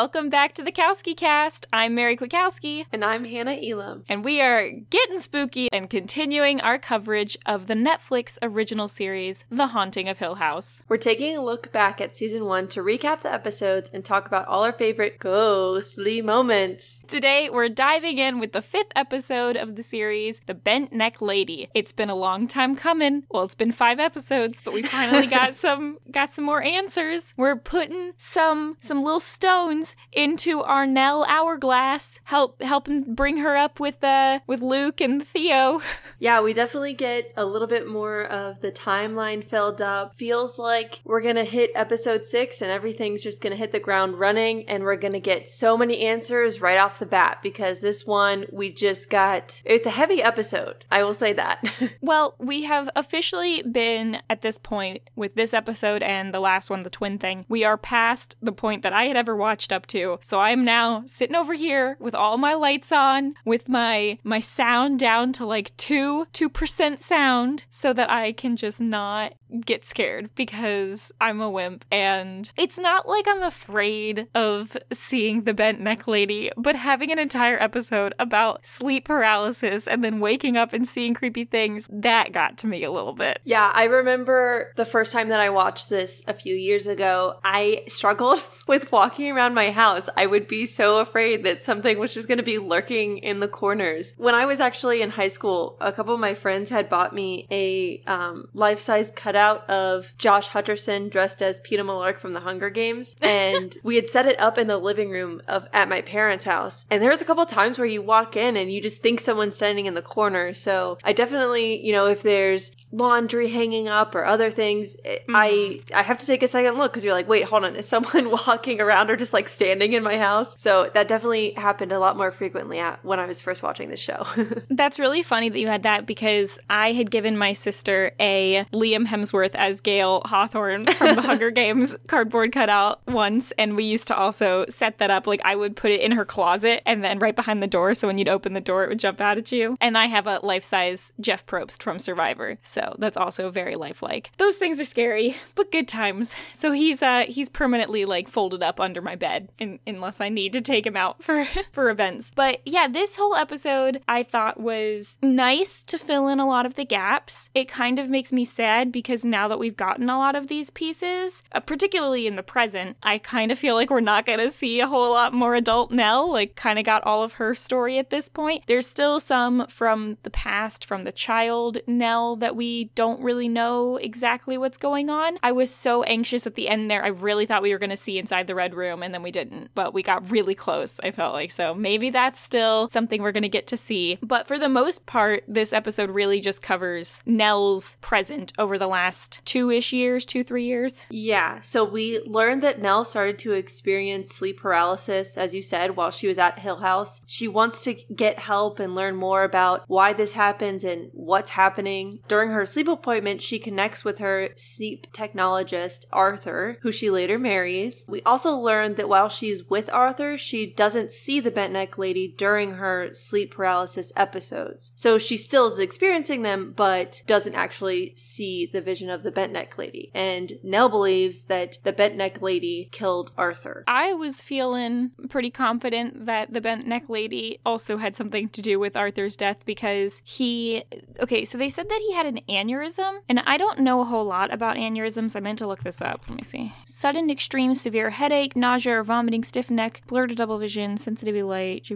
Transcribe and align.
Welcome 0.00 0.30
back 0.30 0.54
to 0.54 0.62
the 0.62 0.72
Kowski 0.72 1.14
Cast. 1.14 1.66
I'm 1.74 1.94
Mary 1.94 2.16
Kwiatkowski. 2.16 2.86
And 2.90 3.04
I'm 3.04 3.26
Hannah 3.26 3.58
Elam. 3.62 4.04
And 4.08 4.24
we 4.24 4.40
are 4.40 4.70
getting 4.70 5.18
spooky 5.18 5.68
and 5.70 5.90
continuing 5.90 6.58
our 6.62 6.78
coverage 6.78 7.36
of 7.44 7.66
the 7.66 7.74
Netflix 7.74 8.38
original 8.40 8.88
series, 8.88 9.44
The 9.50 9.66
Haunting 9.66 10.08
of 10.08 10.16
Hill 10.16 10.36
House. 10.36 10.82
We're 10.88 10.96
taking 10.96 11.36
a 11.36 11.44
look 11.44 11.70
back 11.70 12.00
at 12.00 12.16
season 12.16 12.46
one 12.46 12.66
to 12.68 12.80
recap 12.80 13.20
the 13.20 13.30
episodes 13.30 13.90
and 13.92 14.02
talk 14.02 14.26
about 14.26 14.48
all 14.48 14.64
our 14.64 14.72
favorite 14.72 15.18
ghostly 15.18 16.22
moments. 16.22 17.02
Today, 17.06 17.50
we're 17.50 17.68
diving 17.68 18.16
in 18.16 18.40
with 18.40 18.54
the 18.54 18.62
fifth 18.62 18.92
episode 18.96 19.58
of 19.58 19.76
the 19.76 19.82
series, 19.82 20.40
The 20.46 20.54
Bent 20.54 20.94
Neck 20.94 21.20
Lady. 21.20 21.68
It's 21.74 21.92
been 21.92 22.08
a 22.08 22.14
long 22.14 22.46
time 22.46 22.74
coming. 22.74 23.24
Well, 23.30 23.42
it's 23.42 23.54
been 23.54 23.70
five 23.70 24.00
episodes, 24.00 24.62
but 24.62 24.72
we 24.72 24.82
finally 24.82 25.26
got 25.38 25.56
some 25.56 25.98
got 26.10 26.30
some 26.30 26.46
more 26.46 26.62
answers. 26.62 27.34
We're 27.36 27.56
putting 27.56 28.12
some 28.16 28.78
some 28.80 29.02
little 29.02 29.20
stones 29.20 29.89
into 30.12 30.62
our 30.62 30.86
Nell 30.86 31.24
hourglass, 31.24 32.20
help 32.24 32.62
helping 32.62 33.14
bring 33.14 33.38
her 33.38 33.56
up 33.56 33.80
with 33.80 34.02
uh 34.02 34.40
with 34.46 34.60
Luke 34.60 35.00
and 35.00 35.26
Theo. 35.26 35.80
Yeah, 36.22 36.42
we 36.42 36.52
definitely 36.52 36.92
get 36.92 37.32
a 37.34 37.46
little 37.46 37.66
bit 37.66 37.88
more 37.88 38.24
of 38.24 38.60
the 38.60 38.70
timeline 38.70 39.42
filled 39.42 39.80
up. 39.80 40.14
Feels 40.16 40.58
like 40.58 41.00
we're 41.02 41.22
gonna 41.22 41.44
hit 41.44 41.70
episode 41.74 42.26
six 42.26 42.60
and 42.60 42.70
everything's 42.70 43.22
just 43.22 43.40
gonna 43.40 43.56
hit 43.56 43.72
the 43.72 43.80
ground 43.80 44.18
running, 44.18 44.68
and 44.68 44.84
we're 44.84 44.96
gonna 44.96 45.18
get 45.18 45.48
so 45.48 45.78
many 45.78 46.00
answers 46.00 46.60
right 46.60 46.78
off 46.78 46.98
the 46.98 47.06
bat 47.06 47.38
because 47.42 47.80
this 47.80 48.04
one 48.04 48.44
we 48.52 48.70
just 48.70 49.08
got. 49.08 49.62
It's 49.64 49.86
a 49.86 49.90
heavy 49.90 50.22
episode. 50.22 50.84
I 50.90 51.02
will 51.02 51.14
say 51.14 51.32
that. 51.32 51.64
well, 52.02 52.34
we 52.38 52.64
have 52.64 52.90
officially 52.94 53.62
been 53.62 54.20
at 54.28 54.42
this 54.42 54.58
point 54.58 55.02
with 55.16 55.34
this 55.34 55.54
episode 55.54 56.02
and 56.02 56.34
the 56.34 56.40
last 56.40 56.68
one, 56.68 56.80
the 56.80 56.90
twin 56.90 57.18
thing. 57.18 57.44
We 57.48 57.64
are 57.64 57.78
past 57.78 58.36
the 58.42 58.52
point 58.52 58.82
that 58.82 58.92
I 58.92 59.04
had 59.04 59.16
ever 59.16 59.34
watched 59.34 59.72
up 59.72 59.79
to. 59.88 60.18
So 60.22 60.38
I 60.38 60.50
am 60.50 60.64
now 60.64 61.04
sitting 61.06 61.36
over 61.36 61.54
here 61.54 61.96
with 62.00 62.14
all 62.14 62.38
my 62.38 62.54
lights 62.54 62.92
on, 62.92 63.34
with 63.44 63.68
my 63.68 64.18
my 64.24 64.40
sound 64.40 64.98
down 64.98 65.32
to 65.34 65.46
like 65.46 65.76
two 65.76 66.26
two 66.32 66.48
percent 66.48 67.00
sound, 67.00 67.64
so 67.70 67.92
that 67.92 68.10
I 68.10 68.32
can 68.32 68.56
just 68.56 68.80
not 68.80 69.34
get 69.64 69.84
scared 69.84 70.30
because 70.34 71.12
I'm 71.20 71.40
a 71.40 71.50
wimp. 71.50 71.84
And 71.90 72.50
it's 72.56 72.78
not 72.78 73.08
like 73.08 73.26
I'm 73.26 73.42
afraid 73.42 74.28
of 74.34 74.76
seeing 74.92 75.44
the 75.44 75.54
bent 75.54 75.80
neck 75.80 76.06
lady, 76.06 76.50
but 76.56 76.76
having 76.76 77.10
an 77.10 77.18
entire 77.18 77.60
episode 77.60 78.14
about 78.18 78.64
sleep 78.64 79.04
paralysis 79.06 79.86
and 79.86 80.04
then 80.04 80.20
waking 80.20 80.56
up 80.56 80.72
and 80.72 80.86
seeing 80.86 81.14
creepy 81.14 81.44
things, 81.44 81.88
that 81.90 82.32
got 82.32 82.58
to 82.58 82.66
me 82.66 82.84
a 82.84 82.90
little 82.90 83.14
bit. 83.14 83.40
Yeah, 83.44 83.70
I 83.74 83.84
remember 83.84 84.72
the 84.76 84.84
first 84.84 85.12
time 85.12 85.28
that 85.28 85.40
I 85.40 85.50
watched 85.50 85.88
this 85.88 86.22
a 86.28 86.34
few 86.34 86.54
years 86.54 86.86
ago, 86.86 87.38
I 87.44 87.84
struggled 87.88 88.42
with 88.68 88.92
walking 88.92 89.30
around 89.30 89.54
my 89.54 89.69
house. 89.70 90.08
I 90.16 90.26
would 90.26 90.48
be 90.48 90.66
so 90.66 90.98
afraid 90.98 91.44
that 91.44 91.62
something 91.62 91.98
was 91.98 92.14
just 92.14 92.28
going 92.28 92.38
to 92.38 92.44
be 92.44 92.58
lurking 92.58 93.18
in 93.18 93.40
the 93.40 93.48
corners. 93.48 94.12
When 94.16 94.34
I 94.34 94.46
was 94.46 94.60
actually 94.60 95.02
in 95.02 95.10
high 95.10 95.28
school, 95.28 95.76
a 95.80 95.92
couple 95.92 96.14
of 96.14 96.20
my 96.20 96.34
friends 96.34 96.70
had 96.70 96.88
bought 96.88 97.14
me 97.14 97.46
a 97.50 97.98
um, 98.06 98.48
life 98.54 98.80
size 98.80 99.10
cutout 99.10 99.68
of 99.68 100.12
Josh 100.18 100.48
Hutcherson 100.48 101.10
dressed 101.10 101.42
as 101.42 101.60
Peeta 101.60 101.80
Mellark 101.80 102.18
from 102.18 102.32
the 102.32 102.40
Hunger 102.40 102.70
Games, 102.70 103.16
and 103.22 103.76
we 103.82 103.96
had 103.96 104.08
set 104.08 104.26
it 104.26 104.38
up 104.40 104.58
in 104.58 104.66
the 104.66 104.78
living 104.78 105.10
room 105.10 105.40
of 105.48 105.68
at 105.72 105.88
my 105.88 106.00
parents' 106.00 106.44
house. 106.44 106.84
And 106.90 107.02
there 107.02 107.10
was 107.10 107.20
a 107.20 107.24
couple 107.24 107.44
times 107.46 107.78
where 107.78 107.86
you 107.86 108.02
walk 108.02 108.36
in 108.36 108.56
and 108.56 108.72
you 108.72 108.80
just 108.80 109.02
think 109.02 109.20
someone's 109.20 109.56
standing 109.56 109.86
in 109.86 109.94
the 109.94 110.02
corner. 110.02 110.54
So 110.54 110.98
I 111.04 111.12
definitely, 111.12 111.84
you 111.84 111.92
know, 111.92 112.06
if 112.06 112.22
there's 112.22 112.72
laundry 112.92 113.50
hanging 113.50 113.88
up 113.88 114.14
or 114.14 114.24
other 114.24 114.50
things, 114.50 114.96
mm-hmm. 114.96 115.34
I 115.34 115.80
I 115.94 116.02
have 116.02 116.18
to 116.18 116.26
take 116.26 116.42
a 116.42 116.48
second 116.48 116.78
look 116.78 116.92
because 116.92 117.04
you're 117.04 117.14
like, 117.14 117.28
wait, 117.28 117.44
hold 117.44 117.64
on, 117.64 117.76
is 117.76 117.88
someone 117.88 118.30
walking 118.46 118.80
around 118.80 119.10
or 119.10 119.16
just 119.16 119.32
like 119.32 119.48
standing 119.60 119.92
in 119.92 120.02
my 120.02 120.16
house? 120.16 120.54
So 120.58 120.90
that 120.94 121.06
definitely 121.06 121.50
happened 121.52 121.92
a 121.92 121.98
lot 121.98 122.16
more 122.16 122.30
frequently 122.30 122.78
at, 122.78 123.04
when 123.04 123.20
I 123.20 123.26
was 123.26 123.42
first 123.42 123.62
watching 123.62 123.90
the 123.90 123.96
show. 123.96 124.26
That's 124.70 124.98
really 124.98 125.22
funny 125.22 125.50
that 125.50 125.60
you 125.60 125.66
had 125.66 125.82
that 125.82 126.06
because 126.06 126.58
I 126.70 126.92
had 126.92 127.10
given 127.10 127.36
my 127.36 127.52
sister 127.52 128.12
a 128.18 128.64
Liam 128.72 129.06
Hemsworth 129.06 129.54
as 129.54 129.82
Gale 129.82 130.22
Hawthorne 130.24 130.84
from 130.84 131.14
the 131.14 131.20
Hunger 131.30 131.50
Games 131.50 131.94
cardboard 132.06 132.52
cutout 132.52 133.02
once, 133.06 133.52
and 133.52 133.76
we 133.76 133.84
used 133.84 134.06
to 134.06 134.16
also 134.16 134.64
set 134.70 134.96
that 134.96 135.10
up. 135.10 135.26
Like 135.26 135.42
I 135.44 135.56
would 135.56 135.76
put 135.76 135.90
it 135.90 136.00
in 136.00 136.12
her 136.12 136.24
closet 136.24 136.82
and 136.86 137.04
then 137.04 137.18
right 137.18 137.36
behind 137.36 137.62
the 137.62 137.66
door, 137.66 137.92
so 137.92 138.06
when 138.06 138.16
you'd 138.16 138.28
open 138.28 138.54
the 138.54 138.62
door, 138.62 138.84
it 138.84 138.88
would 138.88 138.98
jump 138.98 139.20
out 139.20 139.36
at 139.36 139.52
you. 139.52 139.76
And 139.82 139.98
I 139.98 140.06
have 140.06 140.26
a 140.26 140.40
life 140.42 140.64
size 140.64 141.12
Jeff 141.20 141.44
Probst 141.44 141.82
from 141.82 141.98
Survivor, 141.98 142.56
so 142.62 142.96
that's 142.98 143.18
also 143.18 143.50
very 143.50 143.76
lifelike. 143.76 144.30
Those 144.38 144.56
things 144.56 144.80
are 144.80 144.86
scary, 144.86 145.36
but 145.54 145.70
good 145.70 145.86
times. 145.86 146.34
So 146.54 146.72
he's 146.72 147.02
uh 147.02 147.26
he's 147.28 147.50
permanently 147.50 148.06
like 148.06 148.26
folded 148.26 148.62
up 148.62 148.80
under 148.80 149.02
my 149.02 149.16
bed 149.16 149.39
in, 149.58 149.78
unless 149.86 150.20
I 150.20 150.28
need 150.28 150.52
to 150.52 150.60
take 150.60 150.86
him 150.86 150.96
out 150.96 151.22
for 151.22 151.44
for 151.72 151.90
events. 151.90 152.30
But 152.34 152.60
yeah, 152.64 152.88
this 152.88 153.16
whole 153.16 153.34
episode 153.34 154.02
I 154.08 154.22
thought 154.22 154.60
was 154.60 155.16
nice 155.22 155.82
to 155.84 155.98
fill 155.98 156.28
in 156.28 156.40
a 156.40 156.46
lot 156.46 156.66
of 156.66 156.74
the 156.74 156.84
gaps. 156.84 157.50
It 157.54 157.68
kind 157.68 157.98
of 157.98 158.10
makes 158.10 158.32
me 158.32 158.44
sad 158.44 158.92
because 158.92 159.24
now 159.24 159.48
that 159.48 159.58
we've 159.58 159.76
gotten 159.76 160.10
a 160.10 160.18
lot 160.18 160.34
of 160.34 160.48
these 160.48 160.70
pieces, 160.70 161.42
uh, 161.52 161.60
particularly 161.60 162.26
in 162.26 162.36
the 162.36 162.42
present, 162.42 162.96
I 163.02 163.18
kind 163.18 163.52
of 163.52 163.58
feel 163.58 163.74
like 163.74 163.90
we're 163.90 164.00
not 164.00 164.26
going 164.26 164.38
to 164.38 164.50
see 164.50 164.80
a 164.80 164.86
whole 164.86 165.10
lot 165.10 165.32
more 165.32 165.54
adult 165.54 165.90
Nell, 165.90 166.30
like 166.30 166.56
kind 166.56 166.78
of 166.78 166.84
got 166.84 167.04
all 167.04 167.22
of 167.22 167.34
her 167.34 167.54
story 167.54 167.98
at 167.98 168.10
this 168.10 168.28
point. 168.28 168.64
There's 168.66 168.86
still 168.86 169.20
some 169.20 169.66
from 169.68 170.18
the 170.22 170.30
past 170.30 170.84
from 170.84 171.02
the 171.02 171.12
child 171.12 171.78
Nell 171.86 172.36
that 172.36 172.56
we 172.56 172.84
don't 172.94 173.22
really 173.22 173.48
know 173.48 173.96
exactly 173.96 174.58
what's 174.58 174.78
going 174.78 175.10
on. 175.10 175.38
I 175.42 175.52
was 175.52 175.72
so 175.72 176.02
anxious 176.04 176.46
at 176.46 176.54
the 176.54 176.68
end 176.68 176.90
there. 176.90 177.04
I 177.04 177.08
really 177.08 177.46
thought 177.46 177.62
we 177.62 177.72
were 177.72 177.78
going 177.78 177.90
to 177.90 177.96
see 177.96 178.18
inside 178.18 178.46
the 178.46 178.54
red 178.54 178.74
room 178.74 179.02
and 179.02 179.12
then 179.12 179.22
we 179.22 179.29
didn't, 179.30 179.70
but 179.74 179.94
we 179.94 180.02
got 180.02 180.30
really 180.30 180.54
close, 180.54 181.00
I 181.02 181.10
felt 181.10 181.34
like. 181.34 181.50
So 181.50 181.74
maybe 181.74 182.10
that's 182.10 182.40
still 182.40 182.88
something 182.88 183.22
we're 183.22 183.32
going 183.32 183.42
to 183.42 183.48
get 183.48 183.66
to 183.68 183.76
see. 183.76 184.18
But 184.22 184.46
for 184.46 184.58
the 184.58 184.68
most 184.68 185.06
part, 185.06 185.44
this 185.48 185.72
episode 185.72 186.10
really 186.10 186.40
just 186.40 186.62
covers 186.62 187.22
Nell's 187.26 187.96
present 188.00 188.52
over 188.58 188.78
the 188.78 188.86
last 188.86 189.40
two 189.44 189.70
ish 189.70 189.92
years, 189.92 190.26
two, 190.26 190.44
three 190.44 190.64
years. 190.64 191.04
Yeah. 191.10 191.60
So 191.60 191.84
we 191.84 192.20
learned 192.20 192.62
that 192.62 192.80
Nell 192.80 193.04
started 193.04 193.38
to 193.40 193.52
experience 193.52 194.34
sleep 194.34 194.60
paralysis, 194.60 195.36
as 195.36 195.54
you 195.54 195.62
said, 195.62 195.96
while 195.96 196.10
she 196.10 196.26
was 196.26 196.38
at 196.38 196.58
Hill 196.58 196.78
House. 196.78 197.20
She 197.26 197.48
wants 197.48 197.84
to 197.84 197.94
get 198.14 198.38
help 198.38 198.80
and 198.80 198.94
learn 198.94 199.16
more 199.16 199.44
about 199.44 199.84
why 199.86 200.12
this 200.12 200.34
happens 200.34 200.84
and 200.84 201.10
what's 201.12 201.50
happening. 201.50 202.20
During 202.28 202.50
her 202.50 202.66
sleep 202.66 202.88
appointment, 202.88 203.42
she 203.42 203.58
connects 203.58 204.04
with 204.04 204.18
her 204.18 204.50
sleep 204.56 205.06
technologist, 205.12 206.06
Arthur, 206.12 206.78
who 206.82 206.92
she 206.92 207.10
later 207.10 207.38
marries. 207.38 208.04
We 208.08 208.22
also 208.22 208.52
learned 208.52 208.96
that 208.96 209.08
while 209.08 209.19
she's 209.28 209.68
with 209.68 209.90
Arthur, 209.92 210.36
she 210.38 210.66
doesn't 210.66 211.12
see 211.12 211.40
the 211.40 211.50
bent 211.50 211.72
neck 211.72 211.98
lady 211.98 212.28
during 212.36 212.72
her 212.72 213.12
sleep 213.12 213.52
paralysis 213.52 214.12
episodes. 214.16 214.92
So 214.96 215.18
she 215.18 215.36
still 215.36 215.66
is 215.66 215.78
experiencing 215.78 216.42
them, 216.42 216.72
but 216.76 217.22
doesn't 217.26 217.54
actually 217.54 218.14
see 218.16 218.66
the 218.66 218.80
vision 218.80 219.10
of 219.10 219.22
the 219.22 219.30
bent 219.30 219.52
neck 219.52 219.78
lady. 219.78 220.10
And 220.14 220.54
Nell 220.62 220.88
believes 220.88 221.44
that 221.44 221.78
the 221.82 221.92
bent 221.92 222.16
neck 222.16 222.40
lady 222.40 222.88
killed 222.92 223.32
Arthur. 223.36 223.84
I 223.86 224.12
was 224.12 224.42
feeling 224.42 225.10
pretty 225.28 225.50
confident 225.50 226.26
that 226.26 226.52
the 226.52 226.60
bent 226.60 226.86
neck 226.86 227.04
lady 227.08 227.60
also 227.64 227.96
had 227.96 228.16
something 228.16 228.48
to 228.50 228.62
do 228.62 228.78
with 228.78 228.96
Arthur's 228.96 229.36
death 229.36 229.64
because 229.64 230.22
he. 230.24 230.84
Okay, 231.20 231.44
so 231.44 231.58
they 231.58 231.68
said 231.68 231.88
that 231.88 232.00
he 232.00 232.14
had 232.14 232.26
an 232.26 232.40
aneurysm, 232.48 233.20
and 233.28 233.40
I 233.40 233.56
don't 233.56 233.80
know 233.80 234.00
a 234.00 234.04
whole 234.04 234.24
lot 234.24 234.52
about 234.52 234.76
aneurysms. 234.76 235.36
I 235.36 235.40
meant 235.40 235.58
to 235.58 235.66
look 235.66 235.82
this 235.82 236.00
up. 236.00 236.24
Let 236.28 236.36
me 236.36 236.44
see. 236.44 236.72
Sudden, 236.86 237.30
extreme, 237.30 237.74
severe 237.74 238.10
headache, 238.10 238.56
nausea 238.56 239.00
vomiting, 239.10 239.42
stiff 239.42 239.72
neck, 239.72 240.02
blurred 240.06 240.36
double 240.36 240.58
vision, 240.58 240.96
sensitivity 240.96 241.42
light, 241.42 241.90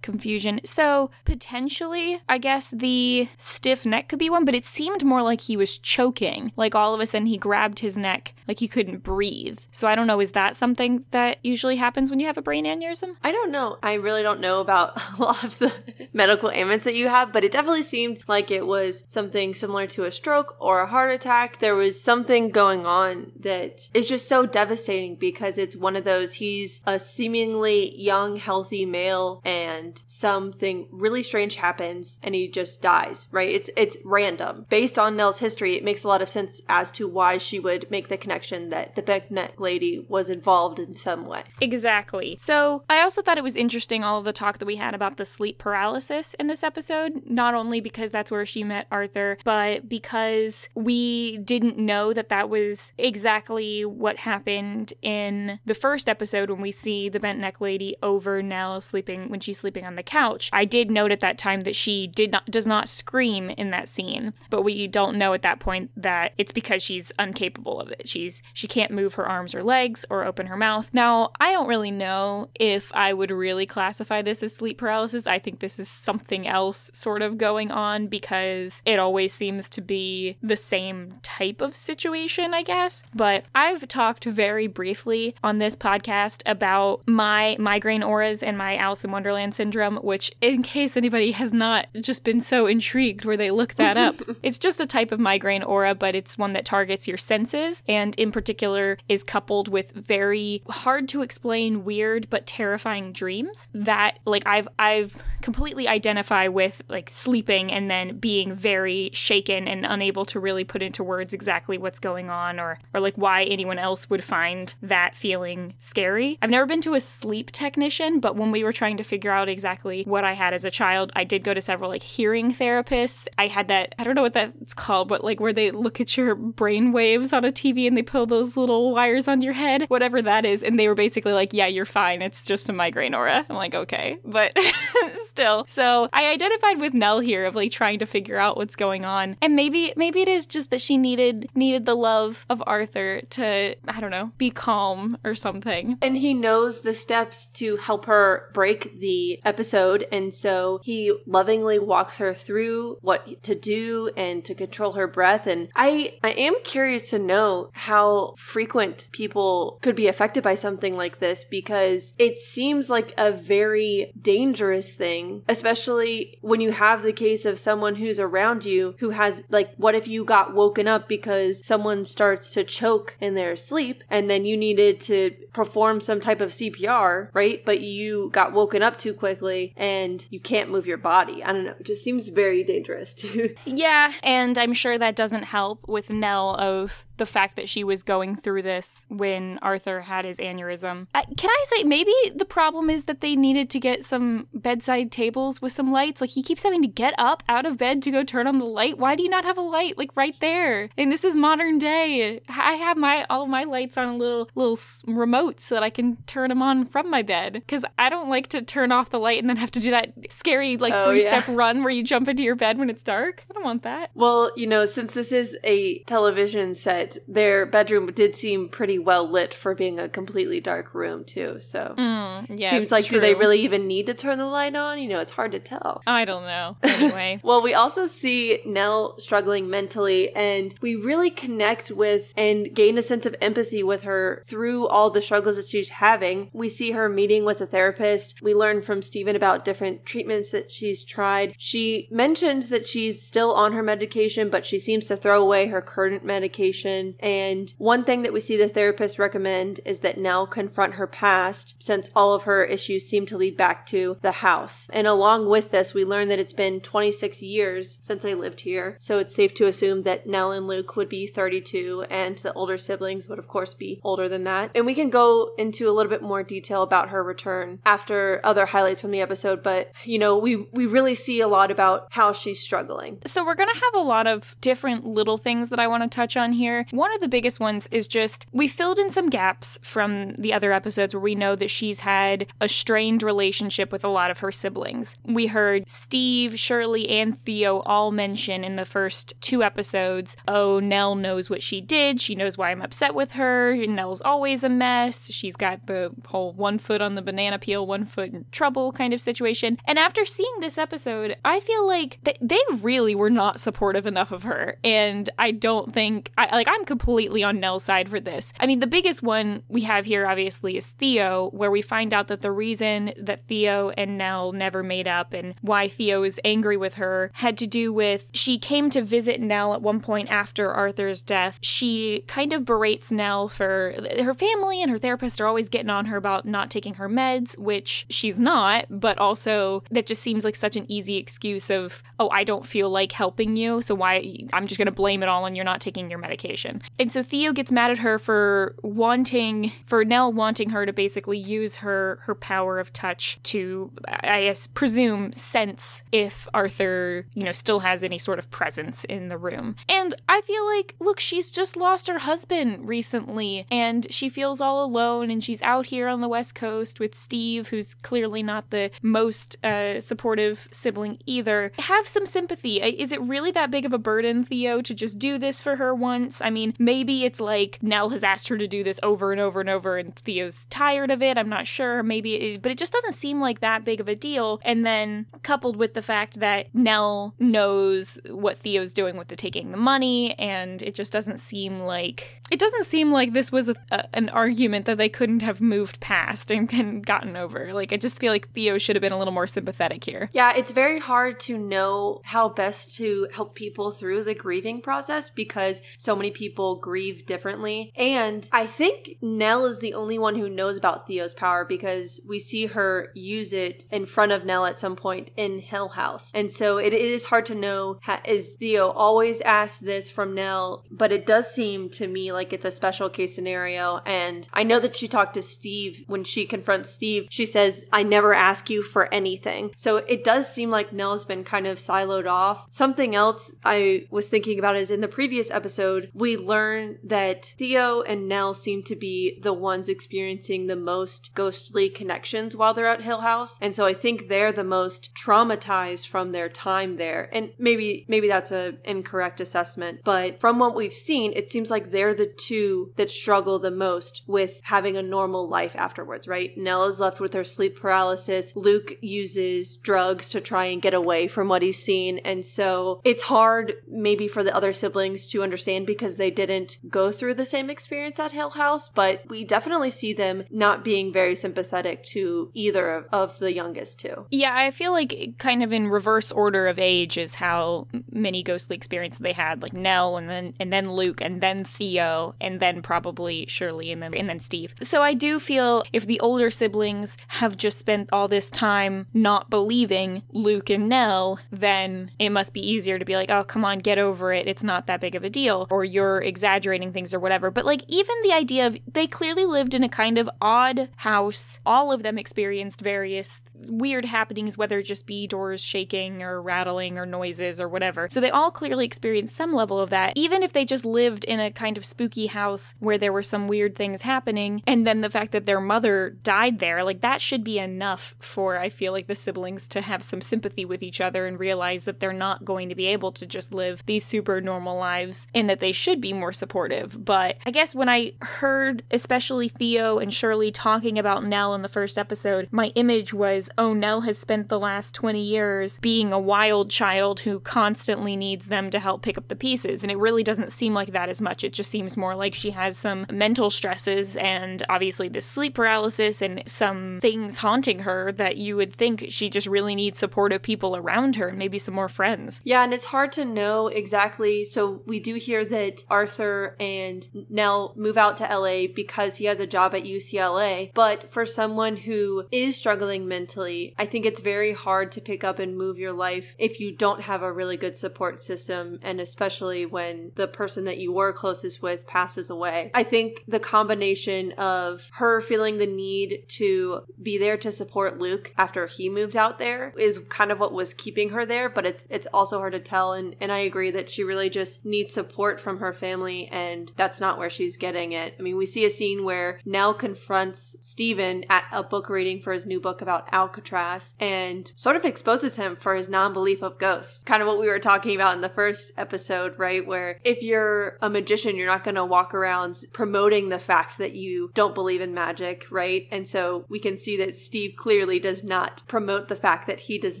confusion. 0.02 0.60
So 0.64 1.10
potentially, 1.24 2.20
I 2.28 2.36
guess 2.36 2.70
the 2.70 3.28
stiff 3.38 3.86
neck 3.86 4.08
could 4.08 4.18
be 4.18 4.28
one, 4.28 4.44
but 4.44 4.54
it 4.54 4.66
seemed 4.66 5.02
more 5.02 5.22
like 5.22 5.40
he 5.40 5.56
was 5.56 5.78
choking. 5.78 6.52
Like 6.56 6.74
all 6.74 6.92
of 6.92 7.00
a 7.00 7.06
sudden 7.06 7.26
he 7.26 7.38
grabbed 7.38 7.78
his 7.78 7.96
neck 7.96 8.34
like 8.46 8.58
he 8.58 8.68
couldn't 8.68 9.02
breathe. 9.02 9.60
So 9.70 9.88
I 9.88 9.94
don't 9.94 10.06
know, 10.06 10.20
is 10.20 10.32
that 10.32 10.56
something 10.56 11.04
that 11.10 11.38
usually 11.42 11.76
happens 11.76 12.10
when 12.10 12.20
you 12.20 12.26
have 12.26 12.36
a 12.36 12.42
brain 12.42 12.66
aneurysm? 12.66 13.16
I 13.24 13.32
don't 13.32 13.50
know. 13.50 13.78
I 13.82 13.94
really 13.94 14.22
don't 14.22 14.40
know 14.40 14.60
about 14.60 15.00
a 15.18 15.22
lot 15.22 15.44
of 15.44 15.58
the 15.58 15.72
medical 16.12 16.50
ailments 16.50 16.84
that 16.84 16.94
you 16.94 17.08
have, 17.08 17.32
but 17.32 17.44
it 17.44 17.52
definitely 17.52 17.82
seemed 17.82 18.22
like 18.28 18.50
it 18.50 18.66
was 18.66 19.04
something 19.06 19.54
similar 19.54 19.86
to 19.88 20.04
a 20.04 20.12
stroke 20.12 20.54
or 20.60 20.80
a 20.80 20.86
heart 20.86 21.12
attack. 21.12 21.60
There 21.60 21.74
was 21.74 21.98
something 21.98 22.50
going 22.50 22.84
on 22.84 23.32
that 23.40 23.88
is 23.94 24.08
just 24.08 24.28
so 24.28 24.44
devastating 24.44 25.16
because 25.16 25.56
it's 25.56 25.76
one 25.76 25.96
of 25.96 26.04
those 26.04 26.34
he's 26.58 26.80
a 26.86 26.98
seemingly 26.98 27.96
young, 28.00 28.36
healthy 28.36 28.84
male 28.84 29.40
and 29.44 30.02
something 30.06 30.88
really 30.90 31.22
strange 31.22 31.56
happens 31.56 32.18
and 32.22 32.34
he 32.34 32.48
just 32.48 32.82
dies, 32.82 33.28
right? 33.30 33.48
It's 33.48 33.70
it's 33.76 33.96
random. 34.04 34.66
Based 34.68 34.98
on 34.98 35.16
Nell's 35.16 35.38
history, 35.38 35.76
it 35.76 35.84
makes 35.84 36.04
a 36.04 36.08
lot 36.08 36.22
of 36.22 36.28
sense 36.28 36.60
as 36.68 36.90
to 36.92 37.08
why 37.08 37.38
she 37.38 37.58
would 37.58 37.90
make 37.90 38.08
the 38.08 38.16
connection 38.16 38.70
that 38.70 38.94
the 38.94 39.02
bent 39.02 39.60
lady 39.60 40.04
was 40.08 40.30
involved 40.30 40.78
in 40.78 40.94
some 40.94 41.26
way. 41.26 41.42
Exactly. 41.60 42.36
So 42.38 42.84
I 42.88 43.00
also 43.00 43.22
thought 43.22 43.38
it 43.38 43.44
was 43.44 43.56
interesting 43.56 44.02
all 44.02 44.18
of 44.18 44.24
the 44.24 44.32
talk 44.32 44.58
that 44.58 44.66
we 44.66 44.76
had 44.76 44.94
about 44.94 45.16
the 45.16 45.24
sleep 45.24 45.58
paralysis 45.58 46.34
in 46.34 46.46
this 46.46 46.62
episode, 46.62 47.22
not 47.26 47.54
only 47.54 47.80
because 47.80 48.10
that's 48.10 48.30
where 48.30 48.46
she 48.46 48.64
met 48.64 48.86
Arthur, 48.90 49.38
but 49.44 49.88
because 49.88 50.68
we 50.74 51.38
didn't 51.38 51.78
know 51.78 52.12
that 52.12 52.28
that 52.28 52.48
was 52.48 52.92
exactly 52.98 53.84
what 53.84 54.18
happened 54.18 54.92
in 55.02 55.60
the 55.64 55.74
first 55.74 56.08
episode 56.08 56.47
episode 56.48 56.56
when 56.56 56.62
we 56.62 56.72
see 56.72 57.08
the 57.08 57.20
bent 57.20 57.38
neck 57.38 57.60
lady 57.60 57.96
over 58.02 58.42
Nell 58.42 58.80
sleeping 58.80 59.28
when 59.28 59.40
she's 59.40 59.58
sleeping 59.58 59.84
on 59.84 59.96
the 59.96 60.02
couch, 60.02 60.50
I 60.52 60.64
did 60.64 60.90
note 60.90 61.12
at 61.12 61.20
that 61.20 61.38
time 61.38 61.62
that 61.62 61.76
she 61.76 62.06
did 62.06 62.32
not 62.32 62.46
does 62.46 62.66
not 62.66 62.88
scream 62.88 63.50
in 63.50 63.70
that 63.70 63.88
scene, 63.88 64.32
but 64.50 64.62
we 64.62 64.86
don't 64.86 65.18
know 65.18 65.34
at 65.34 65.42
that 65.42 65.60
point 65.60 65.90
that 65.96 66.32
it's 66.38 66.52
because 66.52 66.82
she's 66.82 67.12
incapable 67.18 67.80
of 67.80 67.90
it. 67.90 68.08
She's 68.08 68.42
she 68.52 68.66
can't 68.66 68.90
move 68.90 69.14
her 69.14 69.28
arms 69.28 69.54
or 69.54 69.62
legs 69.62 70.04
or 70.10 70.24
open 70.24 70.46
her 70.46 70.56
mouth. 70.56 70.90
Now, 70.92 71.30
I 71.40 71.52
don't 71.52 71.68
really 71.68 71.90
know 71.90 72.48
if 72.58 72.90
I 72.94 73.12
would 73.12 73.30
really 73.30 73.66
classify 73.66 74.22
this 74.22 74.42
as 74.42 74.54
sleep 74.54 74.78
paralysis. 74.78 75.26
I 75.26 75.38
think 75.38 75.60
this 75.60 75.78
is 75.78 75.88
something 75.88 76.46
else 76.46 76.90
sort 76.94 77.22
of 77.22 77.38
going 77.38 77.70
on 77.70 78.06
because 78.06 78.82
it 78.84 78.98
always 78.98 79.32
seems 79.32 79.68
to 79.70 79.80
be 79.80 80.36
the 80.42 80.56
same 80.56 81.14
type 81.22 81.60
of 81.60 81.76
situation, 81.76 82.54
I 82.54 82.62
guess. 82.62 83.02
But 83.14 83.44
I've 83.54 83.86
talked 83.88 84.24
very 84.24 84.66
briefly 84.66 85.34
on 85.42 85.58
this 85.58 85.76
podcast 85.76 86.37
about 86.46 87.02
my 87.06 87.56
migraine 87.58 88.02
auras 88.02 88.42
and 88.42 88.56
my 88.56 88.76
Alice 88.76 89.04
in 89.04 89.10
Wonderland 89.10 89.54
syndrome, 89.54 89.96
which, 89.96 90.32
in 90.40 90.62
case 90.62 90.96
anybody 90.96 91.32
has 91.32 91.52
not 91.52 91.88
just 92.00 92.24
been 92.24 92.40
so 92.40 92.66
intrigued 92.66 93.24
where 93.24 93.36
they 93.36 93.50
look 93.50 93.74
that 93.74 93.96
up, 93.96 94.16
it's 94.42 94.58
just 94.58 94.80
a 94.80 94.86
type 94.86 95.12
of 95.12 95.20
migraine 95.20 95.62
aura, 95.62 95.94
but 95.94 96.14
it's 96.14 96.38
one 96.38 96.52
that 96.52 96.64
targets 96.64 97.08
your 97.08 97.16
senses 97.16 97.82
and, 97.88 98.14
in 98.16 98.32
particular, 98.32 98.98
is 99.08 99.24
coupled 99.24 99.68
with 99.68 99.90
very 99.92 100.62
hard 100.68 101.08
to 101.08 101.22
explain, 101.22 101.84
weird 101.84 102.28
but 102.30 102.46
terrifying 102.46 103.12
dreams 103.12 103.68
that, 103.72 104.18
like, 104.24 104.46
I've 104.46 104.68
I've 104.78 105.14
completely 105.42 105.88
identify 105.88 106.48
with 106.48 106.82
like 106.88 107.10
sleeping 107.10 107.72
and 107.72 107.90
then 107.90 108.18
being 108.18 108.52
very 108.52 109.10
shaken 109.12 109.68
and 109.68 109.86
unable 109.86 110.24
to 110.26 110.40
really 110.40 110.64
put 110.64 110.82
into 110.82 111.02
words 111.02 111.32
exactly 111.32 111.78
what's 111.78 112.00
going 112.00 112.30
on 112.30 112.58
or 112.60 112.78
or 112.94 113.00
like 113.00 113.14
why 113.14 113.44
anyone 113.44 113.78
else 113.78 114.08
would 114.10 114.24
find 114.24 114.74
that 114.82 115.16
feeling 115.16 115.74
scary. 115.78 116.38
I've 116.42 116.50
never 116.50 116.66
been 116.66 116.80
to 116.82 116.94
a 116.94 117.00
sleep 117.00 117.50
technician, 117.52 118.20
but 118.20 118.36
when 118.36 118.50
we 118.50 118.64
were 118.64 118.72
trying 118.72 118.96
to 118.98 119.02
figure 119.02 119.30
out 119.30 119.48
exactly 119.48 120.02
what 120.04 120.24
I 120.24 120.32
had 120.32 120.54
as 120.54 120.64
a 120.64 120.70
child, 120.70 121.12
I 121.14 121.24
did 121.24 121.44
go 121.44 121.54
to 121.54 121.60
several 121.60 121.90
like 121.90 122.02
hearing 122.02 122.52
therapists. 122.52 123.28
I 123.36 123.46
had 123.46 123.68
that 123.68 123.94
I 123.98 124.04
don't 124.04 124.14
know 124.14 124.22
what 124.22 124.34
that's 124.34 124.74
called, 124.74 125.08
but 125.08 125.24
like 125.24 125.40
where 125.40 125.52
they 125.52 125.70
look 125.70 126.00
at 126.00 126.16
your 126.16 126.34
brain 126.34 126.92
waves 126.92 127.32
on 127.32 127.44
a 127.44 127.50
TV 127.50 127.86
and 127.86 127.96
they 127.96 128.02
pull 128.02 128.26
those 128.26 128.56
little 128.56 128.92
wires 128.92 129.28
on 129.28 129.42
your 129.42 129.52
head, 129.52 129.84
whatever 129.88 130.22
that 130.22 130.44
is, 130.44 130.62
and 130.62 130.78
they 130.78 130.88
were 130.88 130.94
basically 130.94 131.32
like, 131.32 131.52
"Yeah, 131.52 131.66
you're 131.66 131.84
fine. 131.84 132.22
It's 132.22 132.44
just 132.44 132.68
a 132.68 132.72
migraine 132.72 133.14
aura." 133.14 133.46
I'm 133.48 133.56
like, 133.56 133.74
"Okay." 133.74 134.18
But 134.24 134.56
still. 135.28 135.64
So 135.68 136.08
I 136.12 136.26
identified 136.26 136.80
with 136.80 136.94
Nell 136.94 137.20
here 137.20 137.44
of 137.44 137.54
like 137.54 137.72
trying 137.72 137.98
to 138.00 138.06
figure 138.06 138.38
out 138.38 138.56
what's 138.56 138.76
going 138.76 139.04
on. 139.04 139.36
And 139.40 139.54
maybe 139.54 139.92
maybe 139.96 140.20
it 140.20 140.28
is 140.28 140.46
just 140.46 140.70
that 140.70 140.80
she 140.80 140.96
needed 140.96 141.48
needed 141.54 141.86
the 141.86 141.94
love 141.94 142.44
of 142.48 142.62
Arthur 142.66 143.20
to, 143.20 143.76
I 143.86 144.00
don't 144.00 144.10
know, 144.10 144.32
be 144.38 144.50
calm 144.50 145.18
or 145.24 145.34
something. 145.34 145.98
And 146.02 146.16
he 146.16 146.34
knows 146.34 146.80
the 146.80 146.94
steps 146.94 147.48
to 147.50 147.76
help 147.76 148.06
her 148.06 148.50
break 148.54 148.98
the 148.98 149.40
episode. 149.44 150.06
And 150.10 150.32
so 150.32 150.80
he 150.82 151.16
lovingly 151.26 151.78
walks 151.78 152.18
her 152.18 152.34
through 152.34 152.98
what 153.00 153.42
to 153.44 153.54
do 153.54 154.10
and 154.16 154.44
to 154.44 154.54
control 154.54 154.92
her 154.92 155.06
breath. 155.06 155.46
And 155.46 155.68
I 155.76 156.18
I 156.22 156.30
am 156.30 156.54
curious 156.64 157.10
to 157.10 157.18
know 157.18 157.70
how 157.72 158.34
frequent 158.38 159.08
people 159.12 159.78
could 159.82 159.96
be 159.96 160.08
affected 160.08 160.42
by 160.42 160.54
something 160.54 160.96
like 160.96 161.18
this 161.18 161.44
because 161.44 162.14
it 162.18 162.38
seems 162.38 162.90
like 162.90 163.12
a 163.16 163.32
very 163.32 164.12
dangerous 164.20 164.94
thing 164.94 165.17
thing, 165.18 165.42
especially 165.48 166.38
when 166.40 166.60
you 166.60 166.72
have 166.72 167.02
the 167.02 167.12
case 167.12 167.44
of 167.44 167.58
someone 167.58 167.96
who's 167.96 168.20
around 168.20 168.64
you 168.64 168.94
who 168.98 169.10
has, 169.10 169.42
like, 169.48 169.74
what 169.76 169.94
if 169.94 170.06
you 170.08 170.24
got 170.24 170.54
woken 170.54 170.88
up 170.88 171.08
because 171.08 171.64
someone 171.66 172.04
starts 172.04 172.50
to 172.50 172.64
choke 172.64 173.16
in 173.20 173.34
their 173.34 173.56
sleep 173.56 174.04
and 174.10 174.28
then 174.28 174.44
you 174.44 174.56
needed 174.56 175.00
to 175.00 175.30
perform 175.52 176.00
some 176.00 176.20
type 176.20 176.40
of 176.40 176.50
CPR, 176.50 177.28
right? 177.32 177.64
But 177.64 177.80
you 177.80 178.30
got 178.32 178.52
woken 178.52 178.82
up 178.82 178.98
too 178.98 179.14
quickly 179.14 179.74
and 179.76 180.24
you 180.30 180.40
can't 180.40 180.70
move 180.70 180.86
your 180.86 180.98
body. 180.98 181.42
I 181.42 181.52
don't 181.52 181.64
know. 181.64 181.74
It 181.78 181.86
just 181.86 182.04
seems 182.04 182.28
very 182.28 182.62
dangerous 182.62 183.14
too. 183.14 183.54
yeah. 183.64 184.12
And 184.22 184.56
I'm 184.56 184.74
sure 184.74 184.98
that 184.98 185.16
doesn't 185.16 185.44
help 185.44 185.88
with 185.88 186.10
Nell 186.10 186.54
of 186.54 187.04
the 187.18 187.26
fact 187.26 187.56
that 187.56 187.68
she 187.68 187.84
was 187.84 188.02
going 188.02 188.36
through 188.36 188.62
this 188.62 189.06
when 189.08 189.58
Arthur 189.62 190.00
had 190.02 190.24
his 190.24 190.38
aneurysm. 190.38 191.06
Uh, 191.14 191.22
can 191.36 191.50
I 191.50 191.64
say 191.68 191.84
maybe 191.84 192.14
the 192.34 192.44
problem 192.44 192.90
is 192.90 193.04
that 193.04 193.20
they 193.20 193.36
needed 193.36 193.70
to 193.70 193.80
get 193.80 194.04
some 194.04 194.48
bedside 194.54 195.12
tables 195.12 195.60
with 195.60 195.72
some 195.72 195.92
lights? 195.92 196.20
Like 196.20 196.30
he 196.30 196.42
keeps 196.42 196.62
having 196.62 196.82
to 196.82 196.88
get 196.88 197.14
up 197.18 197.42
out 197.48 197.66
of 197.66 197.76
bed 197.76 198.02
to 198.02 198.10
go 198.10 198.24
turn 198.24 198.46
on 198.46 198.58
the 198.58 198.64
light. 198.64 198.98
Why 198.98 199.14
do 199.14 199.22
you 199.22 199.28
not 199.28 199.44
have 199.44 199.58
a 199.58 199.62
light 199.62 199.98
like 199.98 200.16
right 200.16 200.38
there? 200.40 200.88
And 200.96 201.12
this 201.12 201.24
is 201.24 201.36
modern 201.36 201.78
day. 201.78 202.40
I 202.48 202.74
have 202.74 202.96
my 202.96 203.24
all 203.28 203.42
of 203.42 203.48
my 203.48 203.64
lights 203.64 203.96
on 203.96 204.08
a 204.08 204.16
little 204.16 204.48
little 204.54 204.78
remote 205.06 205.60
so 205.60 205.74
that 205.74 205.82
I 205.82 205.90
can 205.90 206.16
turn 206.26 206.48
them 206.48 206.62
on 206.62 206.86
from 206.86 207.10
my 207.10 207.22
bed 207.22 207.54
because 207.54 207.84
I 207.98 208.08
don't 208.08 208.28
like 208.28 208.48
to 208.48 208.62
turn 208.62 208.92
off 208.92 209.10
the 209.10 209.18
light 209.18 209.40
and 209.40 209.48
then 209.48 209.56
have 209.56 209.70
to 209.72 209.80
do 209.80 209.90
that 209.90 210.12
scary 210.30 210.76
like 210.76 210.92
oh, 210.94 211.04
three 211.04 211.20
step 211.20 211.48
yeah. 211.48 211.54
run 211.54 211.82
where 211.82 211.92
you 211.92 212.04
jump 212.04 212.28
into 212.28 212.42
your 212.42 212.56
bed 212.56 212.78
when 212.78 212.90
it's 212.90 213.02
dark. 213.02 213.44
I 213.50 213.54
don't 213.54 213.64
want 213.64 213.82
that. 213.82 214.10
Well, 214.14 214.50
you 214.56 214.66
know, 214.66 214.86
since 214.86 215.14
this 215.14 215.32
is 215.32 215.56
a 215.64 216.00
television 216.00 216.74
set 216.74 217.07
their 217.26 217.64
bedroom 217.66 218.06
did 218.12 218.34
seem 218.34 218.68
pretty 218.68 218.98
well 218.98 219.28
lit 219.28 219.54
for 219.54 219.74
being 219.74 219.98
a 219.98 220.08
completely 220.08 220.60
dark 220.60 220.94
room 220.94 221.24
too. 221.24 221.60
So 221.60 221.94
mm, 221.96 222.58
yeah, 222.58 222.70
seems 222.70 222.92
like 222.92 223.06
true. 223.06 223.18
do 223.18 223.20
they 223.20 223.34
really 223.34 223.60
even 223.60 223.86
need 223.86 224.06
to 224.06 224.14
turn 224.14 224.38
the 224.38 224.46
light 224.46 224.74
on? 224.74 224.98
You 224.98 225.08
know, 225.08 225.20
it's 225.20 225.32
hard 225.32 225.52
to 225.52 225.58
tell. 225.58 226.02
I 226.06 226.24
don't 226.24 226.44
know. 226.44 226.76
Anyway, 226.82 227.40
well, 227.44 227.62
we 227.62 227.74
also 227.74 228.06
see 228.06 228.60
Nell 228.66 229.18
struggling 229.18 229.70
mentally, 229.70 230.34
and 230.34 230.74
we 230.80 230.94
really 230.94 231.30
connect 231.30 231.90
with 231.90 232.32
and 232.36 232.74
gain 232.74 232.98
a 232.98 233.02
sense 233.02 233.26
of 233.26 233.36
empathy 233.40 233.82
with 233.82 234.02
her 234.02 234.42
through 234.46 234.88
all 234.88 235.10
the 235.10 235.22
struggles 235.22 235.56
that 235.56 235.66
she's 235.66 235.90
having. 235.90 236.50
We 236.52 236.68
see 236.68 236.92
her 236.92 237.08
meeting 237.08 237.44
with 237.44 237.60
a 237.60 237.66
therapist. 237.66 238.42
We 238.42 238.54
learn 238.54 238.82
from 238.82 239.02
Steven 239.02 239.36
about 239.36 239.64
different 239.64 240.04
treatments 240.04 240.50
that 240.50 240.72
she's 240.72 241.04
tried. 241.04 241.54
She 241.58 242.08
mentions 242.10 242.68
that 242.68 242.86
she's 242.86 243.22
still 243.22 243.54
on 243.54 243.72
her 243.72 243.82
medication, 243.82 244.50
but 244.50 244.66
she 244.66 244.78
seems 244.78 245.06
to 245.08 245.16
throw 245.16 245.40
away 245.40 245.68
her 245.68 245.80
current 245.80 246.24
medication 246.24 246.97
and 247.20 247.72
one 247.78 248.04
thing 248.04 248.22
that 248.22 248.32
we 248.32 248.40
see 248.40 248.56
the 248.56 248.68
therapist 248.68 249.18
recommend 249.18 249.80
is 249.84 250.00
that 250.00 250.18
Nell 250.18 250.46
confront 250.46 250.94
her 250.94 251.06
past 251.06 251.76
since 251.78 252.10
all 252.14 252.34
of 252.34 252.42
her 252.44 252.64
issues 252.64 253.06
seem 253.06 253.26
to 253.26 253.36
lead 253.36 253.56
back 253.56 253.86
to 253.86 254.16
the 254.22 254.32
house. 254.32 254.88
And 254.92 255.06
along 255.06 255.48
with 255.48 255.70
this, 255.70 255.94
we 255.94 256.04
learn 256.04 256.28
that 256.28 256.38
it's 256.38 256.52
been 256.52 256.80
26 256.80 257.42
years 257.42 257.98
since 258.02 258.24
I 258.24 258.34
lived 258.34 258.60
here. 258.60 258.96
So 259.00 259.18
it's 259.18 259.34
safe 259.34 259.54
to 259.54 259.66
assume 259.66 260.02
that 260.02 260.26
Nell 260.26 260.52
and 260.52 260.66
Luke 260.66 260.96
would 260.96 261.08
be 261.08 261.26
32 261.26 262.06
and 262.10 262.38
the 262.38 262.52
older 262.52 262.78
siblings 262.78 263.28
would 263.28 263.38
of 263.38 263.48
course 263.48 263.74
be 263.74 264.00
older 264.02 264.28
than 264.28 264.44
that. 264.44 264.70
And 264.74 264.86
we 264.86 264.94
can 264.94 265.10
go 265.10 265.52
into 265.58 265.88
a 265.88 265.92
little 265.92 266.10
bit 266.10 266.22
more 266.22 266.42
detail 266.42 266.82
about 266.82 267.10
her 267.10 267.22
return 267.22 267.80
after 267.84 268.40
other 268.44 268.66
highlights 268.66 269.00
from 269.00 269.10
the 269.10 269.20
episode, 269.20 269.62
but 269.62 269.92
you 270.04 270.18
know, 270.18 270.36
we 270.38 270.56
we 270.72 270.86
really 270.86 271.14
see 271.14 271.40
a 271.40 271.48
lot 271.48 271.70
about 271.70 272.08
how 272.10 272.32
she's 272.32 272.60
struggling. 272.60 273.18
So 273.26 273.44
we're 273.44 273.54
going 273.54 273.72
to 273.72 273.80
have 273.80 273.94
a 273.94 274.04
lot 274.04 274.26
of 274.26 274.56
different 274.60 275.04
little 275.04 275.38
things 275.38 275.70
that 275.70 275.78
I 275.78 275.86
want 275.86 276.02
to 276.02 276.08
touch 276.08 276.36
on 276.36 276.52
here. 276.52 276.86
One 276.90 277.12
of 277.12 277.20
the 277.20 277.28
biggest 277.28 277.60
ones 277.60 277.88
is 277.90 278.06
just 278.08 278.46
we 278.52 278.68
filled 278.68 278.98
in 278.98 279.10
some 279.10 279.30
gaps 279.30 279.78
from 279.82 280.34
the 280.34 280.52
other 280.52 280.72
episodes 280.72 281.14
where 281.14 281.20
we 281.20 281.34
know 281.34 281.54
that 281.56 281.70
she's 281.70 282.00
had 282.00 282.46
a 282.60 282.68
strained 282.68 283.22
relationship 283.22 283.92
with 283.92 284.04
a 284.04 284.08
lot 284.08 284.30
of 284.30 284.38
her 284.40 284.52
siblings. 284.52 285.16
We 285.24 285.48
heard 285.48 285.88
Steve, 285.88 286.58
Shirley, 286.58 287.08
and 287.08 287.36
Theo 287.36 287.80
all 287.80 288.10
mention 288.10 288.64
in 288.64 288.76
the 288.76 288.84
first 288.84 289.34
two 289.40 289.62
episodes, 289.62 290.36
oh, 290.46 290.80
Nell 290.80 291.14
knows 291.14 291.50
what 291.50 291.62
she 291.62 291.80
did. 291.80 292.20
She 292.20 292.34
knows 292.34 292.56
why 292.56 292.70
I'm 292.70 292.82
upset 292.82 293.14
with 293.14 293.32
her. 293.32 293.76
Nell's 293.86 294.20
always 294.20 294.64
a 294.64 294.68
mess. 294.68 295.30
She's 295.30 295.56
got 295.56 295.86
the 295.86 296.12
whole 296.26 296.52
one 296.52 296.78
foot 296.78 297.00
on 297.00 297.14
the 297.14 297.22
banana 297.22 297.58
peel, 297.58 297.86
one 297.86 298.04
foot 298.04 298.32
in 298.32 298.44
trouble 298.52 298.92
kind 298.92 299.12
of 299.12 299.20
situation. 299.20 299.78
And 299.84 299.98
after 299.98 300.24
seeing 300.24 300.54
this 300.60 300.78
episode, 300.78 301.36
I 301.44 301.60
feel 301.60 301.86
like 301.86 302.18
th- 302.24 302.38
they 302.40 302.60
really 302.80 303.14
were 303.14 303.30
not 303.30 303.60
supportive 303.60 304.06
enough 304.06 304.32
of 304.32 304.42
her. 304.44 304.76
And 304.84 305.28
I 305.38 305.50
don't 305.50 305.92
think, 305.92 306.32
I, 306.38 306.54
like, 306.54 306.68
I'm 306.78 306.84
completely 306.84 307.42
on 307.42 307.58
Nell's 307.58 307.84
side 307.84 308.08
for 308.08 308.20
this. 308.20 308.52
I 308.60 308.66
mean, 308.66 308.78
the 308.78 308.86
biggest 308.86 309.22
one 309.22 309.62
we 309.68 309.82
have 309.82 310.06
here, 310.06 310.26
obviously, 310.26 310.76
is 310.76 310.86
Theo, 310.86 311.50
where 311.50 311.70
we 311.70 311.82
find 311.82 312.14
out 312.14 312.28
that 312.28 312.40
the 312.40 312.52
reason 312.52 313.12
that 313.18 313.40
Theo 313.40 313.90
and 313.90 314.16
Nell 314.16 314.52
never 314.52 314.82
made 314.82 315.08
up 315.08 315.32
and 315.32 315.54
why 315.60 315.88
Theo 315.88 316.22
is 316.22 316.40
angry 316.44 316.76
with 316.76 316.94
her 316.94 317.32
had 317.34 317.58
to 317.58 317.66
do 317.66 317.92
with 317.92 318.30
she 318.32 318.58
came 318.58 318.90
to 318.90 319.02
visit 319.02 319.40
Nell 319.40 319.74
at 319.74 319.82
one 319.82 320.00
point 320.00 320.30
after 320.30 320.70
Arthur's 320.70 321.20
death. 321.20 321.58
She 321.62 322.22
kind 322.28 322.52
of 322.52 322.64
berates 322.64 323.10
Nell 323.10 323.48
for 323.48 323.94
her 324.20 324.34
family 324.34 324.80
and 324.80 324.90
her 324.90 324.98
therapist 324.98 325.40
are 325.40 325.46
always 325.46 325.68
getting 325.68 325.90
on 325.90 326.06
her 326.06 326.16
about 326.16 326.46
not 326.46 326.70
taking 326.70 326.94
her 326.94 327.08
meds, 327.08 327.58
which 327.58 328.06
she's 328.08 328.38
not, 328.38 328.86
but 328.88 329.18
also 329.18 329.82
that 329.90 330.06
just 330.06 330.22
seems 330.22 330.44
like 330.44 330.54
such 330.54 330.76
an 330.76 330.86
easy 330.88 331.16
excuse 331.16 331.70
of, 331.70 332.04
oh, 332.20 332.28
I 332.30 332.44
don't 332.44 332.64
feel 332.64 332.88
like 332.88 333.10
helping 333.12 333.56
you, 333.56 333.82
so 333.82 333.96
why 333.96 334.46
I'm 334.52 334.68
just 334.68 334.78
going 334.78 334.86
to 334.86 334.92
blame 334.92 335.24
it 335.24 335.28
all 335.28 335.44
on 335.44 335.56
you're 335.56 335.64
not 335.64 335.80
taking 335.80 336.08
your 336.08 336.20
medication 336.20 336.57
situation. 336.58 336.82
And 336.98 337.12
so 337.12 337.22
Theo 337.22 337.52
gets 337.52 337.72
mad 337.72 337.90
at 337.90 337.98
her 337.98 338.18
for 338.18 338.74
wanting, 338.82 339.72
for 339.84 340.04
Nell 340.04 340.32
wanting 340.32 340.70
her 340.70 340.86
to 340.86 340.92
basically 340.92 341.38
use 341.38 341.76
her 341.76 342.18
her 342.22 342.34
power 342.34 342.78
of 342.78 342.92
touch 342.92 343.38
to, 343.44 343.90
I 344.06 344.42
guess, 344.42 344.66
presume 344.66 345.32
sense 345.32 346.02
if 346.12 346.48
Arthur, 346.54 347.26
you 347.34 347.44
know, 347.44 347.52
still 347.52 347.80
has 347.80 348.02
any 348.02 348.18
sort 348.18 348.38
of 348.38 348.50
presence 348.50 349.04
in 349.04 349.28
the 349.28 349.38
room. 349.38 349.76
And 349.88 350.14
I 350.28 350.40
feel 350.42 350.66
like, 350.66 350.94
look, 351.00 351.20
she's 351.20 351.50
just 351.50 351.76
lost 351.76 352.08
her 352.08 352.18
husband 352.18 352.88
recently, 352.88 353.66
and 353.70 354.06
she 354.12 354.28
feels 354.28 354.60
all 354.60 354.84
alone, 354.84 355.30
and 355.30 355.42
she's 355.42 355.62
out 355.62 355.86
here 355.86 356.08
on 356.08 356.20
the 356.20 356.28
West 356.28 356.54
Coast 356.54 357.00
with 357.00 357.16
Steve, 357.16 357.68
who's 357.68 357.94
clearly 357.94 358.42
not 358.42 358.70
the 358.70 358.90
most 359.02 359.62
uh, 359.64 360.00
supportive 360.00 360.68
sibling 360.72 361.18
either. 361.26 361.72
Have 361.78 362.08
some 362.08 362.26
sympathy. 362.26 362.80
Is 362.82 363.12
it 363.12 363.20
really 363.20 363.50
that 363.52 363.70
big 363.70 363.84
of 363.84 363.92
a 363.92 363.98
burden, 363.98 364.42
Theo, 364.42 364.80
to 364.82 364.94
just 364.94 365.18
do 365.18 365.38
this 365.38 365.62
for 365.62 365.76
her 365.76 365.94
once? 365.94 366.40
I 366.48 366.50
mean, 366.50 366.74
maybe 366.78 367.26
it's 367.26 367.40
like 367.40 367.78
Nell 367.82 368.08
has 368.08 368.24
asked 368.24 368.48
her 368.48 368.56
to 368.56 368.66
do 368.66 368.82
this 368.82 368.98
over 369.02 369.32
and 369.32 369.40
over 369.40 369.60
and 369.60 369.68
over, 369.68 369.98
and 369.98 370.16
Theo's 370.16 370.64
tired 370.66 371.10
of 371.10 371.22
it. 371.22 371.36
I'm 371.36 371.50
not 371.50 371.66
sure. 371.66 372.02
Maybe, 372.02 372.34
it, 372.36 372.62
but 372.62 372.72
it 372.72 372.78
just 372.78 372.94
doesn't 372.94 373.12
seem 373.12 373.38
like 373.38 373.60
that 373.60 373.84
big 373.84 374.00
of 374.00 374.08
a 374.08 374.16
deal. 374.16 374.58
And 374.62 374.86
then 374.86 375.26
coupled 375.42 375.76
with 375.76 375.92
the 375.92 376.00
fact 376.00 376.40
that 376.40 376.74
Nell 376.74 377.34
knows 377.38 378.18
what 378.30 378.56
Theo's 378.56 378.94
doing 378.94 379.18
with 379.18 379.28
the 379.28 379.36
taking 379.36 379.72
the 379.72 379.76
money, 379.76 380.38
and 380.38 380.80
it 380.80 380.94
just 380.94 381.12
doesn't 381.12 381.38
seem 381.38 381.80
like 381.80 382.40
it 382.50 382.58
doesn't 382.58 382.86
seem 382.86 383.12
like 383.12 383.34
this 383.34 383.52
was 383.52 383.68
a, 383.68 383.74
a, 383.90 384.04
an 384.14 384.30
argument 384.30 384.86
that 384.86 384.96
they 384.96 385.08
couldn't 385.08 385.42
have 385.42 385.60
moved 385.60 386.00
past 386.00 386.50
and, 386.50 386.72
and 386.72 387.04
gotten 387.04 387.36
over. 387.36 387.74
Like 387.74 387.92
I 387.92 387.96
just 387.96 388.18
feel 388.18 388.32
like 388.32 388.48
Theo 388.52 388.78
should 388.78 388.96
have 388.96 389.02
been 389.02 389.12
a 389.12 389.18
little 389.18 389.34
more 389.34 389.46
sympathetic 389.46 390.04
here. 390.04 390.30
Yeah, 390.32 390.54
it's 390.56 390.70
very 390.70 390.98
hard 390.98 391.40
to 391.40 391.58
know 391.58 392.22
how 392.24 392.48
best 392.48 392.96
to 392.96 393.28
help 393.34 393.54
people 393.54 393.92
through 393.92 394.24
the 394.24 394.34
grieving 394.34 394.80
process 394.80 395.28
because 395.28 395.82
so 395.98 396.16
many 396.16 396.30
people 396.38 396.76
grieve 396.76 397.26
differently. 397.26 397.92
And 397.96 398.48
I 398.52 398.66
think 398.66 399.16
Nell 399.20 399.66
is 399.66 399.80
the 399.80 399.94
only 399.94 400.18
one 400.18 400.36
who 400.36 400.48
knows 400.48 400.76
about 400.76 401.06
Theo's 401.08 401.34
power 401.34 401.64
because 401.64 402.20
we 402.28 402.38
see 402.38 402.66
her 402.66 403.10
use 403.14 403.52
it 403.52 403.86
in 403.90 404.06
front 404.06 404.30
of 404.30 404.44
Nell 404.44 404.64
at 404.64 404.78
some 404.78 404.94
point 404.94 405.32
in 405.36 405.58
Hill 405.58 405.88
House. 405.88 406.30
And 406.34 406.50
so 406.50 406.78
it, 406.78 406.92
it 406.92 407.00
is 407.00 407.26
hard 407.26 407.44
to 407.46 407.54
know 407.56 407.98
is 408.24 408.48
Theo 408.60 408.88
always 408.90 409.40
asked 409.40 409.84
this 409.84 410.10
from 410.10 410.34
Nell, 410.34 410.84
but 410.90 411.10
it 411.10 411.26
does 411.26 411.52
seem 411.52 411.88
to 411.90 412.06
me 412.06 412.32
like 412.32 412.52
it's 412.52 412.64
a 412.64 412.70
special 412.70 413.08
case 413.08 413.34
scenario. 413.34 414.00
And 414.06 414.46
I 414.52 414.62
know 414.62 414.78
that 414.78 414.94
she 414.94 415.08
talked 415.08 415.34
to 415.34 415.42
Steve 415.42 416.04
when 416.06 416.22
she 416.22 416.46
confronts 416.46 416.90
Steve. 416.90 417.26
She 417.30 417.46
says, 417.46 417.84
I 417.92 418.04
never 418.04 418.32
ask 418.32 418.70
you 418.70 418.82
for 418.82 419.12
anything. 419.12 419.72
So 419.76 419.96
it 419.96 420.22
does 420.22 420.52
seem 420.52 420.70
like 420.70 420.92
Nell's 420.92 421.24
been 421.24 421.42
kind 421.42 421.66
of 421.66 421.78
siloed 421.78 422.26
off. 422.26 422.68
Something 422.70 423.16
else 423.16 423.52
I 423.64 424.06
was 424.10 424.28
thinking 424.28 424.58
about 424.58 424.76
is 424.76 424.90
in 424.90 425.00
the 425.00 425.08
previous 425.08 425.50
episode, 425.50 426.10
we 426.14 426.27
learn 426.36 426.98
that 427.04 427.46
Theo 427.56 428.02
and 428.02 428.28
Nell 428.28 428.54
seem 428.54 428.82
to 428.84 428.96
be 428.96 429.38
the 429.40 429.52
ones 429.52 429.88
experiencing 429.88 430.66
the 430.66 430.76
most 430.76 431.34
ghostly 431.34 431.88
connections 431.88 432.56
while 432.56 432.74
they're 432.74 432.86
at 432.86 433.02
Hill 433.02 433.20
House. 433.20 433.58
And 433.60 433.74
so 433.74 433.86
I 433.86 433.94
think 433.94 434.28
they're 434.28 434.52
the 434.52 434.64
most 434.64 435.14
traumatized 435.14 436.06
from 436.08 436.32
their 436.32 436.48
time 436.48 436.96
there. 436.96 437.28
And 437.32 437.52
maybe 437.58 438.04
maybe 438.08 438.28
that's 438.28 438.50
an 438.50 438.78
incorrect 438.84 439.40
assessment, 439.40 440.00
but 440.04 440.40
from 440.40 440.58
what 440.58 440.74
we've 440.74 440.92
seen, 440.92 441.32
it 441.34 441.48
seems 441.48 441.70
like 441.70 441.90
they're 441.90 442.14
the 442.14 442.26
two 442.26 442.92
that 442.96 443.10
struggle 443.10 443.58
the 443.58 443.70
most 443.70 444.22
with 444.26 444.60
having 444.64 444.96
a 444.96 445.02
normal 445.02 445.48
life 445.48 445.74
afterwards, 445.76 446.28
right? 446.28 446.56
Nell 446.56 446.84
is 446.84 447.00
left 447.00 447.20
with 447.20 447.32
her 447.34 447.44
sleep 447.44 447.80
paralysis. 447.80 448.52
Luke 448.54 448.94
uses 449.00 449.76
drugs 449.78 450.28
to 450.30 450.40
try 450.40 450.66
and 450.66 450.82
get 450.82 450.94
away 450.94 451.28
from 451.28 451.48
what 451.48 451.62
he's 451.62 451.82
seen. 451.82 452.18
And 452.18 452.44
so 452.44 453.00
it's 453.04 453.22
hard 453.22 453.74
maybe 453.88 454.28
for 454.28 454.44
the 454.44 454.54
other 454.54 454.72
siblings 454.72 455.26
to 455.26 455.42
understand 455.42 455.86
because 455.86 456.16
they 456.18 456.30
didn't 456.30 456.76
go 456.90 457.10
through 457.10 457.34
the 457.34 457.46
same 457.46 457.70
experience 457.70 458.18
at 458.18 458.32
Hill 458.32 458.50
House, 458.50 458.88
but 458.88 459.22
we 459.28 459.44
definitely 459.44 459.90
see 459.90 460.12
them 460.12 460.44
not 460.50 460.84
being 460.84 461.12
very 461.12 461.34
sympathetic 461.34 462.04
to 462.04 462.50
either 462.52 463.06
of 463.10 463.38
the 463.38 463.54
youngest 463.54 464.00
two. 464.00 464.26
Yeah, 464.30 464.54
I 464.54 464.70
feel 464.70 464.92
like 464.92 465.36
kind 465.38 465.62
of 465.62 465.72
in 465.72 465.88
reverse 465.88 466.30
order 466.30 466.66
of 466.66 466.78
age 466.78 467.16
is 467.16 467.36
how 467.36 467.86
many 468.10 468.42
ghostly 468.42 468.76
experiences 468.76 469.20
they 469.20 469.32
had, 469.32 469.62
like 469.62 469.72
Nell 469.72 470.16
and 470.16 470.28
then 470.28 470.54
and 470.60 470.72
then 470.72 470.92
Luke 470.92 471.20
and 471.20 471.40
then 471.40 471.64
Theo 471.64 472.34
and 472.40 472.60
then 472.60 472.82
probably 472.82 473.46
Shirley 473.46 473.90
and 473.92 474.02
then 474.02 474.14
and 474.14 474.28
then 474.28 474.40
Steve. 474.40 474.74
So 474.82 475.02
I 475.02 475.14
do 475.14 475.38
feel 475.38 475.84
if 475.92 476.06
the 476.06 476.20
older 476.20 476.50
siblings 476.50 477.16
have 477.28 477.56
just 477.56 477.78
spent 477.78 478.08
all 478.12 478.28
this 478.28 478.50
time 478.50 479.06
not 479.14 479.50
believing 479.50 480.22
Luke 480.32 480.70
and 480.70 480.88
Nell, 480.88 481.38
then 481.50 482.10
it 482.18 482.30
must 482.30 482.52
be 482.52 482.68
easier 482.68 482.98
to 482.98 483.04
be 483.04 483.16
like, 483.16 483.30
"Oh, 483.30 483.44
come 483.44 483.64
on, 483.64 483.78
get 483.78 483.98
over 483.98 484.32
it. 484.32 484.48
It's 484.48 484.64
not 484.64 484.86
that 484.86 485.00
big 485.00 485.14
of 485.14 485.24
a 485.24 485.30
deal." 485.30 485.66
Or 485.70 485.84
you're 485.84 486.07
exaggerating 486.16 486.92
things 486.92 487.12
or 487.12 487.20
whatever. 487.20 487.50
But 487.50 487.66
like 487.66 487.84
even 487.88 488.16
the 488.22 488.32
idea 488.32 488.66
of 488.66 488.76
they 488.90 489.06
clearly 489.06 489.44
lived 489.44 489.74
in 489.74 489.84
a 489.84 489.88
kind 489.88 490.18
of 490.18 490.30
odd 490.40 490.88
house. 490.96 491.58
All 491.66 491.92
of 491.92 492.02
them 492.02 492.18
experienced 492.18 492.80
various 492.80 493.42
weird 493.66 494.04
happenings 494.04 494.58
whether 494.58 494.78
it 494.78 494.84
just 494.84 495.06
be 495.06 495.26
doors 495.26 495.62
shaking 495.62 496.22
or 496.22 496.40
rattling 496.40 496.98
or 496.98 497.06
noises 497.06 497.60
or 497.60 497.68
whatever. 497.68 498.08
So 498.10 498.20
they 498.20 498.30
all 498.30 498.50
clearly 498.50 498.84
experienced 498.84 499.34
some 499.34 499.52
level 499.52 499.80
of 499.80 499.90
that. 499.90 500.12
Even 500.16 500.42
if 500.42 500.52
they 500.52 500.64
just 500.64 500.84
lived 500.84 501.24
in 501.24 501.40
a 501.40 501.50
kind 501.50 501.76
of 501.76 501.84
spooky 501.84 502.26
house 502.26 502.74
where 502.78 502.98
there 502.98 503.12
were 503.12 503.22
some 503.22 503.48
weird 503.48 503.76
things 503.76 504.02
happening 504.02 504.62
and 504.66 504.86
then 504.86 505.00
the 505.00 505.10
fact 505.10 505.32
that 505.32 505.46
their 505.46 505.60
mother 505.60 506.10
died 506.22 506.58
there, 506.58 506.82
like 506.82 507.00
that 507.00 507.20
should 507.20 507.44
be 507.44 507.58
enough 507.58 508.14
for 508.18 508.58
I 508.58 508.68
feel 508.68 508.92
like 508.92 509.06
the 509.06 509.14
siblings 509.14 509.68
to 509.68 509.80
have 509.80 510.02
some 510.02 510.20
sympathy 510.20 510.64
with 510.64 510.82
each 510.82 511.00
other 511.00 511.26
and 511.26 511.38
realize 511.38 511.84
that 511.84 512.00
they're 512.00 512.12
not 512.12 512.44
going 512.44 512.68
to 512.68 512.74
be 512.74 512.86
able 512.86 513.12
to 513.12 513.26
just 513.26 513.52
live 513.52 513.84
these 513.86 514.04
super 514.04 514.40
normal 514.40 514.76
lives 514.76 515.26
and 515.34 515.48
that 515.48 515.60
they 515.60 515.72
should 515.72 516.00
be 516.00 516.12
more 516.12 516.32
supportive. 516.32 517.04
But 517.04 517.38
I 517.46 517.50
guess 517.50 517.74
when 517.74 517.88
I 517.88 518.12
heard 518.22 518.82
especially 518.90 519.48
Theo 519.48 519.98
and 519.98 520.12
Shirley 520.12 520.50
talking 520.50 520.98
about 520.98 521.24
Nell 521.24 521.54
in 521.54 521.62
the 521.62 521.68
first 521.68 521.98
episode, 521.98 522.48
my 522.50 522.68
image 522.74 523.12
was, 523.14 523.47
oh, 523.56 523.72
Nell 523.72 524.02
has 524.02 524.18
spent 524.18 524.48
the 524.48 524.58
last 524.58 524.94
20 524.94 525.20
years 525.20 525.78
being 525.78 526.12
a 526.12 526.18
wild 526.18 526.70
child 526.70 527.20
who 527.20 527.40
constantly 527.40 528.16
needs 528.16 528.46
them 528.46 528.70
to 528.70 528.80
help 528.80 529.02
pick 529.02 529.16
up 529.16 529.28
the 529.28 529.36
pieces. 529.36 529.82
And 529.82 529.90
it 529.92 529.98
really 529.98 530.22
doesn't 530.22 530.52
seem 530.52 530.74
like 530.74 530.92
that 530.92 531.08
as 531.08 531.20
much. 531.20 531.44
It 531.44 531.52
just 531.52 531.70
seems 531.70 531.96
more 531.96 532.14
like 532.14 532.34
she 532.34 532.50
has 532.50 532.76
some 532.76 533.06
mental 533.10 533.50
stresses 533.50 534.16
and 534.16 534.62
obviously 534.68 535.08
this 535.08 535.26
sleep 535.26 535.54
paralysis 535.54 536.20
and 536.20 536.42
some 536.46 536.98
things 537.00 537.38
haunting 537.38 537.80
her 537.80 538.12
that 538.12 538.36
you 538.36 538.56
would 538.56 538.72
think 538.72 539.06
she 539.10 539.30
just 539.30 539.46
really 539.46 539.74
needs 539.74 539.98
supportive 539.98 540.42
people 540.42 540.76
around 540.76 541.16
her 541.16 541.28
and 541.28 541.38
maybe 541.38 541.58
some 541.58 541.74
more 541.74 541.88
friends. 541.88 542.40
Yeah, 542.44 542.64
and 542.64 542.74
it's 542.74 542.86
hard 542.86 543.12
to 543.12 543.24
know 543.24 543.68
exactly. 543.68 544.44
So 544.44 544.82
we 544.86 545.00
do 545.00 545.14
hear 545.14 545.44
that 545.46 545.84
Arthur 545.88 546.56
and 546.60 547.06
Nell 547.28 547.72
move 547.76 547.96
out 547.96 548.16
to 548.18 548.24
LA 548.24 548.66
because 548.74 549.16
he 549.16 549.26
has 549.26 549.40
a 549.40 549.46
job 549.46 549.74
at 549.74 549.84
UCLA. 549.84 550.72
But 550.74 551.10
for 551.10 551.24
someone 551.26 551.76
who 551.76 552.26
is 552.30 552.56
struggling 552.56 553.06
mentally, 553.08 553.37
I 553.78 553.86
think 553.86 554.06
it's 554.06 554.20
very 554.20 554.52
hard 554.52 554.92
to 554.92 555.00
pick 555.00 555.24
up 555.24 555.38
and 555.38 555.56
move 555.56 555.78
your 555.78 555.92
life 555.92 556.34
if 556.38 556.60
you 556.60 556.72
don't 556.72 557.02
have 557.02 557.22
a 557.22 557.32
really 557.32 557.56
good 557.56 557.76
support 557.76 558.20
system, 558.20 558.78
and 558.82 559.00
especially 559.00 559.66
when 559.66 560.12
the 560.14 560.28
person 560.28 560.64
that 560.64 560.78
you 560.78 560.92
were 560.92 561.12
closest 561.12 561.62
with 561.62 561.86
passes 561.86 562.30
away. 562.30 562.70
I 562.74 562.82
think 562.82 563.24
the 563.28 563.40
combination 563.40 564.32
of 564.32 564.90
her 564.94 565.20
feeling 565.20 565.58
the 565.58 565.66
need 565.66 566.24
to 566.28 566.82
be 567.02 567.18
there 567.18 567.36
to 567.38 567.52
support 567.52 567.98
Luke 567.98 568.32
after 568.36 568.66
he 568.66 568.88
moved 568.88 569.16
out 569.16 569.38
there 569.38 569.72
is 569.78 570.00
kind 570.08 570.32
of 570.32 570.40
what 570.40 570.52
was 570.52 570.74
keeping 570.74 571.10
her 571.10 571.24
there, 571.24 571.48
but 571.48 571.66
it's 571.66 571.84
it's 571.88 572.06
also 572.12 572.38
hard 572.38 572.52
to 572.52 572.60
tell 572.60 572.92
and, 572.92 573.14
and 573.20 573.30
I 573.32 573.38
agree 573.38 573.70
that 573.70 573.88
she 573.88 574.02
really 574.02 574.30
just 574.30 574.64
needs 574.64 574.92
support 574.92 575.40
from 575.40 575.58
her 575.58 575.72
family 575.72 576.26
and 576.28 576.72
that's 576.76 577.00
not 577.00 577.18
where 577.18 577.30
she's 577.30 577.56
getting 577.56 577.92
it. 577.92 578.14
I 578.18 578.22
mean, 578.22 578.36
we 578.36 578.46
see 578.46 578.64
a 578.64 578.70
scene 578.70 579.04
where 579.04 579.40
Nell 579.44 579.74
confronts 579.74 580.56
Steven 580.60 581.24
at 581.28 581.44
a 581.52 581.62
book 581.62 581.88
reading 581.88 582.20
for 582.20 582.32
his 582.32 582.46
new 582.46 582.60
book 582.60 582.82
about 582.82 583.08
Alcatraz 583.28 583.94
and 584.00 584.50
sort 584.56 584.76
of 584.76 584.86
exposes 584.86 585.36
him 585.36 585.54
for 585.54 585.74
his 585.74 585.88
non-belief 585.88 586.42
of 586.42 586.58
ghosts. 586.58 587.04
Kind 587.04 587.20
of 587.20 587.28
what 587.28 587.38
we 587.38 587.46
were 587.46 587.58
talking 587.58 587.94
about 587.94 588.14
in 588.14 588.22
the 588.22 588.28
first 588.30 588.72
episode, 588.78 589.38
right? 589.38 589.66
Where 589.66 590.00
if 590.02 590.22
you're 590.22 590.78
a 590.80 590.88
magician, 590.88 591.36
you're 591.36 591.46
not 591.46 591.62
going 591.62 591.74
to 591.74 591.84
walk 591.84 592.14
around 592.14 592.64
promoting 592.72 593.28
the 593.28 593.38
fact 593.38 593.76
that 593.76 593.94
you 593.94 594.30
don't 594.32 594.54
believe 594.54 594.80
in 594.80 594.94
magic, 594.94 595.46
right? 595.50 595.86
And 595.90 596.08
so 596.08 596.46
we 596.48 596.58
can 596.58 596.78
see 596.78 596.96
that 596.96 597.16
Steve 597.16 597.54
clearly 597.56 597.98
does 598.00 598.24
not 598.24 598.62
promote 598.66 599.08
the 599.08 599.16
fact 599.16 599.46
that 599.46 599.60
he 599.60 599.76
does 599.76 600.00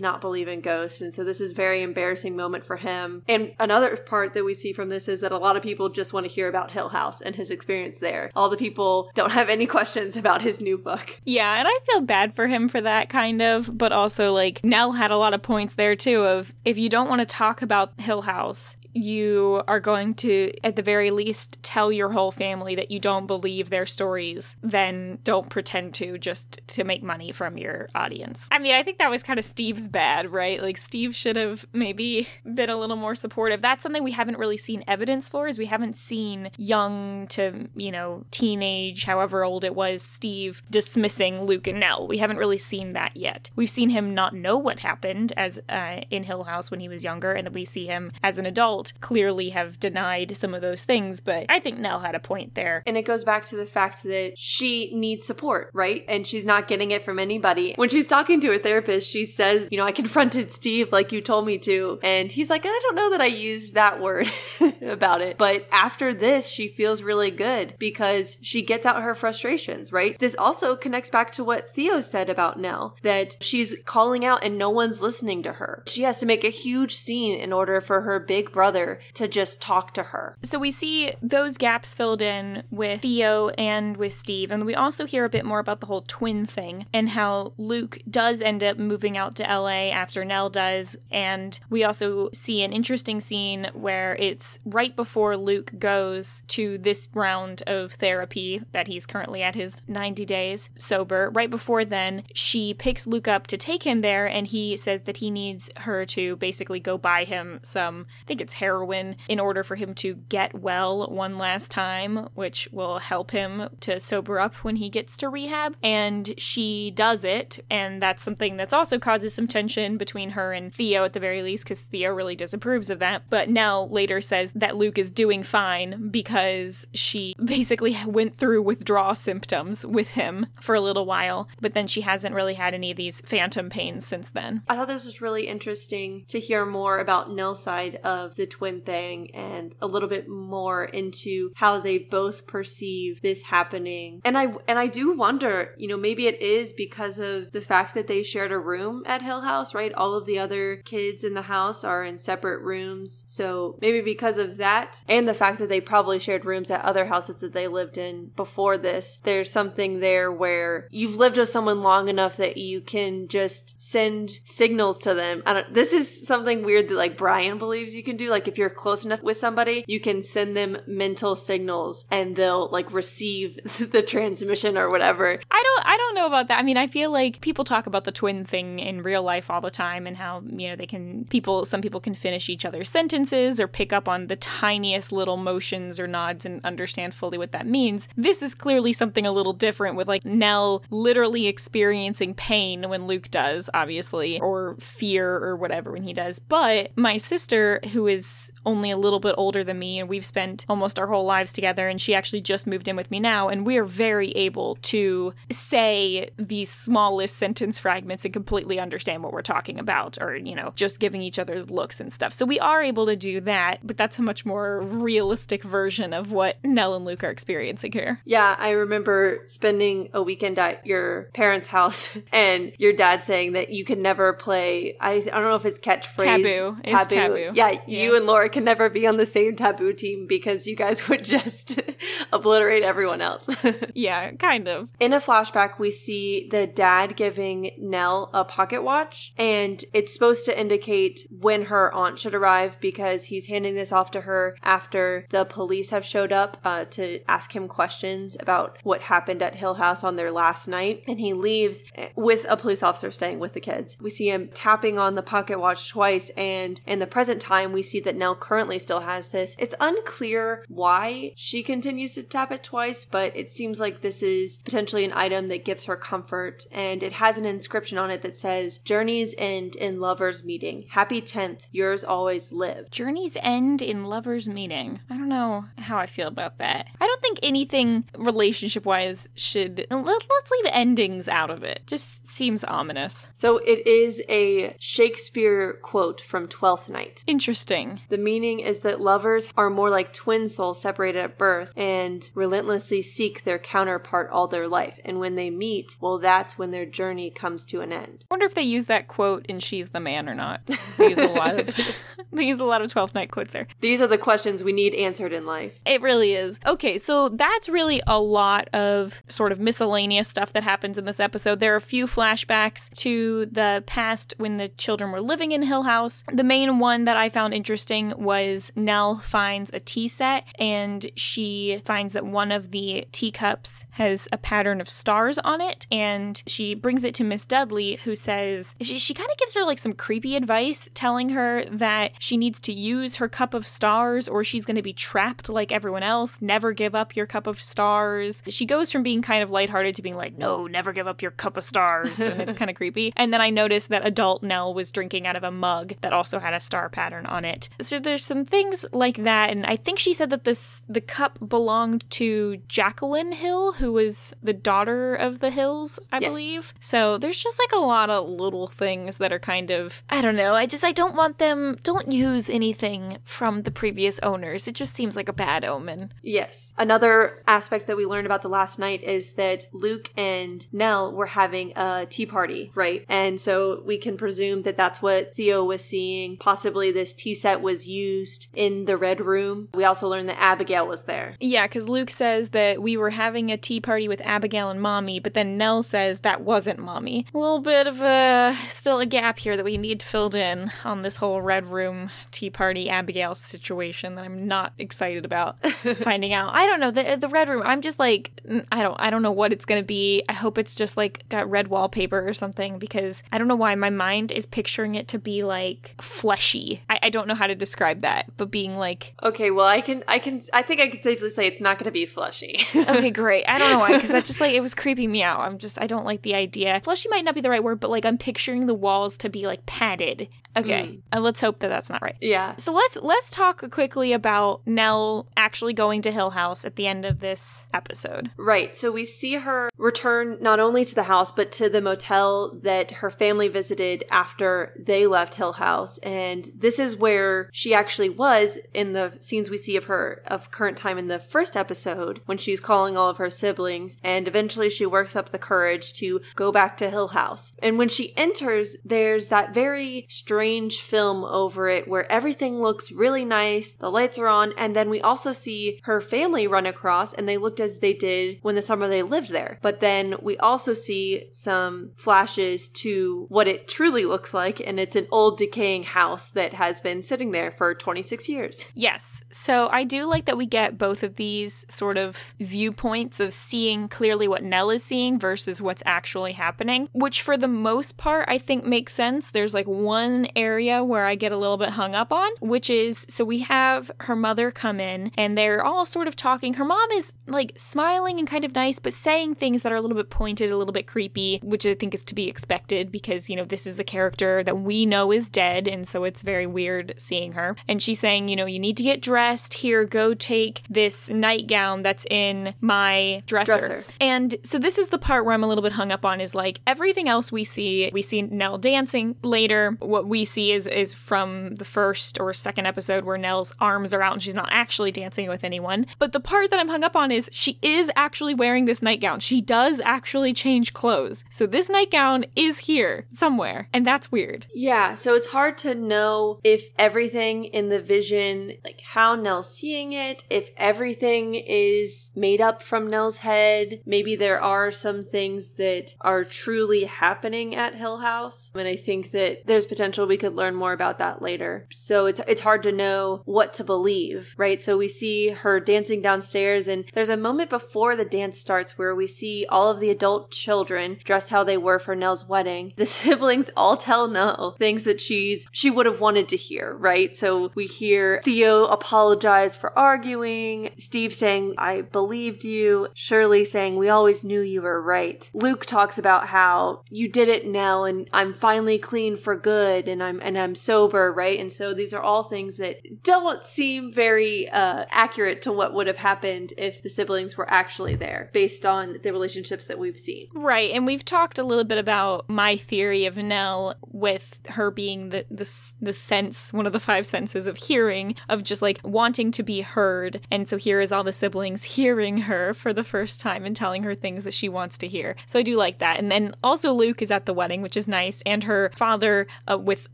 not 0.00 0.22
believe 0.22 0.48
in 0.48 0.62
ghosts. 0.62 1.02
And 1.02 1.12
so 1.12 1.22
this 1.22 1.40
is 1.40 1.50
a 1.50 1.54
very 1.54 1.82
embarrassing 1.82 2.34
moment 2.34 2.64
for 2.64 2.76
him. 2.76 3.22
And 3.28 3.52
another 3.58 3.94
part 3.96 4.32
that 4.32 4.44
we 4.44 4.54
see 4.54 4.72
from 4.72 4.88
this 4.88 5.06
is 5.06 5.20
that 5.20 5.32
a 5.32 5.36
lot 5.36 5.56
of 5.56 5.62
people 5.62 5.90
just 5.90 6.14
want 6.14 6.24
to 6.24 6.32
hear 6.32 6.48
about 6.48 6.70
Hill 6.70 6.88
House 6.88 7.20
and 7.20 7.36
his 7.36 7.50
experience 7.50 7.98
there. 7.98 8.30
All 8.34 8.48
the 8.48 8.56
people 8.56 9.10
don't 9.14 9.32
have 9.32 9.50
any 9.50 9.66
questions 9.66 10.16
about 10.16 10.40
his 10.40 10.62
new 10.62 10.78
book. 10.78 11.20
Yeah, 11.24 11.58
and 11.58 11.68
I 11.68 11.78
feel 11.84 12.00
bad 12.00 12.34
for 12.34 12.46
him 12.46 12.68
for 12.68 12.80
that 12.80 13.08
kind 13.18 13.42
of, 13.42 13.76
but 13.76 13.90
also 13.90 14.32
like 14.32 14.62
Nell 14.62 14.92
had 14.92 15.10
a 15.10 15.16
lot 15.16 15.34
of 15.34 15.42
points 15.42 15.74
there 15.74 15.96
too 15.96 16.24
of 16.24 16.54
if 16.64 16.78
you 16.78 16.88
don't 16.88 17.08
want 17.08 17.20
to 17.20 17.26
talk 17.26 17.62
about 17.62 17.98
Hill 17.98 18.22
House, 18.22 18.76
you 18.94 19.62
are 19.68 19.80
going 19.80 20.14
to, 20.14 20.52
at 20.64 20.76
the 20.76 20.82
very 20.82 21.10
least, 21.10 21.58
tell 21.62 21.92
your 21.92 22.10
whole 22.10 22.30
family 22.30 22.74
that 22.74 22.90
you 22.90 22.98
don't 22.98 23.26
believe 23.26 23.70
their 23.70 23.86
stories, 23.86 24.56
then 24.62 25.18
don't 25.24 25.48
pretend 25.48 25.94
to 25.94 26.18
just 26.18 26.60
to 26.68 26.84
make 26.84 27.02
money 27.02 27.32
from 27.32 27.58
your 27.58 27.88
audience. 27.94 28.48
I 28.50 28.58
mean, 28.58 28.74
I 28.74 28.82
think 28.82 28.98
that 28.98 29.10
was 29.10 29.22
kind 29.22 29.38
of 29.38 29.44
Steve's 29.44 29.88
bad, 29.88 30.32
right? 30.32 30.62
Like, 30.62 30.76
Steve 30.76 31.14
should 31.14 31.36
have 31.36 31.66
maybe 31.72 32.28
been 32.54 32.70
a 32.70 32.76
little 32.76 32.96
more 32.96 33.14
supportive. 33.14 33.60
That's 33.60 33.82
something 33.82 34.02
we 34.02 34.12
haven't 34.12 34.38
really 34.38 34.56
seen 34.56 34.84
evidence 34.86 35.28
for, 35.28 35.48
is 35.48 35.58
we 35.58 35.66
haven't 35.66 35.96
seen 35.96 36.50
young 36.56 37.26
to, 37.28 37.68
you 37.74 37.90
know, 37.90 38.24
teenage, 38.30 39.04
however 39.04 39.44
old 39.44 39.64
it 39.64 39.74
was, 39.74 40.02
Steve 40.02 40.62
dismissing 40.70 41.42
Luke 41.42 41.66
and 41.66 41.80
Nell. 41.80 42.06
We 42.06 42.18
haven't 42.18 42.38
really 42.38 42.58
seen 42.58 42.92
that 42.92 43.16
yet. 43.16 43.50
We've 43.56 43.70
seen 43.70 43.90
him 43.90 44.14
not 44.14 44.34
know 44.34 44.56
what 44.58 44.80
happened 44.80 45.32
as 45.36 45.60
uh, 45.68 46.02
in 46.10 46.24
Hill 46.24 46.44
House 46.44 46.70
when 46.70 46.80
he 46.80 46.88
was 46.88 47.04
younger, 47.04 47.32
and 47.32 47.46
then 47.46 47.54
we 47.54 47.64
see 47.64 47.86
him 47.86 48.12
as 48.22 48.38
an 48.38 48.46
adult 48.46 48.77
clearly 49.00 49.50
have 49.50 49.80
denied 49.80 50.36
some 50.36 50.54
of 50.54 50.62
those 50.62 50.84
things. 50.84 51.20
But 51.20 51.46
I 51.48 51.60
think 51.60 51.78
Nell 51.78 52.00
had 52.00 52.14
a 52.14 52.20
point 52.20 52.54
there. 52.54 52.82
And 52.86 52.96
it 52.96 53.02
goes 53.02 53.24
back 53.24 53.44
to 53.46 53.56
the 53.56 53.66
fact 53.66 54.02
that 54.04 54.34
she 54.36 54.90
needs 54.94 55.26
support, 55.26 55.70
right? 55.72 56.04
And 56.08 56.26
she's 56.26 56.44
not 56.44 56.68
getting 56.68 56.90
it 56.90 57.04
from 57.04 57.18
anybody. 57.18 57.74
When 57.76 57.88
she's 57.88 58.06
talking 58.06 58.40
to 58.40 58.48
her 58.48 58.58
therapist, 58.58 59.10
she 59.10 59.24
says, 59.24 59.68
You 59.70 59.78
know, 59.78 59.84
I 59.84 59.92
confronted 59.92 60.52
Steve 60.52 60.92
like 60.92 61.12
you 61.12 61.20
told 61.20 61.46
me 61.46 61.58
to. 61.58 61.98
And 62.02 62.30
he's 62.30 62.50
like, 62.50 62.64
I 62.64 62.80
don't 62.82 62.94
know 62.94 63.10
that 63.10 63.20
I 63.20 63.26
used 63.26 63.74
that 63.74 64.00
word 64.00 64.30
about 64.82 65.20
it. 65.20 65.38
But 65.38 65.66
after 65.72 66.14
this, 66.14 66.48
she 66.48 66.68
feels 66.68 67.02
really 67.02 67.30
good 67.30 67.74
because 67.78 68.36
she 68.42 68.62
gets 68.62 68.86
out 68.86 69.02
her 69.02 69.14
frustrations, 69.14 69.92
right? 69.92 70.18
This 70.18 70.36
also 70.36 70.76
connects 70.76 71.10
back 71.10 71.32
to 71.32 71.44
what 71.44 71.74
Theo 71.74 72.00
said 72.00 72.30
about 72.30 72.58
Nell 72.58 72.96
that 73.02 73.36
she's 73.40 73.76
calling 73.84 74.24
out 74.24 74.44
and 74.44 74.58
no 74.58 74.70
one's 74.70 75.02
listening 75.02 75.42
to 75.42 75.54
her. 75.54 75.82
She 75.86 76.02
has 76.02 76.20
to 76.20 76.26
make 76.26 76.44
a 76.44 76.50
huge 76.50 76.94
scene 76.94 77.38
in 77.38 77.52
order 77.52 77.80
for 77.80 78.02
her 78.02 78.18
big 78.18 78.52
brother 78.52 78.67
to 78.72 79.28
just 79.28 79.60
talk 79.60 79.94
to 79.94 80.04
her. 80.04 80.36
So 80.42 80.58
we 80.58 80.70
see 80.70 81.14
those 81.22 81.56
gaps 81.56 81.94
filled 81.94 82.22
in 82.22 82.64
with 82.70 83.02
Theo 83.02 83.48
and 83.50 83.96
with 83.96 84.12
Steve, 84.12 84.50
and 84.50 84.64
we 84.64 84.74
also 84.74 85.06
hear 85.06 85.24
a 85.24 85.30
bit 85.30 85.44
more 85.44 85.58
about 85.58 85.80
the 85.80 85.86
whole 85.86 86.04
twin 86.06 86.46
thing 86.46 86.86
and 86.92 87.10
how 87.10 87.52
Luke 87.56 87.98
does 88.10 88.40
end 88.40 88.62
up 88.62 88.78
moving 88.78 89.16
out 89.16 89.34
to 89.36 89.42
LA 89.42 89.90
after 89.90 90.24
Nell 90.24 90.50
does. 90.50 90.96
And 91.10 91.58
we 91.70 91.84
also 91.84 92.30
see 92.32 92.62
an 92.62 92.72
interesting 92.72 93.20
scene 93.20 93.70
where 93.72 94.16
it's 94.18 94.58
right 94.64 94.94
before 94.94 95.36
Luke 95.36 95.72
goes 95.78 96.42
to 96.48 96.78
this 96.78 97.08
round 97.14 97.62
of 97.66 97.92
therapy 97.92 98.62
that 98.72 98.86
he's 98.86 99.06
currently 99.06 99.42
at 99.42 99.54
his 99.54 99.82
90 99.88 100.24
days 100.24 100.70
sober. 100.78 101.30
Right 101.30 101.50
before 101.50 101.84
then, 101.84 102.24
she 102.34 102.74
picks 102.74 103.06
Luke 103.06 103.28
up 103.28 103.46
to 103.48 103.56
take 103.56 103.82
him 103.84 104.00
there, 104.00 104.26
and 104.26 104.46
he 104.46 104.76
says 104.76 105.02
that 105.02 105.18
he 105.18 105.30
needs 105.30 105.70
her 105.78 106.04
to 106.06 106.36
basically 106.36 106.80
go 106.80 106.98
buy 106.98 107.24
him 107.24 107.60
some, 107.62 108.06
I 108.22 108.24
think 108.24 108.40
it's 108.40 108.54
heroin, 108.58 109.16
in 109.28 109.40
order 109.40 109.62
for 109.62 109.76
him 109.76 109.94
to 109.94 110.14
get 110.28 110.54
well 110.54 111.06
one 111.08 111.38
last 111.38 111.70
time, 111.70 112.28
which 112.34 112.68
will 112.72 112.98
help 112.98 113.30
him 113.30 113.68
to 113.80 113.98
sober 114.00 114.38
up 114.38 114.54
when 114.56 114.76
he 114.76 114.88
gets 114.88 115.16
to 115.18 115.28
rehab. 115.28 115.76
And 115.82 116.34
she 116.38 116.90
does 116.90 117.24
it, 117.24 117.64
and 117.70 118.02
that's 118.02 118.22
something 118.22 118.56
that's 118.56 118.72
also 118.72 118.98
causes 118.98 119.34
some 119.34 119.48
tension 119.48 119.96
between 119.96 120.30
her 120.30 120.52
and 120.52 120.72
Theo 120.72 121.04
at 121.04 121.12
the 121.12 121.20
very 121.20 121.42
least, 121.42 121.64
because 121.64 121.80
Theo 121.80 122.12
really 122.12 122.36
disapproves 122.36 122.90
of 122.90 122.98
that. 122.98 123.22
But 123.30 123.48
Nell 123.48 123.88
later 123.88 124.20
says 124.20 124.52
that 124.54 124.76
Luke 124.76 124.98
is 124.98 125.10
doing 125.10 125.42
fine 125.42 126.08
because 126.10 126.86
she 126.92 127.34
basically 127.42 127.96
went 128.06 128.36
through 128.36 128.62
withdrawal 128.62 129.14
symptoms 129.14 129.86
with 129.86 130.10
him 130.10 130.46
for 130.60 130.74
a 130.74 130.80
little 130.80 131.06
while, 131.06 131.48
but 131.60 131.74
then 131.74 131.86
she 131.86 132.02
hasn't 132.02 132.34
really 132.34 132.54
had 132.54 132.74
any 132.74 132.90
of 132.90 132.96
these 132.96 133.20
phantom 133.22 133.70
pains 133.70 134.06
since 134.06 134.30
then. 134.30 134.62
I 134.68 134.76
thought 134.76 134.88
this 134.88 135.04
was 135.04 135.20
really 135.20 135.46
interesting 135.46 136.24
to 136.28 136.40
hear 136.40 136.66
more 136.66 136.98
about 136.98 137.32
Nell's 137.32 137.62
side 137.62 137.96
of 138.04 138.36
the 138.36 138.46
twin 138.48 138.80
thing 138.80 139.34
and 139.34 139.74
a 139.80 139.86
little 139.86 140.08
bit 140.08 140.28
more 140.28 140.84
into 140.84 141.52
how 141.56 141.78
they 141.78 141.98
both 141.98 142.46
perceive 142.46 143.20
this 143.22 143.42
happening. 143.42 144.20
And 144.24 144.36
I 144.36 144.54
and 144.66 144.78
I 144.78 144.86
do 144.86 145.16
wonder, 145.16 145.74
you 145.78 145.88
know, 145.88 145.96
maybe 145.96 146.26
it 146.26 146.40
is 146.40 146.72
because 146.72 147.18
of 147.18 147.52
the 147.52 147.60
fact 147.60 147.94
that 147.94 148.06
they 148.06 148.22
shared 148.22 148.52
a 148.52 148.58
room 148.58 149.02
at 149.06 149.22
Hill 149.22 149.42
House, 149.42 149.74
right? 149.74 149.92
All 149.94 150.14
of 150.14 150.26
the 150.26 150.38
other 150.38 150.76
kids 150.76 151.24
in 151.24 151.34
the 151.34 151.42
house 151.42 151.84
are 151.84 152.04
in 152.04 152.18
separate 152.18 152.62
rooms. 152.62 153.24
So 153.26 153.78
maybe 153.80 154.00
because 154.00 154.38
of 154.38 154.56
that 154.58 155.02
and 155.08 155.28
the 155.28 155.34
fact 155.34 155.58
that 155.58 155.68
they 155.68 155.80
probably 155.80 156.18
shared 156.18 156.44
rooms 156.44 156.70
at 156.70 156.84
other 156.84 157.06
houses 157.06 157.36
that 157.36 157.52
they 157.52 157.68
lived 157.68 157.98
in 157.98 158.32
before 158.36 158.78
this, 158.78 159.18
there's 159.24 159.50
something 159.50 160.00
there 160.00 160.30
where 160.30 160.88
you've 160.90 161.16
lived 161.16 161.36
with 161.36 161.48
someone 161.48 161.82
long 161.82 162.08
enough 162.08 162.36
that 162.36 162.56
you 162.56 162.80
can 162.80 163.28
just 163.28 163.80
send 163.80 164.38
signals 164.44 164.98
to 164.98 165.14
them. 165.14 165.42
I 165.46 165.52
don't 165.54 165.74
this 165.74 165.92
is 165.92 166.26
something 166.26 166.62
weird 166.62 166.88
that 166.88 166.96
like 166.96 167.16
Brian 167.16 167.58
believes 167.58 167.94
you 167.94 168.02
can 168.02 168.16
do. 168.16 168.30
Like 168.30 168.37
if 168.46 168.58
you're 168.58 168.70
close 168.70 169.04
enough 169.04 169.22
with 169.22 169.36
somebody, 169.36 169.84
you 169.88 169.98
can 170.00 170.22
send 170.22 170.56
them 170.56 170.78
mental 170.86 171.34
signals 171.34 172.04
and 172.10 172.36
they'll 172.36 172.68
like 172.68 172.92
receive 172.92 173.58
the 173.92 174.02
transmission 174.02 174.76
or 174.76 174.90
whatever. 174.90 175.40
I 175.50 175.62
don't 175.62 175.86
I 175.86 175.96
don't 175.96 176.14
know 176.14 176.26
about 176.26 176.48
that. 176.48 176.58
I 176.58 176.62
mean, 176.62 176.76
I 176.76 176.86
feel 176.86 177.10
like 177.10 177.40
people 177.40 177.64
talk 177.64 177.86
about 177.86 178.04
the 178.04 178.12
twin 178.12 178.44
thing 178.44 178.78
in 178.78 179.02
real 179.02 179.22
life 179.22 179.50
all 179.50 179.60
the 179.60 179.70
time 179.70 180.06
and 180.06 180.16
how, 180.16 180.42
you 180.46 180.68
know, 180.68 180.76
they 180.76 180.86
can 180.86 181.24
people 181.24 181.64
some 181.64 181.80
people 181.80 182.00
can 182.00 182.14
finish 182.14 182.48
each 182.48 182.64
other's 182.64 182.90
sentences 182.90 183.58
or 183.58 183.66
pick 183.66 183.92
up 183.92 184.08
on 184.08 184.26
the 184.26 184.36
tiniest 184.36 185.10
little 185.10 185.36
motions 185.36 185.98
or 185.98 186.06
nods 186.06 186.44
and 186.44 186.64
understand 186.64 187.14
fully 187.14 187.38
what 187.38 187.52
that 187.52 187.66
means. 187.66 188.08
This 188.16 188.42
is 188.42 188.54
clearly 188.54 188.92
something 188.92 189.26
a 189.26 189.32
little 189.32 189.52
different 189.52 189.96
with 189.96 190.08
like 190.08 190.24
Nell 190.24 190.82
literally 190.90 191.46
experiencing 191.46 192.34
pain 192.34 192.88
when 192.88 193.06
Luke 193.06 193.30
does, 193.30 193.70
obviously, 193.72 194.40
or 194.40 194.76
fear 194.78 195.36
or 195.36 195.56
whatever 195.56 195.92
when 195.92 196.02
he 196.02 196.12
does. 196.12 196.38
But 196.38 196.90
my 196.96 197.16
sister, 197.16 197.80
who 197.92 198.06
is 198.06 198.26
only 198.66 198.90
a 198.90 198.96
little 198.96 199.20
bit 199.20 199.34
older 199.38 199.64
than 199.64 199.78
me, 199.78 199.98
and 199.98 200.08
we've 200.08 200.26
spent 200.26 200.64
almost 200.68 200.98
our 200.98 201.06
whole 201.06 201.24
lives 201.24 201.52
together, 201.52 201.88
and 201.88 202.00
she 202.00 202.14
actually 202.14 202.40
just 202.40 202.66
moved 202.66 202.88
in 202.88 202.96
with 202.96 203.10
me 203.10 203.20
now, 203.20 203.48
and 203.48 203.64
we 203.66 203.76
are 203.76 203.84
very 203.84 204.30
able 204.32 204.76
to 204.82 205.32
say 205.50 206.30
these 206.36 206.70
smallest 206.70 207.36
sentence 207.36 207.78
fragments 207.78 208.24
and 208.24 208.32
completely 208.34 208.78
understand 208.78 209.22
what 209.22 209.32
we're 209.32 209.42
talking 209.42 209.78
about, 209.78 210.18
or, 210.20 210.36
you 210.36 210.54
know, 210.54 210.72
just 210.76 211.00
giving 211.00 211.22
each 211.22 211.38
other's 211.38 211.70
looks 211.70 212.00
and 212.00 212.12
stuff. 212.12 212.32
So 212.32 212.44
we 212.46 212.60
are 212.60 212.82
able 212.82 213.06
to 213.06 213.16
do 213.16 213.40
that, 213.42 213.80
but 213.86 213.96
that's 213.96 214.18
a 214.18 214.22
much 214.22 214.44
more 214.44 214.80
realistic 214.80 215.62
version 215.62 216.12
of 216.12 216.32
what 216.32 216.56
Nell 216.64 216.94
and 216.94 217.04
Luke 217.04 217.24
are 217.24 217.30
experiencing 217.30 217.92
here. 217.92 218.20
Yeah, 218.24 218.56
I 218.58 218.70
remember 218.70 219.42
spending 219.46 220.08
a 220.12 220.22
weekend 220.22 220.58
at 220.58 220.86
your 220.86 221.24
parents' 221.34 221.68
house 221.68 222.16
and 222.32 222.72
your 222.78 222.92
dad 222.92 223.22
saying 223.22 223.52
that 223.52 223.70
you 223.70 223.84
could 223.84 223.98
never 223.98 224.32
play. 224.32 224.96
I, 225.00 225.12
I 225.14 225.20
don't 225.20 225.44
know 225.44 225.54
if 225.54 225.64
it's 225.64 225.78
catchphrase. 225.78 226.42
Taboo. 226.44 226.76
It's 226.84 227.06
taboo. 227.06 227.50
Yeah, 227.54 227.70
Yeah. 227.70 227.80
you 227.86 228.16
and 228.18 228.26
Laura 228.26 228.48
can 228.48 228.64
never 228.64 228.90
be 228.90 229.06
on 229.06 229.16
the 229.16 229.24
same 229.24 229.56
taboo 229.56 229.94
team 229.94 230.26
because 230.26 230.66
you 230.66 230.76
guys 230.76 231.08
would 231.08 231.24
just 231.24 231.80
obliterate 232.32 232.82
everyone 232.82 233.22
else. 233.22 233.48
Yeah, 233.94 234.32
kind 234.32 234.68
of. 234.68 234.92
In 235.00 235.12
a 235.12 235.20
flashback, 235.20 235.78
we 235.78 235.90
see 235.90 236.48
the 236.50 236.66
dad 236.66 237.16
giving 237.16 237.70
Nell 237.78 238.30
a 238.32 238.44
pocket 238.44 238.82
watch, 238.82 239.32
and 239.36 239.84
it's 239.92 240.12
supposed 240.12 240.44
to 240.44 240.58
indicate 240.58 241.26
when 241.30 241.64
her 241.64 241.92
aunt 241.92 242.18
should 242.18 242.34
arrive 242.34 242.78
because 242.80 243.24
he's 243.24 243.46
handing 243.46 243.74
this 243.74 243.92
off 243.92 244.10
to 244.12 244.22
her 244.22 244.56
after 244.62 245.26
the 245.30 245.44
police 245.44 245.90
have 245.90 246.04
showed 246.04 246.32
up 246.32 246.58
uh, 246.64 246.84
to 246.86 247.20
ask 247.28 247.54
him 247.54 247.68
questions 247.68 248.36
about 248.40 248.78
what 248.82 249.02
happened 249.02 249.42
at 249.42 249.56
Hill 249.56 249.74
House 249.74 250.04
on 250.04 250.16
their 250.16 250.30
last 250.30 250.68
night. 250.68 251.04
And 251.06 251.20
he 251.20 251.32
leaves 251.32 251.84
with 252.14 252.46
a 252.48 252.56
police 252.56 252.82
officer 252.82 253.10
staying 253.10 253.38
with 253.38 253.52
the 253.52 253.60
kids. 253.60 253.96
We 254.00 254.10
see 254.10 254.28
him 254.28 254.48
tapping 254.54 254.98
on 254.98 255.14
the 255.14 255.22
pocket 255.22 255.58
watch 255.58 255.88
twice, 255.88 256.30
and 256.30 256.80
in 256.86 256.98
the 256.98 257.06
present 257.06 257.40
time, 257.40 257.72
we 257.72 257.82
see 257.82 258.00
that 258.08 258.16
Nell 258.16 258.34
currently 258.34 258.78
still 258.78 259.00
has 259.00 259.28
this. 259.28 259.54
It's 259.58 259.74
unclear 259.80 260.64
why 260.68 261.34
she 261.36 261.62
continues 261.62 262.14
to 262.14 262.22
tap 262.22 262.50
it 262.50 262.64
twice, 262.64 263.04
but 263.04 263.36
it 263.36 263.50
seems 263.50 263.80
like 263.80 264.00
this 264.00 264.22
is 264.22 264.62
potentially 264.64 265.04
an 265.04 265.12
item 265.14 265.48
that 265.48 265.66
gives 265.66 265.84
her 265.84 265.94
comfort, 265.94 266.64
and 266.72 267.02
it 267.02 267.12
has 267.12 267.36
an 267.36 267.44
inscription 267.44 267.98
on 267.98 268.10
it 268.10 268.22
that 268.22 268.34
says, 268.34 268.78
Journeys 268.78 269.34
end 269.36 269.76
in 269.76 270.00
lovers 270.00 270.42
meeting. 270.42 270.86
Happy 270.88 271.20
10th, 271.20 271.64
yours 271.70 272.02
always 272.02 272.50
Liv. 272.50 272.90
Journeys 272.90 273.36
end 273.42 273.82
in 273.82 274.06
lovers 274.06 274.48
meeting. 274.48 275.00
I 275.10 275.18
don't 275.18 275.28
know 275.28 275.66
how 275.76 275.98
I 275.98 276.06
feel 276.06 276.28
about 276.28 276.56
that. 276.58 276.88
I 276.98 277.06
don't 277.06 277.20
think 277.20 277.40
anything 277.42 278.04
relationship 278.16 278.86
wise 278.86 279.28
should. 279.34 279.86
Let, 279.90 280.04
let's 280.04 280.50
leave 280.50 280.72
endings 280.72 281.28
out 281.28 281.50
of 281.50 281.62
it. 281.62 281.82
Just 281.86 282.26
seems 282.26 282.64
ominous. 282.64 283.28
So 283.34 283.58
it 283.58 283.86
is 283.86 284.22
a 284.30 284.74
Shakespeare 284.78 285.74
quote 285.74 286.20
from 286.20 286.48
Twelfth 286.48 286.88
Night. 286.88 287.24
Interesting. 287.26 287.87
The 288.08 288.18
meaning 288.18 288.60
is 288.60 288.80
that 288.80 289.00
lovers 289.00 289.52
are 289.56 289.70
more 289.70 289.90
like 289.90 290.12
twin 290.12 290.48
souls 290.48 290.80
separated 290.80 291.20
at 291.20 291.38
birth 291.38 291.72
and 291.76 292.28
relentlessly 292.34 293.02
seek 293.02 293.44
their 293.44 293.58
counterpart 293.58 294.30
all 294.30 294.48
their 294.48 294.68
life. 294.68 294.98
And 295.04 295.20
when 295.20 295.34
they 295.34 295.50
meet, 295.50 295.96
well, 296.00 296.18
that's 296.18 296.58
when 296.58 296.70
their 296.70 296.86
journey 296.86 297.30
comes 297.30 297.64
to 297.66 297.80
an 297.80 297.92
end. 297.92 298.24
I 298.30 298.34
wonder 298.34 298.46
if 298.46 298.54
they 298.54 298.62
use 298.62 298.86
that 298.86 299.08
quote 299.08 299.46
in 299.46 299.60
She's 299.60 299.90
the 299.90 300.00
Man 300.00 300.28
or 300.28 300.34
not. 300.34 300.60
They 300.98 301.10
use 301.10 301.18
a 301.18 301.28
lot 301.28 301.60
of 301.60 301.76
they 302.32 302.44
use 302.44 302.58
a 302.58 302.64
lot 302.64 302.82
of 302.82 302.90
Twelfth 302.90 303.14
Night 303.14 303.30
quotes 303.30 303.52
there. 303.52 303.68
These 303.80 304.00
are 304.00 304.06
the 304.06 304.18
questions 304.18 304.64
we 304.64 304.72
need 304.72 304.94
answered 304.94 305.32
in 305.32 305.46
life. 305.46 305.80
It 305.86 306.02
really 306.02 306.34
is. 306.34 306.58
Okay, 306.66 306.98
so 306.98 307.28
that's 307.28 307.68
really 307.68 308.02
a 308.06 308.18
lot 308.18 308.68
of 308.74 309.22
sort 309.28 309.52
of 309.52 309.60
miscellaneous 309.60 310.26
stuff 310.26 310.52
that 310.54 310.64
happens 310.64 310.98
in 310.98 311.04
this 311.04 311.20
episode. 311.20 311.60
There 311.60 311.72
are 311.72 311.76
a 311.76 311.80
few 311.80 312.06
flashbacks 312.06 312.90
to 312.98 313.46
the 313.46 313.84
past 313.86 314.34
when 314.38 314.56
the 314.56 314.68
children 314.70 315.12
were 315.12 315.20
living 315.20 315.52
in 315.52 315.62
Hill 315.62 315.84
House. 315.84 316.24
The 316.32 316.44
main 316.44 316.78
one 316.78 317.04
that 317.04 317.16
I 317.16 317.28
found 317.28 317.54
interesting 317.54 317.77
interesting 317.78 318.12
was 318.16 318.72
Nell 318.74 319.18
finds 319.18 319.70
a 319.72 319.78
tea 319.78 320.08
set 320.08 320.48
and 320.58 321.08
she 321.14 321.80
finds 321.84 322.12
that 322.12 322.26
one 322.26 322.50
of 322.50 322.72
the 322.72 323.06
teacups 323.12 323.86
has 323.90 324.26
a 324.32 324.36
pattern 324.36 324.80
of 324.80 324.88
stars 324.88 325.38
on 325.38 325.60
it. 325.60 325.86
And 325.92 326.42
she 326.48 326.74
brings 326.74 327.04
it 327.04 327.14
to 327.14 327.24
Miss 327.24 327.46
Dudley, 327.46 328.00
who 328.02 328.16
says 328.16 328.74
she, 328.80 328.98
she 328.98 329.14
kind 329.14 329.30
of 329.30 329.38
gives 329.38 329.54
her 329.54 329.62
like 329.62 329.78
some 329.78 329.92
creepy 329.92 330.34
advice, 330.34 330.90
telling 330.92 331.28
her 331.28 331.64
that 331.66 332.14
she 332.18 332.36
needs 332.36 332.58
to 332.60 332.72
use 332.72 333.16
her 333.16 333.28
cup 333.28 333.54
of 333.54 333.64
stars 333.64 334.26
or 334.26 334.42
she's 334.42 334.66
going 334.66 334.74
to 334.74 334.82
be 334.82 334.92
trapped 334.92 335.48
like 335.48 335.70
everyone 335.70 336.02
else. 336.02 336.42
Never 336.42 336.72
give 336.72 336.96
up 336.96 337.14
your 337.14 337.26
cup 337.26 337.46
of 337.46 337.60
stars. 337.60 338.42
She 338.48 338.66
goes 338.66 338.90
from 338.90 339.04
being 339.04 339.22
kind 339.22 339.44
of 339.44 339.52
lighthearted 339.52 339.94
to 339.94 340.02
being 340.02 340.16
like, 340.16 340.36
no, 340.36 340.66
never 340.66 340.92
give 340.92 341.06
up 341.06 341.22
your 341.22 341.30
cup 341.30 341.56
of 341.56 341.62
stars. 341.62 342.18
And 342.18 342.42
it's 342.42 342.58
kind 342.58 342.70
of 342.72 342.76
creepy. 342.80 343.12
And 343.14 343.32
then 343.32 343.40
I 343.40 343.50
noticed 343.50 343.88
that 343.90 344.04
adult 344.04 344.42
Nell 344.42 344.74
was 344.74 344.90
drinking 344.90 345.28
out 345.28 345.36
of 345.36 345.44
a 345.44 345.52
mug 345.52 345.94
that 346.00 346.12
also 346.12 346.40
had 346.40 346.54
a 346.54 346.60
star 346.60 346.88
pattern 346.88 347.24
on 347.26 347.44
it. 347.44 347.67
So 347.80 347.98
there's 347.98 348.24
some 348.24 348.44
things 348.44 348.84
like 348.92 349.18
that. 349.24 349.50
And 349.50 349.64
I 349.66 349.76
think 349.76 349.98
she 349.98 350.12
said 350.14 350.30
that 350.30 350.44
this 350.44 350.82
the 350.88 351.00
cup 351.00 351.38
belonged 351.46 352.08
to 352.10 352.58
Jacqueline 352.68 353.32
Hill, 353.32 353.74
who 353.74 353.92
was 353.92 354.34
the 354.42 354.52
daughter 354.52 355.14
of 355.14 355.40
the 355.40 355.50
Hills, 355.50 355.98
I 356.12 356.18
Yes. 356.18 356.28
believe. 356.30 356.74
So 356.80 357.18
there's 357.18 357.42
just 357.42 357.58
like 357.58 357.72
a 357.72 357.84
lot 357.84 358.10
of 358.10 358.28
little 358.28 358.66
things 358.66 359.18
that 359.18 359.32
are 359.32 359.38
kind 359.38 359.70
of 359.70 360.02
I 360.10 360.20
don't 360.20 360.36
know. 360.36 360.54
I 360.54 360.66
just 360.66 360.84
I 360.84 360.92
don't 360.92 361.14
want 361.14 361.38
them 361.38 361.76
don't 361.82 362.10
use 362.12 362.48
anything 362.50 363.18
from 363.24 363.62
the 363.62 363.70
previous 363.70 364.18
owners. 364.20 364.66
It 364.68 364.74
just 364.74 364.94
seems 364.94 365.16
like 365.16 365.28
a 365.28 365.32
bad 365.32 365.64
omen. 365.64 366.12
Yes. 366.22 366.72
Another 366.78 367.42
aspect 367.46 367.86
that 367.86 367.96
we 367.96 368.06
learned 368.06 368.26
about 368.26 368.42
the 368.42 368.48
last 368.48 368.78
night 368.78 369.02
is 369.02 369.32
that 369.32 369.66
Luke 369.72 370.10
and 370.16 370.66
Nell 370.72 371.12
were 371.12 371.26
having 371.26 371.72
a 371.76 372.06
tea 372.08 372.26
party, 372.26 372.70
right? 372.74 373.04
And 373.08 373.40
so 373.40 373.82
we 373.84 373.98
can 373.98 374.16
presume 374.16 374.62
that 374.62 374.76
that's 374.76 375.00
what 375.02 375.34
Theo 375.34 375.64
was 375.64 375.84
seeing. 375.84 376.36
Possibly 376.36 376.90
this 376.90 377.12
tea 377.12 377.34
set 377.34 377.57
was 377.62 377.86
used 377.86 378.48
in 378.54 378.84
the 378.84 378.96
Red 378.96 379.20
Room. 379.20 379.68
We 379.74 379.84
also 379.84 380.08
learned 380.08 380.28
that 380.28 380.40
Abigail 380.40 380.86
was 380.86 381.04
there. 381.04 381.36
Yeah, 381.40 381.66
because 381.66 381.88
Luke 381.88 382.10
says 382.10 382.50
that 382.50 382.82
we 382.82 382.96
were 382.96 383.10
having 383.10 383.50
a 383.50 383.56
tea 383.56 383.80
party 383.80 384.08
with 384.08 384.20
Abigail 384.22 384.70
and 384.70 384.80
Mommy, 384.80 385.20
but 385.20 385.34
then 385.34 385.56
Nell 385.56 385.82
says 385.82 386.20
that 386.20 386.42
wasn't 386.42 386.78
Mommy. 386.78 387.26
A 387.34 387.38
little 387.38 387.60
bit 387.60 387.86
of 387.86 388.00
a 388.00 388.54
still 388.68 389.00
a 389.00 389.06
gap 389.06 389.38
here 389.38 389.56
that 389.56 389.64
we 389.64 389.76
need 389.76 390.02
filled 390.02 390.34
in 390.34 390.70
on 390.84 391.02
this 391.02 391.16
whole 391.16 391.42
Red 391.42 391.66
Room 391.66 392.10
tea 392.30 392.50
party 392.50 392.88
Abigail 392.88 393.34
situation 393.34 394.14
that 394.14 394.24
I'm 394.24 394.46
not 394.46 394.72
excited 394.78 395.24
about 395.24 395.58
finding 396.00 396.32
out. 396.32 396.54
I 396.54 396.66
don't 396.66 396.80
know 396.80 396.90
the 396.90 397.16
the 397.16 397.28
Red 397.28 397.48
Room. 397.48 397.62
I'm 397.64 397.80
just 397.80 397.98
like 397.98 398.40
I 398.70 398.82
don't 398.82 398.96
I 398.98 399.10
don't 399.10 399.22
know 399.22 399.32
what 399.32 399.52
it's 399.52 399.64
gonna 399.64 399.82
be. 399.82 400.22
I 400.28 400.32
hope 400.32 400.58
it's 400.58 400.74
just 400.74 400.96
like 400.96 401.28
got 401.28 401.50
red 401.50 401.68
wallpaper 401.68 402.26
or 402.26 402.32
something 402.32 402.78
because 402.78 403.22
I 403.32 403.38
don't 403.38 403.48
know 403.48 403.56
why 403.56 403.74
my 403.74 403.90
mind 403.90 404.32
is 404.32 404.46
picturing 404.46 404.94
it 404.94 405.08
to 405.08 405.18
be 405.18 405.42
like 405.42 405.94
fleshy. 406.00 406.82
I, 406.88 406.98
I 407.04 407.10
don't 407.10 407.26
know 407.26 407.34
how 407.34 407.46
to 407.48 407.54
describe 407.54 408.00
that, 408.00 408.36
but 408.36 408.50
being 408.50 408.76
like 408.76 409.14
Okay, 409.22 409.50
well, 409.50 409.66
I 409.66 409.80
can, 409.80 410.04
I 410.08 410.18
can, 410.18 410.42
I 410.52 410.62
think 410.62 410.80
I 410.80 410.88
can 410.88 411.02
safely 411.02 411.28
say 411.30 411.46
it's 411.46 411.60
not 411.60 411.78
going 411.78 411.86
to 411.86 411.90
be 411.90 412.06
flushy. 412.06 412.66
okay, 412.76 413.10
great. 413.10 413.44
I 413.46 413.58
don't 413.58 413.70
know 413.70 413.78
why, 413.78 413.92
because 413.94 414.10
that 414.10 414.24
just 414.24 414.40
like 414.40 414.54
it 414.54 414.60
was 414.60 414.74
creeping 414.74 415.10
me 415.10 415.22
out. 415.22 415.40
I'm 415.40 415.58
just 415.58 415.80
I 415.80 415.86
don't 415.86 416.04
like 416.04 416.22
the 416.22 416.34
idea. 416.34 416.80
Fleshy 416.82 417.08
might 417.08 417.24
not 417.24 417.34
be 417.34 417.40
the 417.40 417.50
right 417.50 417.62
word, 417.62 417.80
but 417.80 417.90
like 417.90 418.04
I'm 418.04 418.18
picturing 418.18 418.66
the 418.66 418.74
walls 418.74 419.16
to 419.18 419.28
be 419.28 419.46
like 419.46 419.66
padded. 419.66 420.28
Okay, 420.56 420.98
uh, 421.12 421.20
let's 421.20 421.40
hope 421.40 421.60
that 421.60 421.68
that's 421.68 421.88
not 421.90 422.02
right. 422.02 422.16
yeah. 422.20 422.56
So 422.56 422.72
let's 422.72 422.96
let's 422.96 423.30
talk 423.30 423.70
quickly 423.70 424.12
about 424.12 424.66
Nell 424.66 425.28
actually 425.36 425.72
going 425.72 426.02
to 426.02 426.10
Hill 426.10 426.30
House 426.30 426.64
at 426.64 426.74
the 426.76 426.86
end 426.86 427.04
of 427.04 427.20
this 427.20 427.68
episode. 427.72 428.30
Right. 428.36 428.76
So 428.76 428.90
we 428.90 429.04
see 429.04 429.34
her 429.34 429.70
return 429.76 430.38
not 430.40 430.58
only 430.58 430.84
to 430.84 430.94
the 430.94 431.04
house, 431.04 431.30
but 431.30 431.52
to 431.52 431.68
the 431.68 431.80
motel 431.80 432.58
that 432.62 432.90
her 432.92 433.10
family 433.10 433.46
visited 433.48 434.04
after 434.10 434.74
they 434.78 435.06
left 435.06 435.34
Hill 435.34 435.52
House. 435.54 435.98
And 435.98 436.48
this 436.56 436.78
is 436.80 436.96
where 436.96 437.37
she 437.52 437.74
actually 437.74 438.08
was 438.08 438.58
in 438.74 438.92
the 438.92 439.16
scenes 439.20 439.50
we 439.50 439.56
see 439.56 439.76
of 439.76 439.84
her 439.84 440.22
of 440.26 440.50
current 440.50 440.76
time 440.76 440.98
in 440.98 441.08
the 441.08 441.18
first 441.18 441.56
episode 441.56 442.20
when 442.26 442.38
she's 442.38 442.60
calling 442.60 442.96
all 442.96 443.08
of 443.08 443.18
her 443.18 443.30
siblings. 443.30 443.98
And 444.02 444.28
eventually 444.28 444.70
she 444.70 444.86
works 444.86 445.16
up 445.16 445.30
the 445.30 445.38
courage 445.38 445.92
to 445.94 446.20
go 446.34 446.52
back 446.52 446.76
to 446.78 446.90
Hill 446.90 447.08
House. 447.08 447.52
And 447.62 447.78
when 447.78 447.88
she 447.88 448.16
enters, 448.16 448.76
there's 448.84 449.28
that 449.28 449.54
very 449.54 450.06
strange 450.08 450.80
film 450.80 451.24
over 451.24 451.68
it 451.68 451.88
where 451.88 452.10
everything 452.10 452.60
looks 452.60 452.92
really 452.92 453.24
nice. 453.24 453.72
The 453.72 453.90
lights 453.90 454.18
are 454.18 454.28
on. 454.28 454.52
And 454.56 454.74
then 454.74 454.90
we 454.90 455.00
also 455.00 455.32
see 455.32 455.80
her 455.84 456.00
family 456.00 456.46
run 456.46 456.66
across 456.66 457.12
and 457.12 457.28
they 457.28 457.38
looked 457.38 457.60
as 457.60 457.78
they 457.78 457.92
did 457.92 458.38
when 458.42 458.54
the 458.54 458.62
summer 458.62 458.88
they 458.88 459.02
lived 459.02 459.30
there. 459.30 459.58
But 459.62 459.80
then 459.80 460.16
we 460.20 460.36
also 460.38 460.74
see 460.74 461.28
some 461.32 461.92
flashes 461.96 462.68
to 462.68 463.26
what 463.28 463.48
it 463.48 463.68
truly 463.68 464.04
looks 464.04 464.34
like. 464.34 464.60
And 464.66 464.78
it's 464.78 464.96
an 464.96 465.06
old 465.10 465.38
decaying 465.38 465.84
house 465.84 466.30
that 466.30 466.54
has 466.54 466.80
been 466.80 467.02
there 467.30 467.50
for 467.50 467.74
26 467.74 468.28
years. 468.28 468.70
Yes. 468.74 469.22
So 469.30 469.68
I 469.70 469.84
do 469.84 470.04
like 470.04 470.26
that 470.26 470.36
we 470.36 470.46
get 470.46 470.78
both 470.78 471.02
of 471.02 471.16
these 471.16 471.64
sort 471.68 471.98
of 471.98 472.34
viewpoints 472.40 473.20
of 473.20 473.32
seeing 473.32 473.88
clearly 473.88 474.28
what 474.28 474.42
Nell 474.42 474.70
is 474.70 474.84
seeing 474.84 475.18
versus 475.18 475.60
what's 475.60 475.82
actually 475.86 476.32
happening, 476.32 476.88
which 476.92 477.22
for 477.22 477.36
the 477.36 477.48
most 477.48 477.96
part 477.96 478.24
I 478.28 478.38
think 478.38 478.64
makes 478.64 478.92
sense. 478.92 479.30
There's 479.30 479.54
like 479.54 479.66
one 479.66 480.28
area 480.36 480.84
where 480.84 481.06
I 481.06 481.14
get 481.14 481.32
a 481.32 481.36
little 481.36 481.56
bit 481.56 481.70
hung 481.70 481.94
up 481.94 482.12
on, 482.12 482.30
which 482.40 482.70
is 482.70 483.06
so 483.08 483.24
we 483.24 483.40
have 483.40 483.90
her 484.00 484.16
mother 484.16 484.50
come 484.50 484.80
in 484.80 485.10
and 485.16 485.36
they're 485.36 485.64
all 485.64 485.86
sort 485.86 486.08
of 486.08 486.16
talking. 486.16 486.54
Her 486.54 486.64
mom 486.64 486.90
is 486.92 487.12
like 487.26 487.52
smiling 487.56 488.18
and 488.18 488.28
kind 488.28 488.44
of 488.44 488.54
nice, 488.54 488.78
but 488.78 488.92
saying 488.92 489.34
things 489.34 489.62
that 489.62 489.72
are 489.72 489.76
a 489.76 489.80
little 489.80 489.96
bit 489.96 490.10
pointed, 490.10 490.50
a 490.50 490.56
little 490.56 490.72
bit 490.72 490.86
creepy, 490.86 491.40
which 491.42 491.66
I 491.66 491.74
think 491.74 491.94
is 491.94 492.04
to 492.04 492.14
be 492.14 492.28
expected 492.28 492.90
because, 492.90 493.28
you 493.28 493.36
know, 493.36 493.44
this 493.44 493.66
is 493.66 493.78
a 493.78 493.84
character 493.84 494.42
that 494.42 494.58
we 494.58 494.86
know 494.86 495.12
is 495.12 495.28
dead. 495.28 495.68
And 495.68 495.86
so 495.86 496.04
it's 496.04 496.22
very 496.22 496.46
weird 496.46 496.94
seeing 496.98 497.17
her. 497.32 497.56
And 497.66 497.82
she's 497.82 498.00
saying, 498.00 498.28
you 498.28 498.36
know, 498.36 498.46
you 498.46 498.58
need 498.58 498.76
to 498.76 498.82
get 498.82 499.02
dressed. 499.02 499.54
Here, 499.54 499.84
go 499.84 500.14
take 500.14 500.62
this 500.68 501.08
nightgown 501.08 501.82
that's 501.82 502.06
in 502.06 502.54
my 502.60 503.22
dresser. 503.26 503.58
Dresser. 503.58 503.84
And 504.00 504.36
so 504.42 504.58
this 504.58 504.78
is 504.78 504.88
the 504.88 504.98
part 504.98 505.24
where 505.24 505.34
I'm 505.34 505.44
a 505.44 505.46
little 505.46 505.62
bit 505.62 505.72
hung 505.72 505.92
up 505.92 506.04
on 506.04 506.20
is 506.20 506.34
like 506.34 506.60
everything 506.66 507.08
else 507.08 507.32
we 507.32 507.44
see, 507.44 507.90
we 507.92 508.02
see 508.02 508.22
Nell 508.22 508.58
dancing 508.58 509.16
later. 509.22 509.76
What 509.80 510.06
we 510.06 510.24
see 510.24 510.52
is 510.52 510.66
is 510.66 510.92
from 510.92 511.54
the 511.56 511.64
first 511.64 512.20
or 512.20 512.32
second 512.32 512.66
episode 512.66 513.04
where 513.04 513.18
Nell's 513.18 513.54
arms 513.60 513.92
are 513.92 514.02
out 514.02 514.12
and 514.12 514.22
she's 514.22 514.34
not 514.34 514.48
actually 514.50 514.92
dancing 514.92 515.28
with 515.28 515.44
anyone. 515.44 515.86
But 515.98 516.12
the 516.12 516.20
part 516.20 516.50
that 516.50 516.60
I'm 516.60 516.68
hung 516.68 516.84
up 516.84 516.96
on 516.96 517.10
is 517.10 517.28
she 517.32 517.58
is 517.62 517.90
actually 517.96 518.34
wearing 518.34 518.64
this 518.64 518.82
nightgown. 518.82 519.20
She 519.20 519.40
does 519.40 519.80
actually 519.80 520.32
change 520.32 520.72
clothes. 520.72 521.24
So 521.30 521.46
this 521.46 521.68
nightgown 521.68 522.26
is 522.36 522.58
here 522.58 523.06
somewhere. 523.14 523.68
And 523.72 523.86
that's 523.86 524.12
weird. 524.12 524.46
Yeah, 524.54 524.94
so 524.94 525.14
it's 525.14 525.28
hard 525.28 525.58
to 525.58 525.74
know 525.74 526.40
if 526.44 526.68
everything 526.98 527.44
in 527.44 527.68
the 527.68 527.78
vision, 527.78 528.54
like 528.64 528.80
how 528.80 529.14
Nell's 529.14 529.54
seeing 529.54 529.92
it, 529.92 530.24
if 530.28 530.50
everything 530.56 531.36
is 531.36 532.10
made 532.16 532.40
up 532.40 532.60
from 532.60 532.90
Nell's 532.90 533.18
head. 533.18 533.80
Maybe 533.86 534.16
there 534.16 534.42
are 534.42 534.72
some 534.72 535.02
things 535.02 535.52
that 535.52 535.94
are 536.00 536.24
truly 536.24 536.84
happening 536.84 537.54
at 537.54 537.76
Hill 537.76 537.98
House. 537.98 538.50
And 538.52 538.66
I 538.66 538.74
think 538.74 539.12
that 539.12 539.46
there's 539.46 539.64
potential 539.64 540.08
we 540.08 540.16
could 540.16 540.34
learn 540.34 540.56
more 540.56 540.72
about 540.72 540.98
that 540.98 541.22
later. 541.22 541.68
So 541.70 542.06
it's 542.06 542.20
it's 542.26 542.40
hard 542.40 542.64
to 542.64 542.72
know 542.72 543.22
what 543.24 543.54
to 543.54 543.64
believe, 543.64 544.34
right? 544.36 544.60
So 544.60 544.76
we 544.76 544.88
see 544.88 545.28
her 545.28 545.60
dancing 545.60 546.02
downstairs 546.02 546.66
and 546.66 546.84
there's 546.94 547.08
a 547.08 547.16
moment 547.16 547.48
before 547.48 547.94
the 547.94 548.04
dance 548.04 548.40
starts 548.40 548.76
where 548.76 548.94
we 548.94 549.06
see 549.06 549.46
all 549.48 549.70
of 549.70 549.78
the 549.78 549.90
adult 549.90 550.32
children 550.32 550.98
dressed 551.04 551.30
how 551.30 551.44
they 551.44 551.56
were 551.56 551.78
for 551.78 551.94
Nell's 551.94 552.28
wedding. 552.28 552.72
The 552.78 552.86
siblings 552.86 553.50
all 553.56 553.76
tell 553.76 554.08
Nell 554.08 554.56
things 554.58 554.84
that 554.84 555.00
she's 555.00 555.46
she 555.52 555.70
would 555.70 555.84
have 555.86 556.00
wanted 556.00 556.28
to 556.28 556.36
hear, 556.36 556.74
right? 556.74 556.87
So 557.16 557.50
we 557.54 557.66
hear 557.66 558.20
Theo 558.24 558.64
apologize 558.66 559.56
for 559.56 559.76
arguing, 559.78 560.70
Steve 560.78 561.12
saying, 561.12 561.54
I 561.58 561.82
believed 561.82 562.44
you, 562.44 562.88
Shirley 562.94 563.44
saying, 563.44 563.76
We 563.76 563.88
always 563.88 564.24
knew 564.24 564.40
you 564.40 564.62
were 564.62 564.80
right. 564.80 565.30
Luke 565.34 565.66
talks 565.66 565.98
about 565.98 566.28
how 566.28 566.82
you 566.90 567.08
did 567.08 567.28
it, 567.28 567.46
Nell, 567.46 567.84
and 567.84 568.08
I'm 568.12 568.32
finally 568.32 568.78
clean 568.78 569.16
for 569.16 569.36
good 569.36 569.88
and 569.88 570.02
I'm 570.02 570.20
and 570.22 570.38
I'm 570.38 570.54
sober, 570.54 571.12
right? 571.12 571.38
And 571.38 571.52
so 571.52 571.74
these 571.74 571.92
are 571.92 572.00
all 572.00 572.22
things 572.22 572.56
that 572.56 573.02
don't 573.02 573.44
seem 573.44 573.92
very 573.92 574.48
uh 574.48 574.84
accurate 574.90 575.42
to 575.42 575.52
what 575.52 575.74
would 575.74 575.86
have 575.86 575.96
happened 575.98 576.52
if 576.56 576.82
the 576.82 576.90
siblings 576.90 577.36
were 577.36 577.50
actually 577.50 577.94
there 577.94 578.30
based 578.32 578.64
on 578.64 578.96
the 579.02 579.12
relationships 579.12 579.66
that 579.66 579.78
we've 579.78 579.98
seen. 579.98 580.28
Right, 580.34 580.70
and 580.72 580.86
we've 580.86 581.04
talked 581.04 581.38
a 581.38 581.44
little 581.44 581.64
bit 581.64 581.78
about 581.78 582.28
my 582.28 582.56
theory 582.56 583.06
of 583.06 583.16
Nell 583.16 583.74
with 583.82 584.38
her 584.50 584.70
being 584.70 585.10
the 585.10 585.26
the 585.30 585.48
the 585.80 585.92
sense, 585.92 586.52
one 586.52 586.66
of 586.66 586.72
the 586.72 586.77
five 586.80 587.06
senses 587.06 587.46
of 587.46 587.56
hearing, 587.56 588.14
of 588.28 588.42
just 588.42 588.62
like 588.62 588.80
wanting 588.82 589.30
to 589.32 589.42
be 589.42 589.60
heard. 589.62 590.20
And 590.30 590.48
so 590.48 590.56
here 590.56 590.80
is 590.80 590.92
all 590.92 591.04
the 591.04 591.12
siblings 591.12 591.62
hearing 591.62 592.18
her 592.18 592.54
for 592.54 592.72
the 592.72 592.84
first 592.84 593.20
time 593.20 593.44
and 593.44 593.54
telling 593.54 593.82
her 593.82 593.94
things 593.94 594.24
that 594.24 594.34
she 594.34 594.48
wants 594.48 594.78
to 594.78 594.86
hear. 594.86 595.16
So 595.26 595.38
I 595.38 595.42
do 595.42 595.56
like 595.56 595.78
that. 595.78 595.98
And 595.98 596.10
then 596.10 596.34
also 596.42 596.72
Luke 596.72 597.02
is 597.02 597.10
at 597.10 597.26
the 597.26 597.34
wedding, 597.34 597.62
which 597.62 597.76
is 597.76 597.88
nice, 597.88 598.22
and 598.26 598.44
her 598.44 598.70
father 598.76 599.26
uh, 599.50 599.58
with 599.58 599.86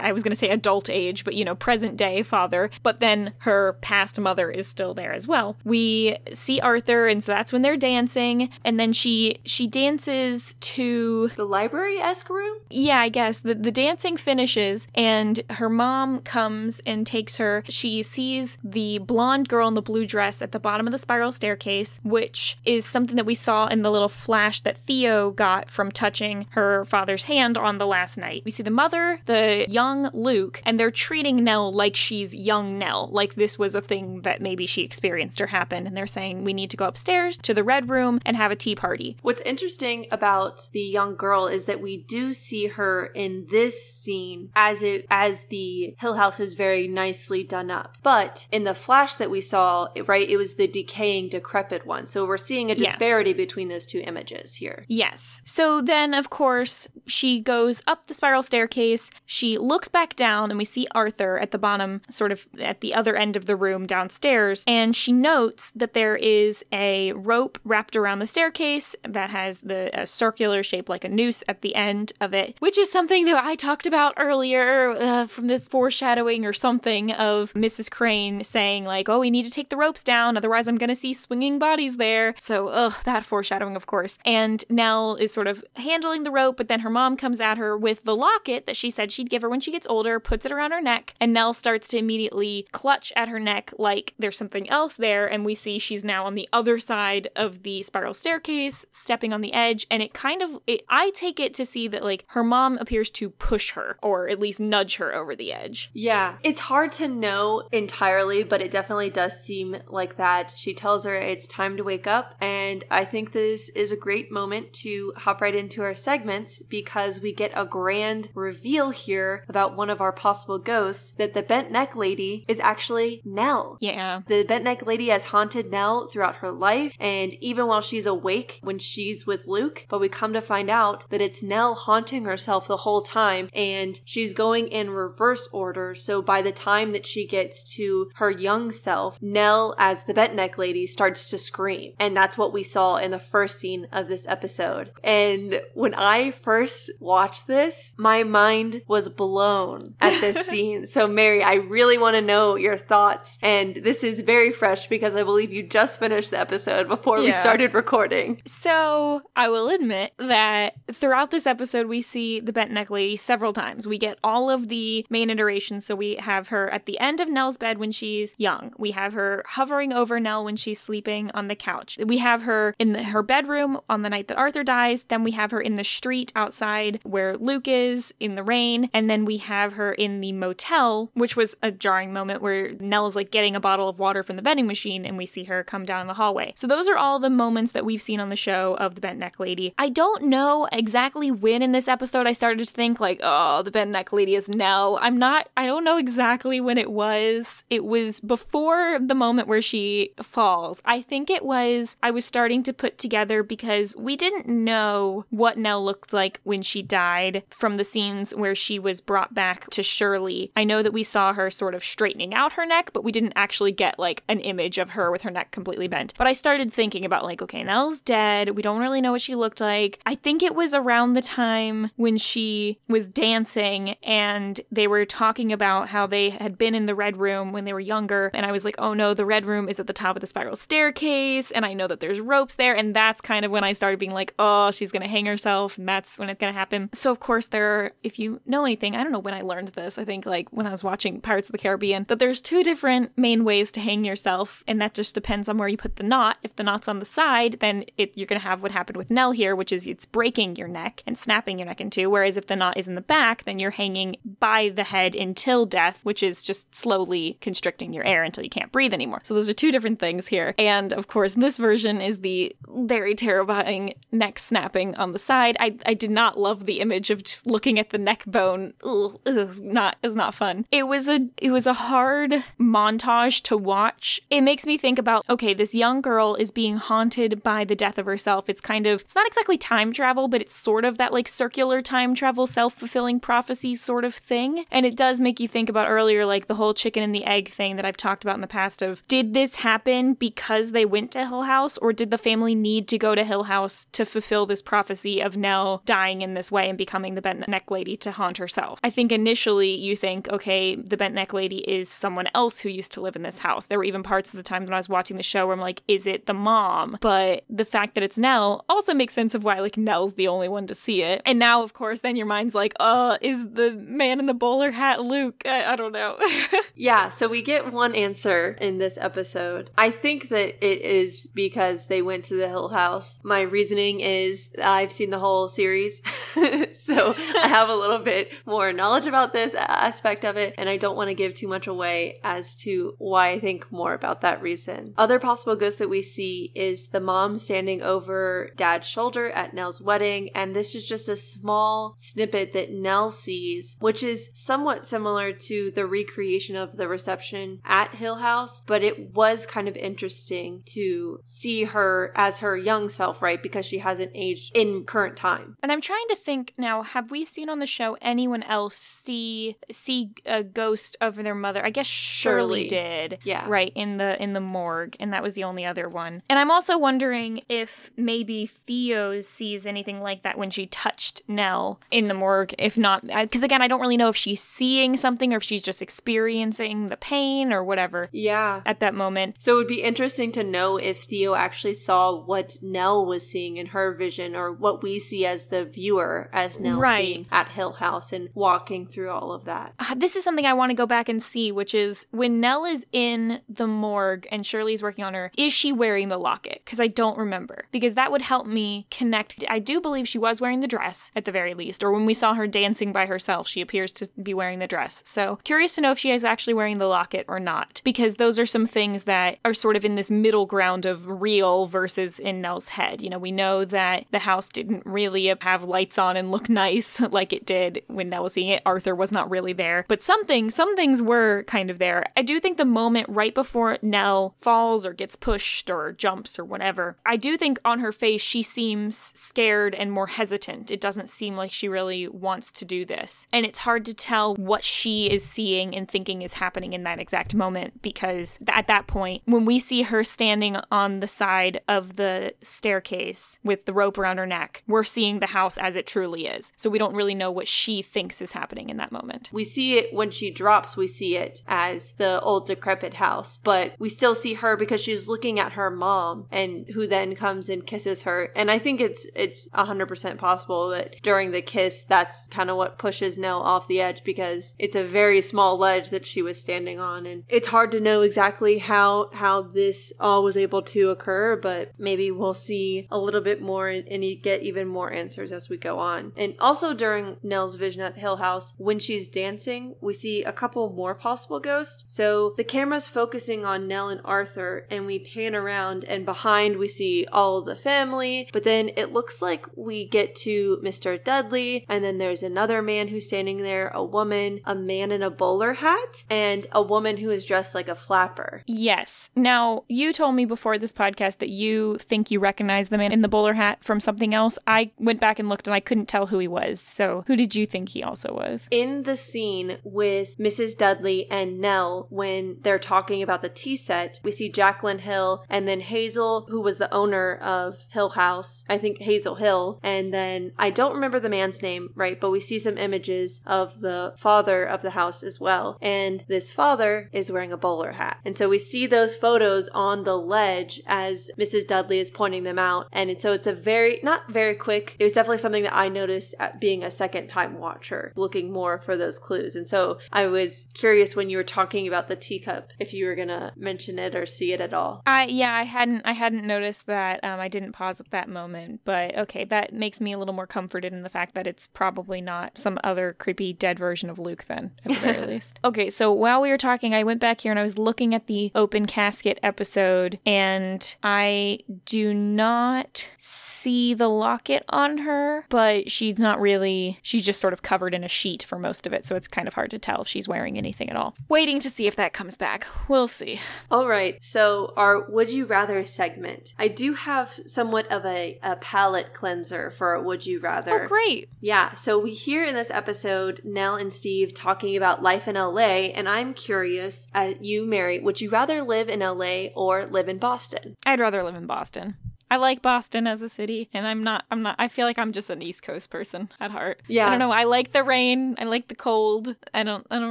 I 0.00 0.12
was 0.12 0.22
going 0.22 0.32
to 0.32 0.36
say 0.36 0.48
adult 0.50 0.88
age, 0.90 1.24
but 1.24 1.34
you 1.34 1.44
know 1.44 1.54
present 1.54 1.96
day 1.96 2.22
father. 2.22 2.70
But 2.82 3.00
then 3.00 3.32
her 3.38 3.74
past 3.80 4.18
mother 4.18 4.50
is 4.50 4.66
still 4.66 4.94
there 4.94 5.12
as 5.12 5.26
well. 5.26 5.56
We 5.64 6.16
see 6.32 6.60
Arthur, 6.60 7.06
and 7.06 7.22
so 7.22 7.32
that's 7.32 7.52
when 7.52 7.62
they're 7.62 7.76
dancing, 7.76 8.50
and 8.64 8.78
then 8.78 8.92
she 8.92 9.36
she 9.44 9.66
dances 9.66 10.54
to 10.60 11.28
The 11.36 11.44
library 11.44 11.98
esque 11.98 12.28
room? 12.30 12.58
yeah, 12.70 13.00
I 13.00 13.08
guess 13.08 13.40
the 13.40 13.54
the 13.54 13.72
dancing 13.72 14.16
finishes 14.16 14.88
and 14.94 15.40
her 15.50 15.68
mom 15.68 16.20
comes 16.20 16.71
comes 16.72 16.80
and 16.86 17.06
takes 17.06 17.36
her. 17.38 17.62
She 17.68 18.02
sees 18.02 18.58
the 18.64 18.98
blonde 18.98 19.48
girl 19.48 19.68
in 19.68 19.74
the 19.74 19.82
blue 19.82 20.06
dress 20.06 20.42
at 20.42 20.52
the 20.52 20.60
bottom 20.60 20.86
of 20.86 20.92
the 20.92 20.98
spiral 20.98 21.32
staircase, 21.32 22.00
which 22.02 22.58
is 22.64 22.86
something 22.86 23.16
that 23.16 23.26
we 23.26 23.34
saw 23.34 23.66
in 23.66 23.82
the 23.82 23.90
little 23.90 24.08
flash 24.08 24.60
that 24.62 24.76
Theo 24.76 25.30
got 25.30 25.70
from 25.70 25.90
touching 25.90 26.46
her 26.50 26.84
father's 26.84 27.24
hand 27.24 27.58
on 27.58 27.78
the 27.78 27.86
last 27.86 28.16
night. 28.16 28.42
We 28.44 28.50
see 28.50 28.62
the 28.62 28.70
mother, 28.70 29.20
the 29.26 29.66
young 29.68 30.10
Luke, 30.12 30.62
and 30.64 30.78
they're 30.78 30.90
treating 30.90 31.44
Nell 31.44 31.72
like 31.72 31.96
she's 31.96 32.34
young 32.34 32.78
Nell, 32.78 33.08
like 33.12 33.34
this 33.34 33.58
was 33.58 33.74
a 33.74 33.80
thing 33.80 34.22
that 34.22 34.40
maybe 34.40 34.66
she 34.66 34.82
experienced 34.82 35.40
or 35.40 35.46
happened. 35.46 35.86
And 35.86 35.96
they're 35.96 36.06
saying, 36.06 36.44
we 36.44 36.52
need 36.52 36.70
to 36.70 36.76
go 36.76 36.86
upstairs 36.86 37.36
to 37.38 37.54
the 37.54 37.64
red 37.64 37.90
room 37.90 38.20
and 38.24 38.36
have 38.36 38.50
a 38.50 38.56
tea 38.56 38.74
party. 38.74 39.16
What's 39.22 39.42
interesting 39.42 40.06
about 40.10 40.68
the 40.72 40.80
young 40.80 41.16
girl 41.16 41.46
is 41.46 41.66
that 41.66 41.80
we 41.80 41.96
do 41.96 42.32
see 42.32 42.68
her 42.68 43.06
in 43.06 43.46
this 43.50 43.92
scene 43.92 44.50
as 44.54 44.82
it 44.82 45.06
as 45.10 45.44
the 45.44 45.94
Hill 45.98 46.14
House 46.14 46.40
is 46.40 46.54
very 46.62 46.86
nicely 46.86 47.42
done 47.42 47.70
up. 47.70 47.90
But 48.02 48.46
in 48.56 48.62
the 48.64 48.74
flash 48.74 49.14
that 49.16 49.30
we 49.30 49.40
saw, 49.40 49.88
right, 50.06 50.28
it 50.34 50.36
was 50.36 50.54
the 50.54 50.68
decaying, 50.68 51.28
decrepit 51.30 51.84
one. 51.86 52.06
So 52.06 52.18
we're 52.24 52.36
seeing 52.50 52.70
a 52.70 52.74
Yes. 52.74 52.92
disparity 52.92 53.32
between 53.32 53.68
those 53.68 53.86
two 53.92 54.00
images 54.10 54.56
here. 54.62 54.84
Yes. 54.88 55.42
So 55.44 55.80
then, 55.80 56.14
of 56.14 56.30
course, 56.30 56.88
she 57.06 57.40
goes 57.40 57.82
up 57.86 58.06
the 58.06 58.14
spiral 58.14 58.42
staircase. 58.42 59.10
She 59.26 59.58
looks 59.58 59.88
back 59.88 60.14
down, 60.16 60.50
and 60.50 60.58
we 60.58 60.64
see 60.64 60.86
Arthur 60.94 61.38
at 61.44 61.50
the 61.50 61.58
bottom, 61.58 62.00
sort 62.08 62.30
of 62.32 62.46
at 62.60 62.80
the 62.80 62.94
other 62.94 63.14
end 63.16 63.34
of 63.36 63.46
the 63.46 63.56
room 63.56 63.86
downstairs. 63.86 64.62
And 64.66 64.94
she 64.94 65.12
notes 65.12 65.72
that 65.74 65.94
there 65.94 66.16
is 66.16 66.64
a 66.72 67.12
rope 67.14 67.58
wrapped 67.64 67.96
around 67.96 68.18
the 68.20 68.26
staircase 68.26 68.94
that 69.18 69.30
has 69.30 69.58
the 69.60 69.90
a 70.02 70.06
circular 70.06 70.62
shape 70.62 70.88
like 70.88 71.04
a 71.04 71.08
noose 71.08 71.42
at 71.48 71.62
the 71.62 71.74
end 71.74 72.12
of 72.20 72.32
it, 72.34 72.56
which 72.60 72.78
is 72.78 72.90
something 72.90 73.24
that 73.26 73.42
I 73.44 73.54
talked 73.56 73.86
about 73.86 74.14
earlier 74.16 74.90
uh, 74.90 75.26
from 75.26 75.46
this 75.48 75.68
foreshadowing 75.68 76.44
or 76.46 76.51
something 76.52 77.12
of 77.12 77.52
Mrs. 77.54 77.90
Crain 77.90 78.44
saying, 78.44 78.84
like, 78.84 79.08
oh, 79.08 79.20
we 79.20 79.30
need 79.30 79.44
to 79.44 79.50
take 79.50 79.68
the 79.68 79.76
ropes 79.76 80.02
down, 80.02 80.36
otherwise 80.36 80.68
I'm 80.68 80.78
going 80.78 80.88
to 80.88 80.94
see 80.94 81.14
swinging 81.14 81.58
bodies 81.58 81.96
there. 81.96 82.34
So, 82.40 82.68
ugh, 82.68 82.94
that 83.04 83.24
foreshadowing, 83.24 83.76
of 83.76 83.86
course. 83.86 84.18
And 84.24 84.64
Nell 84.68 85.16
is 85.16 85.32
sort 85.32 85.46
of 85.46 85.64
handling 85.76 86.22
the 86.22 86.30
rope, 86.30 86.56
but 86.56 86.68
then 86.68 86.80
her 86.80 86.90
mom 86.90 87.16
comes 87.16 87.40
at 87.40 87.58
her 87.58 87.76
with 87.76 88.04
the 88.04 88.16
locket 88.16 88.66
that 88.66 88.76
she 88.76 88.90
said 88.90 89.12
she'd 89.12 89.30
give 89.30 89.42
her 89.42 89.48
when 89.48 89.60
she 89.60 89.72
gets 89.72 89.86
older, 89.86 90.20
puts 90.20 90.46
it 90.46 90.52
around 90.52 90.72
her 90.72 90.80
neck, 90.80 91.14
and 91.20 91.32
Nell 91.32 91.54
starts 91.54 91.88
to 91.88 91.98
immediately 91.98 92.66
clutch 92.72 93.12
at 93.16 93.28
her 93.28 93.40
neck 93.40 93.72
like 93.78 94.14
there's 94.18 94.36
something 94.36 94.68
else 94.70 94.96
there. 94.96 95.26
And 95.26 95.44
we 95.44 95.54
see 95.54 95.78
she's 95.78 96.04
now 96.04 96.24
on 96.24 96.34
the 96.34 96.48
other 96.52 96.78
side 96.78 97.28
of 97.36 97.62
the 97.62 97.82
spiral 97.82 98.14
staircase, 98.14 98.84
stepping 98.92 99.32
on 99.32 99.40
the 99.40 99.52
edge. 99.52 99.86
And 99.90 100.02
it 100.02 100.12
kind 100.14 100.42
of, 100.42 100.58
it, 100.66 100.82
I 100.88 101.10
take 101.10 101.40
it 101.40 101.54
to 101.54 101.66
see 101.66 101.88
that 101.88 102.04
like 102.04 102.24
her 102.28 102.44
mom 102.44 102.78
appears 102.78 103.10
to 103.12 103.30
push 103.30 103.72
her 103.72 103.98
or 104.02 104.28
at 104.28 104.40
least 104.40 104.60
nudge 104.60 104.96
her 104.96 105.14
over 105.14 105.34
the 105.34 105.52
edge. 105.52 105.90
Yeah. 105.92 106.36
It's 106.42 106.60
hard 106.60 106.92
to 106.92 107.06
know 107.06 107.62
entirely, 107.70 108.42
but 108.42 108.60
it 108.60 108.70
definitely 108.70 109.10
does 109.10 109.40
seem 109.40 109.76
like 109.88 110.16
that. 110.16 110.52
She 110.56 110.74
tells 110.74 111.04
her 111.04 111.14
it's 111.14 111.46
time 111.46 111.76
to 111.76 111.84
wake 111.84 112.06
up. 112.06 112.34
And 112.40 112.84
I 112.90 113.04
think 113.04 113.32
this 113.32 113.68
is 113.70 113.92
a 113.92 113.96
great 113.96 114.32
moment 114.32 114.72
to 114.74 115.12
hop 115.16 115.40
right 115.40 115.54
into 115.54 115.82
our 115.82 115.94
segments 115.94 116.60
because 116.60 117.20
we 117.20 117.32
get 117.32 117.52
a 117.54 117.64
grand 117.64 118.28
reveal 118.34 118.90
here 118.90 119.44
about 119.48 119.76
one 119.76 119.90
of 119.90 120.00
our 120.00 120.12
possible 120.12 120.58
ghosts 120.58 121.12
that 121.12 121.34
the 121.34 121.42
bent 121.42 121.70
neck 121.70 121.94
lady 121.94 122.44
is 122.48 122.58
actually 122.58 123.22
Nell. 123.24 123.78
Yeah. 123.80 124.22
The 124.26 124.42
bent 124.42 124.64
neck 124.64 124.84
lady 124.84 125.08
has 125.08 125.24
haunted 125.24 125.70
Nell 125.70 126.08
throughout 126.08 126.36
her 126.36 126.50
life 126.50 126.94
and 126.98 127.34
even 127.42 127.66
while 127.66 127.80
she's 127.80 128.06
awake 128.06 128.58
when 128.62 128.78
she's 128.78 129.26
with 129.26 129.46
Luke. 129.46 129.86
But 129.88 130.00
we 130.00 130.08
come 130.08 130.32
to 130.32 130.40
find 130.40 130.70
out 130.70 131.08
that 131.10 131.20
it's 131.20 131.42
Nell 131.42 131.74
haunting 131.74 132.24
herself 132.24 132.66
the 132.66 132.78
whole 132.78 133.02
time 133.02 133.48
and 133.54 134.00
she's 134.04 134.32
going 134.32 134.68
in 134.68 134.90
reverse 134.90 135.48
order. 135.52 135.94
So 135.94 136.22
by 136.22 136.31
the 136.40 136.52
time 136.52 136.92
that 136.92 137.04
she 137.04 137.26
gets 137.26 137.62
to 137.74 138.10
her 138.14 138.30
young 138.30 138.70
self, 138.70 139.20
Nell, 139.20 139.74
as 139.78 140.04
the 140.04 140.14
bent 140.14 140.34
neck 140.34 140.56
lady, 140.56 140.86
starts 140.86 141.28
to 141.30 141.38
scream. 141.38 141.92
And 141.98 142.16
that's 142.16 142.38
what 142.38 142.52
we 142.52 142.62
saw 142.62 142.96
in 142.96 143.10
the 143.10 143.18
first 143.18 143.58
scene 143.58 143.88
of 143.92 144.08
this 144.08 144.26
episode. 144.26 144.92
And 145.04 145.60
when 145.74 145.94
I 145.94 146.30
first 146.30 146.90
watched 147.00 147.46
this, 147.46 147.92
my 147.98 148.22
mind 148.22 148.82
was 148.86 149.08
blown 149.08 149.80
at 150.00 150.20
this 150.20 150.46
scene. 150.46 150.86
So, 150.86 151.08
Mary, 151.08 151.42
I 151.42 151.54
really 151.54 151.98
want 151.98 152.14
to 152.16 152.22
know 152.22 152.54
your 152.54 152.76
thoughts. 152.76 153.38
And 153.42 153.74
this 153.74 154.04
is 154.04 154.20
very 154.20 154.52
fresh 154.52 154.86
because 154.86 155.16
I 155.16 155.24
believe 155.24 155.52
you 155.52 155.62
just 155.62 155.98
finished 155.98 156.30
the 156.30 156.38
episode 156.38 156.88
before 156.88 157.20
we 157.20 157.32
started 157.32 157.74
recording. 157.74 158.40
So 158.46 159.22
I 159.34 159.48
will 159.48 159.68
admit 159.68 160.12
that 160.18 160.74
throughout 160.92 161.30
this 161.30 161.46
episode, 161.46 161.86
we 161.86 162.02
see 162.02 162.40
the 162.40 162.52
bent 162.52 162.70
neck 162.70 162.90
lady 162.90 163.16
several 163.16 163.52
times. 163.52 163.86
We 163.86 163.98
get 163.98 164.18
all 164.22 164.50
of 164.50 164.68
the 164.68 165.06
main 165.10 165.30
iterations. 165.30 165.86
So 165.86 165.94
we 165.94 166.16
have 166.22 166.48
her 166.48 166.70
at 166.70 166.86
the 166.86 166.98
end 166.98 167.20
of 167.20 167.28
Nell's 167.28 167.58
bed 167.58 167.78
when 167.78 167.92
she's 167.92 168.34
young. 168.38 168.72
We 168.78 168.92
have 168.92 169.12
her 169.12 169.44
hovering 169.48 169.92
over 169.92 170.18
Nell 170.18 170.44
when 170.44 170.56
she's 170.56 170.80
sleeping 170.80 171.30
on 171.34 171.48
the 171.48 171.56
couch. 171.56 171.98
We 172.04 172.18
have 172.18 172.42
her 172.42 172.74
in 172.78 172.92
the, 172.92 173.02
her 173.02 173.22
bedroom 173.22 173.80
on 173.88 174.02
the 174.02 174.10
night 174.10 174.28
that 174.28 174.38
Arthur 174.38 174.64
dies. 174.64 175.04
Then 175.04 175.24
we 175.24 175.32
have 175.32 175.50
her 175.50 175.60
in 175.60 175.74
the 175.74 175.84
street 175.84 176.32
outside 176.34 177.00
where 177.02 177.36
Luke 177.36 177.68
is 177.68 178.14
in 178.18 178.34
the 178.34 178.42
rain. 178.42 178.90
And 178.92 179.08
then 179.08 179.24
we 179.24 179.38
have 179.38 179.74
her 179.74 179.92
in 179.92 180.20
the 180.20 180.32
motel, 180.32 181.10
which 181.14 181.36
was 181.36 181.56
a 181.62 181.70
jarring 181.70 182.12
moment 182.12 182.42
where 182.42 182.72
Nell 182.74 183.06
is 183.06 183.16
like 183.16 183.30
getting 183.30 183.56
a 183.56 183.60
bottle 183.60 183.88
of 183.88 183.98
water 183.98 184.22
from 184.22 184.36
the 184.36 184.42
vending 184.42 184.66
machine 184.66 185.04
and 185.04 185.16
we 185.16 185.26
see 185.26 185.44
her 185.44 185.62
come 185.62 185.84
down 185.84 186.06
the 186.06 186.14
hallway. 186.14 186.52
So 186.56 186.66
those 186.66 186.88
are 186.88 186.96
all 186.96 187.18
the 187.18 187.30
moments 187.30 187.72
that 187.72 187.84
we've 187.84 188.02
seen 188.02 188.20
on 188.20 188.28
the 188.28 188.36
show 188.36 188.76
of 188.76 188.94
the 188.94 189.00
bent 189.00 189.18
neck 189.18 189.38
lady. 189.38 189.74
I 189.78 189.88
don't 189.88 190.24
know 190.24 190.68
exactly 190.72 191.30
when 191.30 191.62
in 191.62 191.72
this 191.72 191.88
episode 191.88 192.26
I 192.26 192.32
started 192.32 192.66
to 192.66 192.72
think 192.72 193.00
like, 193.00 193.20
oh, 193.22 193.62
the 193.62 193.70
bent 193.70 193.90
neck 193.90 194.12
lady 194.12 194.34
is 194.34 194.48
Nell. 194.48 194.98
I'm 195.00 195.18
not, 195.18 195.48
I 195.56 195.66
don't 195.66 195.84
know 195.84 196.01
exactly 196.02 196.60
when 196.60 196.78
it 196.78 196.90
was. 196.90 197.62
It 197.70 197.84
was 197.84 198.20
before 198.20 198.98
the 198.98 199.14
moment 199.14 199.46
where 199.46 199.62
she 199.62 200.14
falls. 200.20 200.82
I 200.84 201.00
think 201.00 201.30
it 201.30 201.44
was, 201.44 201.96
I 202.02 202.10
was 202.10 202.24
starting 202.24 202.64
to 202.64 202.72
put 202.72 202.98
together 202.98 203.44
because 203.44 203.94
we 203.96 204.16
didn't 204.16 204.48
know 204.48 205.26
what 205.30 205.58
Nell 205.58 205.84
looked 205.84 206.12
like 206.12 206.40
when 206.42 206.60
she 206.60 206.82
died 206.82 207.44
from 207.50 207.76
the 207.76 207.84
scenes 207.84 208.34
where 208.34 208.56
she 208.56 208.80
was 208.80 209.00
brought 209.00 209.32
back 209.32 209.70
to 209.70 209.82
Shirley. 209.84 210.50
I 210.56 210.64
know 210.64 210.82
that 210.82 210.92
we 210.92 211.04
saw 211.04 211.32
her 211.34 211.52
sort 211.52 211.76
of 211.76 211.84
straightening 211.84 212.34
out 212.34 212.54
her 212.54 212.66
neck, 212.66 212.90
but 212.92 213.04
we 213.04 213.12
didn't 213.12 213.34
actually 213.36 213.70
get 213.70 213.96
like 213.96 214.24
an 214.28 214.40
image 214.40 214.78
of 214.78 214.90
her 214.90 215.08
with 215.12 215.22
her 215.22 215.30
neck 215.30 215.52
completely 215.52 215.86
bent. 215.86 216.14
But 216.18 216.26
I 216.26 216.32
started 216.32 216.72
thinking 216.72 217.04
about 217.04 217.22
like, 217.22 217.40
okay, 217.42 217.62
Nell's 217.62 218.00
dead. 218.00 218.56
We 218.56 218.62
don't 218.62 218.80
really 218.80 219.00
know 219.00 219.12
what 219.12 219.20
she 219.20 219.36
looked 219.36 219.60
like. 219.60 220.00
I 220.04 220.16
think 220.16 220.42
it 220.42 220.56
was 220.56 220.74
around 220.74 221.12
the 221.12 221.22
time 221.22 221.92
when 221.94 222.18
she 222.18 222.80
was 222.88 223.06
dancing 223.06 223.90
and 224.02 224.60
they 224.72 224.88
were 224.88 225.04
talking 225.04 225.52
about 225.52 225.90
how 225.92 226.06
they 226.06 226.30
had 226.30 226.58
been 226.58 226.74
in 226.74 226.86
the 226.86 226.94
red 226.94 227.18
room 227.18 227.52
when 227.52 227.64
they 227.64 227.72
were 227.72 227.80
younger. 227.80 228.30
And 228.34 228.44
I 228.44 228.50
was 228.50 228.64
like, 228.64 228.74
oh 228.78 228.94
no, 228.94 229.14
the 229.14 229.26
red 229.26 229.46
room 229.46 229.68
is 229.68 229.78
at 229.78 229.86
the 229.86 229.92
top 229.92 230.16
of 230.16 230.20
the 230.20 230.26
spiral 230.26 230.56
staircase. 230.56 231.50
And 231.50 231.64
I 231.64 231.74
know 231.74 231.86
that 231.86 232.00
there's 232.00 232.20
ropes 232.20 232.56
there. 232.56 232.74
And 232.74 232.94
that's 232.94 233.20
kind 233.20 233.44
of 233.44 233.50
when 233.50 233.62
I 233.62 233.72
started 233.72 233.98
being 233.98 234.12
like, 234.12 234.34
oh, 234.38 234.70
she's 234.70 234.90
going 234.90 235.02
to 235.02 235.08
hang 235.08 235.26
herself. 235.26 235.78
And 235.78 235.88
that's 235.88 236.18
when 236.18 236.28
it's 236.28 236.40
going 236.40 236.52
to 236.52 236.58
happen. 236.58 236.90
So, 236.92 237.10
of 237.10 237.20
course, 237.20 237.46
there 237.46 237.70
are, 237.70 237.92
if 238.02 238.18
you 238.18 238.40
know 238.46 238.64
anything, 238.64 238.96
I 238.96 239.02
don't 239.02 239.12
know 239.12 239.18
when 239.18 239.34
I 239.34 239.42
learned 239.42 239.68
this. 239.68 239.98
I 239.98 240.04
think 240.04 240.26
like 240.26 240.48
when 240.50 240.66
I 240.66 240.70
was 240.70 240.82
watching 240.82 241.20
Pirates 241.20 241.48
of 241.48 241.52
the 241.52 241.58
Caribbean, 241.58 242.06
that 242.08 242.18
there's 242.18 242.40
two 242.40 242.62
different 242.62 243.12
main 243.16 243.44
ways 243.44 243.70
to 243.72 243.80
hang 243.80 244.04
yourself. 244.04 244.64
And 244.66 244.80
that 244.80 244.94
just 244.94 245.14
depends 245.14 245.48
on 245.48 245.58
where 245.58 245.68
you 245.68 245.76
put 245.76 245.96
the 245.96 246.02
knot. 246.02 246.38
If 246.42 246.56
the 246.56 246.64
knot's 246.64 246.88
on 246.88 246.98
the 246.98 247.04
side, 247.04 247.58
then 247.60 247.84
it, 247.98 248.16
you're 248.16 248.26
going 248.26 248.40
to 248.40 248.46
have 248.46 248.62
what 248.62 248.72
happened 248.72 248.96
with 248.96 249.10
Nell 249.10 249.32
here, 249.32 249.54
which 249.54 249.72
is 249.72 249.86
it's 249.86 250.06
breaking 250.06 250.56
your 250.56 250.68
neck 250.68 251.02
and 251.06 251.18
snapping 251.18 251.58
your 251.58 251.66
neck 251.66 251.80
in 251.80 251.90
two. 251.90 252.08
Whereas 252.08 252.36
if 252.36 252.46
the 252.46 252.56
knot 252.56 252.76
is 252.76 252.88
in 252.88 252.94
the 252.94 253.00
back, 253.00 253.44
then 253.44 253.58
you're 253.58 253.72
hanging 253.72 254.16
by 254.40 254.70
the 254.70 254.84
head 254.84 255.14
until 255.14 255.66
death, 255.66 255.81
which 256.02 256.22
is 256.22 256.42
just 256.42 256.74
slowly 256.74 257.36
constricting 257.40 257.92
your 257.92 258.04
air 258.04 258.22
until 258.22 258.44
you 258.44 258.50
can't 258.50 258.72
breathe 258.72 258.94
anymore. 258.94 259.20
So 259.24 259.34
those 259.34 259.48
are 259.48 259.54
two 259.54 259.72
different 259.72 259.98
things 259.98 260.28
here. 260.28 260.54
And 260.58 260.92
of 260.92 261.06
course, 261.06 261.34
this 261.34 261.58
version 261.58 262.00
is 262.00 262.20
the 262.20 262.54
very 262.68 263.14
terrifying 263.14 263.94
neck 264.10 264.38
snapping 264.38 264.94
on 264.96 265.12
the 265.12 265.18
side. 265.18 265.56
I, 265.60 265.76
I 265.86 265.94
did 265.94 266.10
not 266.10 266.38
love 266.38 266.66
the 266.66 266.80
image 266.80 267.10
of 267.10 267.22
just 267.22 267.46
looking 267.46 267.78
at 267.78 267.90
the 267.90 267.98
neck 267.98 268.24
bone. 268.26 268.74
Ugh, 268.84 269.18
it 269.26 269.60
not 269.62 269.96
is 270.02 270.14
not 270.14 270.34
fun. 270.34 270.66
It 270.70 270.86
was 270.86 271.08
a 271.08 271.28
it 271.38 271.50
was 271.50 271.66
a 271.66 271.72
hard 271.72 272.44
montage 272.60 273.42
to 273.42 273.56
watch. 273.56 274.20
It 274.30 274.42
makes 274.42 274.66
me 274.66 274.78
think 274.78 274.98
about 274.98 275.24
okay, 275.28 275.54
this 275.54 275.74
young 275.74 276.00
girl 276.00 276.34
is 276.34 276.50
being 276.50 276.76
haunted 276.76 277.42
by 277.42 277.64
the 277.64 277.74
death 277.74 277.98
of 277.98 278.06
herself. 278.06 278.48
It's 278.48 278.60
kind 278.60 278.86
of 278.86 279.02
it's 279.02 279.14
not 279.14 279.26
exactly 279.26 279.56
time 279.56 279.92
travel, 279.92 280.28
but 280.28 280.40
it's 280.40 280.54
sort 280.54 280.84
of 280.84 280.98
that 280.98 281.12
like 281.12 281.28
circular 281.28 281.82
time 281.82 282.14
travel, 282.14 282.46
self-fulfilling 282.46 283.20
prophecy 283.20 283.76
sort 283.76 284.04
of 284.04 284.14
thing. 284.14 284.64
And 284.70 284.86
it 284.86 284.96
does 284.96 285.20
make 285.20 285.40
you 285.40 285.48
think 285.48 285.68
about 285.72 285.90
earlier 285.90 286.24
like 286.24 286.46
the 286.46 286.54
whole 286.54 286.74
chicken 286.74 287.02
and 287.02 287.14
the 287.14 287.24
egg 287.24 287.48
thing 287.48 287.76
that 287.76 287.84
I've 287.84 287.96
talked 287.96 288.22
about 288.22 288.36
in 288.36 288.40
the 288.40 288.46
past 288.46 288.82
of 288.82 289.06
did 289.08 289.34
this 289.34 289.56
happen 289.56 290.14
because 290.14 290.72
they 290.72 290.84
went 290.84 291.10
to 291.12 291.26
Hill 291.26 291.42
House 291.42 291.78
or 291.78 291.92
did 291.92 292.10
the 292.10 292.18
family 292.18 292.54
need 292.54 292.86
to 292.88 292.98
go 292.98 293.14
to 293.14 293.24
Hill 293.24 293.44
House 293.44 293.86
to 293.92 294.04
fulfill 294.04 294.46
this 294.46 294.62
prophecy 294.62 295.20
of 295.20 295.36
Nell 295.36 295.82
dying 295.84 296.22
in 296.22 296.34
this 296.34 296.52
way 296.52 296.68
and 296.68 296.78
becoming 296.78 297.14
the 297.14 297.22
bent 297.22 297.46
neck 297.48 297.70
lady 297.70 297.96
to 297.98 298.12
haunt 298.12 298.38
herself? 298.38 298.78
I 298.84 298.90
think 298.90 299.10
initially 299.10 299.74
you 299.74 299.96
think, 299.96 300.28
okay, 300.28 300.74
the 300.76 300.96
bent 300.96 301.14
neck 301.14 301.32
lady 301.32 301.58
is 301.58 301.88
someone 301.88 302.28
else 302.34 302.60
who 302.60 302.68
used 302.68 302.92
to 302.92 303.00
live 303.00 303.16
in 303.16 303.22
this 303.22 303.38
house. 303.38 303.66
There 303.66 303.78
were 303.78 303.84
even 303.84 304.02
parts 304.02 304.32
of 304.32 304.36
the 304.36 304.42
time 304.42 304.64
when 304.64 304.74
I 304.74 304.76
was 304.76 304.88
watching 304.88 305.16
the 305.16 305.22
show 305.22 305.46
where 305.46 305.54
I'm 305.54 305.60
like, 305.60 305.82
is 305.88 306.06
it 306.06 306.26
the 306.26 306.34
mom? 306.34 306.98
But 307.00 307.44
the 307.48 307.64
fact 307.64 307.94
that 307.94 308.04
it's 308.04 308.18
Nell 308.18 308.64
also 308.68 308.94
makes 308.94 309.14
sense 309.14 309.34
of 309.34 309.44
why 309.44 309.60
like 309.60 309.76
Nell's 309.76 310.14
the 310.14 310.28
only 310.28 310.48
one 310.48 310.66
to 310.66 310.74
see 310.74 311.02
it. 311.02 311.22
And 311.24 311.38
now, 311.38 311.62
of 311.62 311.72
course, 311.72 312.00
then 312.00 312.16
your 312.16 312.26
mind's 312.26 312.54
like, 312.54 312.74
oh, 312.80 313.16
is 313.20 313.48
the 313.50 313.72
man 313.72 314.20
in 314.20 314.26
the 314.26 314.34
bowler 314.34 314.70
hat 314.70 315.02
Luke? 315.02 315.42
Uh, 315.46 315.61
I 315.68 315.76
don't 315.76 315.92
know. 315.92 316.18
yeah, 316.74 317.08
so 317.08 317.28
we 317.28 317.42
get 317.42 317.72
one 317.72 317.94
answer 317.94 318.56
in 318.60 318.78
this 318.78 318.98
episode. 319.00 319.70
I 319.76 319.90
think 319.90 320.28
that 320.28 320.64
it 320.64 320.80
is 320.82 321.26
because 321.34 321.86
they 321.86 322.02
went 322.02 322.24
to 322.26 322.36
the 322.36 322.48
Hill 322.48 322.68
House. 322.68 323.18
My 323.22 323.42
reasoning 323.42 324.00
is 324.00 324.50
I've 324.62 324.92
seen 324.92 325.10
the 325.10 325.18
whole 325.18 325.48
series, 325.48 326.00
so 326.72 327.14
I 327.16 327.46
have 327.48 327.68
a 327.68 327.74
little 327.74 327.98
bit 327.98 328.32
more 328.46 328.72
knowledge 328.72 329.06
about 329.06 329.32
this 329.32 329.54
aspect 329.54 330.24
of 330.24 330.36
it, 330.36 330.54
and 330.58 330.68
I 330.68 330.76
don't 330.76 330.96
want 330.96 331.08
to 331.08 331.14
give 331.14 331.34
too 331.34 331.48
much 331.48 331.66
away 331.66 332.20
as 332.24 332.54
to 332.56 332.94
why 332.98 333.30
I 333.30 333.40
think 333.40 333.70
more 333.70 333.94
about 333.94 334.20
that 334.22 334.42
reason. 334.42 334.94
Other 334.96 335.18
possible 335.18 335.56
ghosts 335.56 335.78
that 335.78 335.90
we 335.90 336.02
see 336.02 336.52
is 336.54 336.88
the 336.88 337.00
mom 337.00 337.36
standing 337.36 337.82
over 337.82 338.50
dad's 338.56 338.88
shoulder 338.88 339.30
at 339.30 339.54
Nell's 339.54 339.80
wedding, 339.80 340.30
and 340.34 340.54
this 340.54 340.74
is 340.74 340.84
just 340.84 341.08
a 341.08 341.16
small 341.16 341.94
snippet 341.96 342.52
that 342.52 342.72
Nell 342.72 343.10
sees, 343.10 343.76
which 343.80 344.02
is 344.02 344.30
somewhat 344.34 344.84
similar 344.84 345.32
to 345.32 345.51
the 345.70 345.86
recreation 345.86 346.56
of 346.56 346.76
the 346.76 346.88
reception 346.88 347.60
at 347.64 347.94
Hill 347.94 348.16
House, 348.16 348.60
but 348.60 348.82
it 348.82 349.14
was 349.14 349.46
kind 349.46 349.68
of 349.68 349.76
interesting 349.76 350.62
to 350.66 351.20
see 351.24 351.64
her 351.64 352.12
as 352.16 352.38
her 352.40 352.56
young 352.56 352.88
self, 352.88 353.20
right? 353.20 353.42
Because 353.42 353.66
she 353.66 353.78
hasn't 353.78 354.12
aged 354.14 354.56
in 354.56 354.84
current 354.84 355.16
time. 355.16 355.56
And 355.62 355.70
I'm 355.70 355.80
trying 355.80 356.06
to 356.08 356.16
think 356.16 356.54
now, 356.56 356.82
have 356.82 357.10
we 357.10 357.24
seen 357.24 357.48
on 357.48 357.58
the 357.58 357.66
show 357.66 357.96
anyone 358.00 358.42
else 358.42 358.76
see 358.76 359.56
see 359.70 360.12
a 360.24 360.42
ghost 360.42 360.96
of 361.00 361.16
their 361.16 361.34
mother? 361.34 361.64
I 361.64 361.70
guess 361.70 361.86
Shirley, 361.86 362.66
Shirley 362.66 362.68
did. 362.68 363.18
Yeah. 363.24 363.44
Right, 363.48 363.72
in 363.74 363.98
the 363.98 364.20
in 364.22 364.32
the 364.32 364.40
morgue, 364.40 364.96
and 365.00 365.12
that 365.12 365.22
was 365.22 365.34
the 365.34 365.44
only 365.44 365.64
other 365.64 365.88
one. 365.88 366.22
And 366.28 366.38
I'm 366.38 366.50
also 366.50 366.78
wondering 366.78 367.42
if 367.48 367.90
maybe 367.96 368.46
Theo 368.46 369.20
sees 369.20 369.66
anything 369.66 370.00
like 370.00 370.22
that 370.22 370.38
when 370.38 370.50
she 370.50 370.66
touched 370.66 371.22
Nell 371.28 371.80
in 371.90 372.06
the 372.06 372.14
morgue. 372.14 372.54
If 372.58 372.78
not, 372.78 373.08
uh, 373.10 373.24
because 373.24 373.42
again, 373.42 373.62
I 373.62 373.68
don't 373.68 373.80
really 373.80 373.96
know 373.96 374.08
if 374.08 374.16
she's 374.16 374.42
seeing 374.42 374.96
something 374.96 375.32
or 375.34 375.40
if 375.42 375.46
she's 375.46 375.62
just 375.62 375.82
experiencing 375.82 376.86
the 376.86 376.96
pain 376.96 377.52
or 377.52 377.64
whatever. 377.64 378.08
Yeah. 378.12 378.62
At 378.64 378.78
that 378.80 378.94
moment. 378.94 379.36
So 379.40 379.54
it 379.54 379.56
would 379.56 379.66
be 379.66 379.82
interesting 379.82 380.30
to 380.32 380.44
know 380.44 380.76
if 380.76 381.02
Theo 381.02 381.34
actually 381.34 381.74
saw 381.74 382.14
what 382.14 382.56
Nell 382.62 383.04
was 383.04 383.28
seeing 383.28 383.56
in 383.56 383.66
her 383.66 383.92
vision 383.92 384.36
or 384.36 384.52
what 384.52 384.82
we 384.82 385.00
see 385.00 385.26
as 385.26 385.46
the 385.46 385.64
viewer 385.64 386.30
as 386.32 386.60
Nell 386.60 386.78
right. 386.78 387.04
seeing 387.04 387.26
at 387.32 387.48
Hill 387.48 387.72
House 387.72 388.12
and 388.12 388.28
walking 388.34 388.86
through 388.86 389.10
all 389.10 389.32
of 389.32 389.44
that. 389.44 389.74
Uh, 389.80 389.96
this 389.96 390.14
is 390.14 390.22
something 390.22 390.46
I 390.46 390.52
want 390.52 390.70
to 390.70 390.74
go 390.74 390.86
back 390.86 391.08
and 391.08 391.20
see, 391.20 391.50
which 391.50 391.74
is 391.74 392.06
when 392.12 392.40
Nell 392.40 392.64
is 392.64 392.86
in 392.92 393.40
the 393.48 393.66
morgue 393.66 394.28
and 394.30 394.46
Shirley's 394.46 394.82
working 394.82 395.04
on 395.04 395.14
her, 395.14 395.32
is 395.36 395.52
she 395.52 395.72
wearing 395.72 396.08
the 396.08 396.18
locket? 396.18 396.62
Because 396.64 396.78
I 396.78 396.86
don't 396.86 397.18
remember. 397.18 397.64
Because 397.72 397.94
that 397.94 398.12
would 398.12 398.22
help 398.22 398.46
me 398.46 398.86
connect. 398.92 399.42
I 399.48 399.58
do 399.58 399.80
believe 399.80 400.06
she 400.06 400.18
was 400.18 400.40
wearing 400.40 400.60
the 400.60 400.68
dress 400.68 401.10
at 401.16 401.24
the 401.24 401.32
very 401.32 401.54
least, 401.54 401.82
or 401.82 401.90
when 401.90 402.06
we 402.06 402.14
saw 402.14 402.34
her 402.34 402.46
dancing 402.46 402.92
by 402.92 403.06
herself, 403.06 403.48
she 403.48 403.60
appears 403.60 403.92
to 403.94 404.08
be 404.22 404.34
wearing 404.34 404.60
the 404.60 404.68
dress. 404.68 405.02
So 405.04 405.31
curious 405.36 405.74
to 405.74 405.80
know 405.80 405.92
if 405.92 405.98
she 405.98 406.10
is 406.10 406.24
actually 406.24 406.54
wearing 406.54 406.78
the 406.78 406.86
locket 406.86 407.24
or 407.28 407.40
not, 407.40 407.80
because 407.84 408.16
those 408.16 408.38
are 408.38 408.46
some 408.46 408.66
things 408.66 409.04
that 409.04 409.38
are 409.44 409.54
sort 409.54 409.76
of 409.76 409.84
in 409.84 409.94
this 409.94 410.10
middle 410.10 410.46
ground 410.46 410.86
of 410.86 411.06
real 411.20 411.66
versus 411.66 412.18
in 412.18 412.40
Nell's 412.40 412.68
head. 412.68 413.02
You 413.02 413.10
know, 413.10 413.18
we 413.18 413.32
know 413.32 413.64
that 413.64 414.06
the 414.10 414.20
house 414.20 414.48
didn't 414.48 414.84
really 414.86 415.26
have 415.40 415.64
lights 415.64 415.98
on 415.98 416.16
and 416.16 416.30
look 416.30 416.48
nice 416.52 417.00
like 417.00 417.32
it 417.32 417.46
did 417.46 417.82
when 417.88 418.08
Nell 418.08 418.24
was 418.24 418.34
seeing 418.34 418.48
it. 418.48 418.62
Arthur 418.66 418.94
was 418.94 419.12
not 419.12 419.30
really 419.30 419.52
there, 419.52 419.84
but 419.88 420.02
something, 420.02 420.50
some 420.50 420.76
things 420.76 421.02
were 421.02 421.44
kind 421.46 421.70
of 421.70 421.78
there. 421.78 422.06
I 422.16 422.22
do 422.22 422.40
think 422.40 422.56
the 422.56 422.64
moment 422.64 423.06
right 423.08 423.34
before 423.34 423.78
Nell 423.82 424.34
falls 424.38 424.84
or 424.86 424.92
gets 424.92 425.16
pushed 425.16 425.70
or 425.70 425.92
jumps 425.92 426.38
or 426.38 426.44
whatever, 426.44 426.96
I 427.04 427.16
do 427.16 427.36
think 427.36 427.58
on 427.64 427.80
her 427.80 427.92
face 427.92 428.22
she 428.22 428.42
seems 428.42 428.96
scared 429.18 429.74
and 429.74 429.92
more 429.92 430.06
hesitant. 430.08 430.70
It 430.70 430.80
doesn't 430.80 431.08
seem 431.08 431.36
like 431.36 431.52
she 431.52 431.68
really 431.68 432.08
wants 432.08 432.52
to 432.52 432.64
do 432.64 432.84
this. 432.84 433.26
And 433.32 433.44
it's 433.46 433.60
hard 433.60 433.84
to 433.86 433.94
tell 433.94 434.34
what 434.34 434.64
she 434.64 435.06
is 435.12 435.24
seeing 435.24 435.76
and 435.76 435.88
thinking 435.88 436.22
is 436.22 436.34
happening 436.34 436.72
in 436.72 436.84
that 436.84 436.98
exact 436.98 437.34
moment 437.34 437.82
because 437.82 438.38
at 438.48 438.66
that 438.66 438.86
point, 438.86 439.22
when 439.26 439.44
we 439.44 439.58
see 439.58 439.82
her 439.82 440.02
standing 440.02 440.56
on 440.70 441.00
the 441.00 441.06
side 441.06 441.60
of 441.68 441.96
the 441.96 442.34
staircase 442.40 443.38
with 443.44 443.66
the 443.66 443.72
rope 443.72 443.98
around 443.98 444.18
her 444.18 444.26
neck, 444.26 444.62
we're 444.66 444.84
seeing 444.84 445.20
the 445.20 445.26
house 445.26 445.58
as 445.58 445.76
it 445.76 445.86
truly 445.86 446.26
is. 446.26 446.52
So 446.56 446.70
we 446.70 446.78
don't 446.78 446.94
really 446.94 447.14
know 447.14 447.30
what 447.30 447.48
she 447.48 447.82
thinks 447.82 448.22
is 448.22 448.32
happening 448.32 448.70
in 448.70 448.76
that 448.78 448.92
moment. 448.92 449.28
We 449.32 449.44
see 449.44 449.76
it 449.78 449.92
when 449.92 450.10
she 450.10 450.30
drops, 450.30 450.76
we 450.76 450.86
see 450.86 451.16
it 451.16 451.42
as 451.46 451.92
the 451.92 452.20
old 452.20 452.46
decrepit 452.46 452.94
house, 452.94 453.38
but 453.38 453.74
we 453.78 453.88
still 453.88 454.14
see 454.14 454.34
her 454.34 454.56
because 454.56 454.80
she's 454.80 455.08
looking 455.08 455.38
at 455.38 455.52
her 455.52 455.70
mom 455.70 456.26
and 456.30 456.66
who 456.70 456.86
then 456.86 457.14
comes 457.14 457.48
and 457.48 457.66
kisses 457.66 458.02
her. 458.02 458.30
And 458.34 458.50
I 458.50 458.58
think 458.58 458.80
it's 458.80 459.06
it's 459.14 459.48
100% 459.50 460.18
possible 460.18 460.68
that 460.70 460.96
during 461.02 461.32
the 461.32 461.42
kiss 461.42 461.82
that's 461.82 462.26
kind 462.28 462.50
of 462.50 462.56
what 462.56 462.78
pushes 462.78 463.18
Nell 463.18 463.42
off 463.42 463.68
the 463.68 463.80
edge 463.80 464.04
because 464.04 464.54
it's 464.58 464.76
a 464.76 464.84
very 464.84 465.01
small 465.20 465.56
ledge 465.56 465.90
that 465.90 466.06
she 466.06 466.22
was 466.22 466.40
standing 466.40 466.78
on 466.78 467.06
and 467.06 467.24
it's 467.28 467.48
hard 467.48 467.72
to 467.72 467.80
know 467.80 468.02
exactly 468.02 468.58
how 468.58 469.10
how 469.12 469.42
this 469.42 469.92
all 469.98 470.22
was 470.22 470.36
able 470.36 470.62
to 470.62 470.90
occur, 470.90 471.36
but 471.36 471.72
maybe 471.78 472.10
we'll 472.10 472.34
see 472.34 472.86
a 472.90 472.98
little 472.98 473.20
bit 473.20 473.40
more 473.40 473.68
and, 473.68 473.86
and 473.88 474.04
you 474.04 474.14
get 474.14 474.42
even 474.42 474.68
more 474.68 474.92
answers 474.92 475.32
as 475.32 475.48
we 475.48 475.56
go 475.56 475.78
on. 475.78 476.12
And 476.16 476.34
also 476.38 476.74
during 476.74 477.16
Nell's 477.22 477.56
vision 477.56 477.82
at 477.82 477.98
Hill 477.98 478.16
House, 478.16 478.54
when 478.58 478.78
she's 478.78 479.08
dancing, 479.08 479.74
we 479.80 479.92
see 479.92 480.22
a 480.22 480.32
couple 480.32 480.72
more 480.72 480.94
possible 480.94 481.40
ghosts. 481.40 481.84
So 481.88 482.34
the 482.36 482.44
camera's 482.44 482.86
focusing 482.86 483.44
on 483.44 483.68
Nell 483.68 483.88
and 483.88 484.00
Arthur, 484.04 484.66
and 484.70 484.86
we 484.86 484.98
pan 484.98 485.34
around, 485.34 485.84
and 485.84 486.04
behind 486.04 486.56
we 486.56 486.68
see 486.68 487.06
all 487.12 487.38
of 487.38 487.46
the 487.46 487.56
family, 487.56 488.28
but 488.32 488.44
then 488.44 488.70
it 488.76 488.92
looks 488.92 489.22
like 489.22 489.46
we 489.56 489.86
get 489.86 490.14
to 490.16 490.60
Mr. 490.62 491.02
Dudley, 491.02 491.64
and 491.68 491.84
then 491.84 491.98
there's 491.98 492.22
another 492.22 492.62
man 492.62 492.88
who's 492.88 493.06
standing 493.06 493.38
there, 493.38 493.70
a 493.74 493.84
woman, 493.84 494.40
a 494.44 494.54
man 494.54 494.91
in 494.92 495.02
a 495.02 495.10
bowler 495.10 495.54
hat, 495.54 496.04
and 496.10 496.46
a 496.52 496.62
woman 496.62 496.98
who 496.98 497.10
is 497.10 497.24
dressed 497.24 497.54
like 497.54 497.68
a 497.68 497.74
flapper. 497.74 498.42
Yes. 498.46 499.10
Now, 499.16 499.64
you 499.68 499.92
told 499.92 500.14
me 500.14 500.24
before 500.24 500.58
this 500.58 500.72
podcast 500.72 501.18
that 501.18 501.28
you 501.28 501.76
think 501.78 502.10
you 502.10 502.20
recognize 502.20 502.68
the 502.68 502.78
man 502.78 502.92
in 502.92 503.02
the 503.02 503.08
bowler 503.08 503.34
hat 503.34 503.64
from 503.64 503.80
something 503.80 504.14
else. 504.14 504.38
I 504.46 504.72
went 504.78 505.00
back 505.00 505.18
and 505.18 505.28
looked 505.28 505.46
and 505.46 505.54
I 505.54 505.60
couldn't 505.60 505.86
tell 505.86 506.06
who 506.06 506.18
he 506.18 506.28
was. 506.28 506.60
So, 506.60 507.04
who 507.06 507.16
did 507.16 507.34
you 507.34 507.46
think 507.46 507.70
he 507.70 507.82
also 507.82 508.12
was? 508.14 508.48
In 508.50 508.82
the 508.82 508.96
scene 508.96 509.58
with 509.64 510.18
Mrs. 510.18 510.56
Dudley 510.56 511.10
and 511.10 511.40
Nell, 511.40 511.86
when 511.90 512.38
they're 512.42 512.58
talking 512.58 513.02
about 513.02 513.22
the 513.22 513.28
tea 513.28 513.56
set, 513.56 514.00
we 514.02 514.10
see 514.10 514.30
Jacqueline 514.30 514.80
Hill 514.80 515.24
and 515.28 515.48
then 515.48 515.60
Hazel, 515.60 516.26
who 516.28 516.40
was 516.40 516.58
the 516.58 516.72
owner 516.72 517.14
of 517.14 517.66
Hill 517.70 517.90
House. 517.90 518.44
I 518.48 518.58
think 518.58 518.78
Hazel 518.78 519.16
Hill. 519.16 519.58
And 519.62 519.92
then 519.92 520.32
I 520.38 520.50
don't 520.50 520.74
remember 520.74 521.00
the 521.00 521.08
man's 521.08 521.42
name, 521.42 521.70
right? 521.74 522.00
But 522.00 522.10
we 522.10 522.20
see 522.20 522.38
some 522.38 522.58
images 522.58 523.20
of 523.26 523.60
the 523.60 523.94
father 523.96 524.44
of 524.44 524.62
the 524.62 524.70
house 524.70 524.81
as 525.02 525.20
well. 525.20 525.58
And 525.60 526.04
this 526.08 526.32
father 526.32 526.88
is 526.92 527.12
wearing 527.12 527.32
a 527.32 527.36
bowler 527.36 527.72
hat. 527.72 527.98
And 528.04 528.16
so 528.16 528.28
we 528.28 528.38
see 528.38 528.66
those 528.66 528.96
photos 528.96 529.48
on 529.50 529.84
the 529.84 529.96
ledge 529.96 530.60
as 530.66 531.10
Mrs. 531.18 531.46
Dudley 531.46 531.78
is 531.78 531.90
pointing 531.90 532.24
them 532.24 532.38
out. 532.38 532.66
And 532.72 533.00
so 533.00 533.12
it's 533.12 533.26
a 533.26 533.32
very, 533.32 533.80
not 533.82 534.10
very 534.10 534.34
quick, 534.34 534.76
it 534.78 534.84
was 534.84 534.92
definitely 534.92 535.18
something 535.18 535.42
that 535.44 535.56
I 535.56 535.68
noticed 535.68 536.14
being 536.40 536.64
a 536.64 536.70
second 536.70 537.08
time 537.08 537.38
watcher, 537.38 537.92
looking 537.96 538.32
more 538.32 538.58
for 538.58 538.76
those 538.76 538.98
clues. 538.98 539.36
And 539.36 539.46
so 539.46 539.78
I 539.92 540.06
was 540.06 540.46
curious 540.54 540.96
when 540.96 541.10
you 541.10 541.16
were 541.16 541.24
talking 541.24 541.68
about 541.68 541.88
the 541.88 541.96
teacup 541.96 542.50
if 542.58 542.72
you 542.72 542.86
were 542.86 542.94
gonna 542.94 543.32
mention 543.36 543.78
it 543.78 543.94
or 543.94 544.06
see 544.06 544.32
it 544.32 544.40
at 544.40 544.54
all. 544.54 544.82
I 544.86 545.06
yeah, 545.06 545.34
I 545.34 545.44
hadn't 545.44 545.82
I 545.84 545.92
hadn't 545.92 546.26
noticed 546.26 546.66
that. 546.66 547.02
Um, 547.04 547.20
I 547.20 547.28
didn't 547.28 547.52
pause 547.52 547.80
at 547.80 547.90
that 547.90 548.08
moment, 548.08 548.60
but 548.64 548.96
okay, 548.96 549.24
that 549.24 549.52
makes 549.52 549.80
me 549.80 549.92
a 549.92 549.98
little 549.98 550.14
more 550.14 550.26
comforted 550.26 550.72
in 550.72 550.82
the 550.82 550.88
fact 550.88 551.14
that 551.14 551.26
it's 551.26 551.46
probably 551.46 552.00
not 552.00 552.38
some 552.38 552.58
other 552.64 552.94
creepy 552.98 553.32
dead 553.32 553.58
version 553.58 553.90
of 553.90 553.98
Luke. 553.98 554.24
Then, 554.26 554.52
the 554.74 554.80
very 554.80 555.06
least. 555.14 555.38
Okay, 555.44 555.70
so 555.70 555.92
while 555.92 556.20
we 556.20 556.30
were 556.30 556.38
talking, 556.38 556.74
I 556.74 556.84
went 556.84 557.00
back 557.00 557.20
here 557.20 557.32
and 557.32 557.38
I 557.38 557.42
was 557.42 557.58
looking 557.58 557.94
at 557.94 558.06
the 558.06 558.30
open 558.34 558.66
casket 558.66 559.18
episode, 559.22 559.98
and 560.06 560.74
I 560.82 561.40
do 561.66 561.92
not 561.94 562.88
see 562.98 563.74
the 563.74 563.88
locket 563.88 564.44
on 564.48 564.78
her, 564.78 565.26
but 565.28 565.70
she's 565.70 565.98
not 565.98 566.20
really. 566.20 566.78
She's 566.82 567.04
just 567.04 567.20
sort 567.20 567.32
of 567.32 567.42
covered 567.42 567.74
in 567.74 567.84
a 567.84 567.88
sheet 567.88 568.22
for 568.22 568.38
most 568.38 568.66
of 568.66 568.72
it, 568.72 568.86
so 568.86 568.96
it's 568.96 569.08
kind 569.08 569.28
of 569.28 569.34
hard 569.34 569.50
to 569.50 569.58
tell 569.58 569.82
if 569.82 569.88
she's 569.88 570.08
wearing 570.08 570.38
anything 570.38 570.70
at 570.70 570.76
all. 570.76 570.94
Waiting 571.08 571.40
to 571.40 571.50
see 571.50 571.66
if 571.66 571.76
that 571.76 571.92
comes 571.92 572.16
back. 572.16 572.46
We'll 572.68 572.88
see. 572.88 573.20
All 573.50 573.68
right, 573.68 574.02
so 574.02 574.52
our 574.56 574.88
Would 574.88 575.10
You 575.10 575.26
Rather 575.26 575.64
segment. 575.64 576.32
I 576.38 576.48
do 576.48 576.74
have 576.74 577.20
somewhat 577.26 577.70
of 577.70 577.84
a, 577.84 578.18
a 578.22 578.36
palate 578.36 578.94
cleanser 578.94 579.50
for 579.50 579.80
Would 579.80 580.06
You 580.06 580.20
Rather. 580.20 580.62
Oh, 580.62 580.66
great. 580.66 581.08
Yeah, 581.20 581.54
so 581.54 581.78
we 581.78 581.92
hear 581.92 582.24
in 582.24 582.34
this 582.34 582.50
episode 582.50 583.20
Nell 583.24 583.56
and 583.56 583.72
Steve 583.72 584.14
talking 584.14 584.56
about 584.56 584.61
life 584.82 585.08
in 585.08 585.16
LA, 585.16 585.68
and 585.74 585.88
I'm 585.88 586.14
curious, 586.14 586.88
uh, 586.94 587.14
you, 587.20 587.46
Mary, 587.46 587.78
would 587.80 588.00
you 588.00 588.10
rather 588.10 588.42
live 588.42 588.68
in 588.68 588.80
LA 588.80 589.26
or 589.34 589.66
live 589.66 589.88
in 589.88 589.98
Boston? 589.98 590.56
I'd 590.64 590.80
rather 590.80 591.02
live 591.02 591.14
in 591.14 591.26
Boston. 591.26 591.76
I 592.12 592.16
like 592.16 592.42
Boston 592.42 592.86
as 592.86 593.00
a 593.00 593.08
city, 593.08 593.48
and 593.54 593.66
I'm 593.66 593.82
not. 593.82 594.04
I'm 594.10 594.20
not. 594.20 594.36
I 594.38 594.48
feel 594.48 594.66
like 594.66 594.78
I'm 594.78 594.92
just 594.92 595.08
an 595.08 595.22
East 595.22 595.42
Coast 595.42 595.70
person 595.70 596.10
at 596.20 596.30
heart. 596.30 596.60
Yeah. 596.68 596.86
I 596.86 596.90
don't 596.90 596.98
know. 596.98 597.10
I 597.10 597.24
like 597.24 597.52
the 597.52 597.64
rain. 597.64 598.16
I 598.18 598.24
like 598.24 598.48
the 598.48 598.54
cold. 598.54 599.16
I 599.32 599.42
don't. 599.44 599.66
I 599.70 599.78
don't 599.78 599.90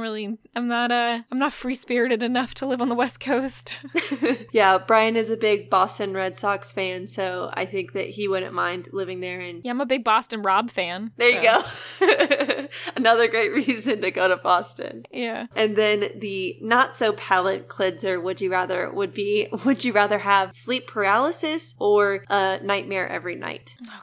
really. 0.00 0.38
I'm 0.54 0.68
not. 0.68 0.92
Uh. 0.92 1.22
I'm 1.32 1.40
not 1.40 1.52
free 1.52 1.74
spirited 1.74 2.22
enough 2.22 2.54
to 2.54 2.66
live 2.66 2.80
on 2.80 2.88
the 2.88 2.94
West 2.94 3.18
Coast. 3.18 3.74
yeah, 4.52 4.78
Brian 4.78 5.16
is 5.16 5.30
a 5.30 5.36
big 5.36 5.68
Boston 5.68 6.14
Red 6.14 6.38
Sox 6.38 6.70
fan, 6.70 7.08
so 7.08 7.50
I 7.54 7.64
think 7.64 7.92
that 7.94 8.10
he 8.10 8.28
wouldn't 8.28 8.54
mind 8.54 8.90
living 8.92 9.18
there. 9.18 9.40
And 9.40 9.64
yeah, 9.64 9.72
I'm 9.72 9.80
a 9.80 9.86
big 9.86 10.04
Boston 10.04 10.42
Rob 10.42 10.70
fan. 10.70 11.10
there 11.16 11.30
you 11.30 11.42
go. 11.42 12.68
Another 12.96 13.26
great 13.26 13.52
reason 13.52 14.00
to 14.00 14.12
go 14.12 14.28
to 14.28 14.36
Boston. 14.36 15.06
Yeah. 15.10 15.48
And 15.56 15.74
then 15.74 16.04
the 16.14 16.56
not 16.60 16.94
so 16.94 17.14
palate 17.14 17.66
cleanser 17.66 18.20
would 18.20 18.40
you 18.40 18.52
rather 18.52 18.92
would 18.92 19.12
be 19.12 19.48
would 19.64 19.84
you 19.84 19.92
rather 19.92 20.20
have 20.20 20.54
sleep 20.54 20.86
paralysis 20.86 21.74
or 21.80 22.11
a 22.28 22.60
nightmare 22.62 23.08
every 23.08 23.34
night? 23.34 23.76
Oh 23.88 24.02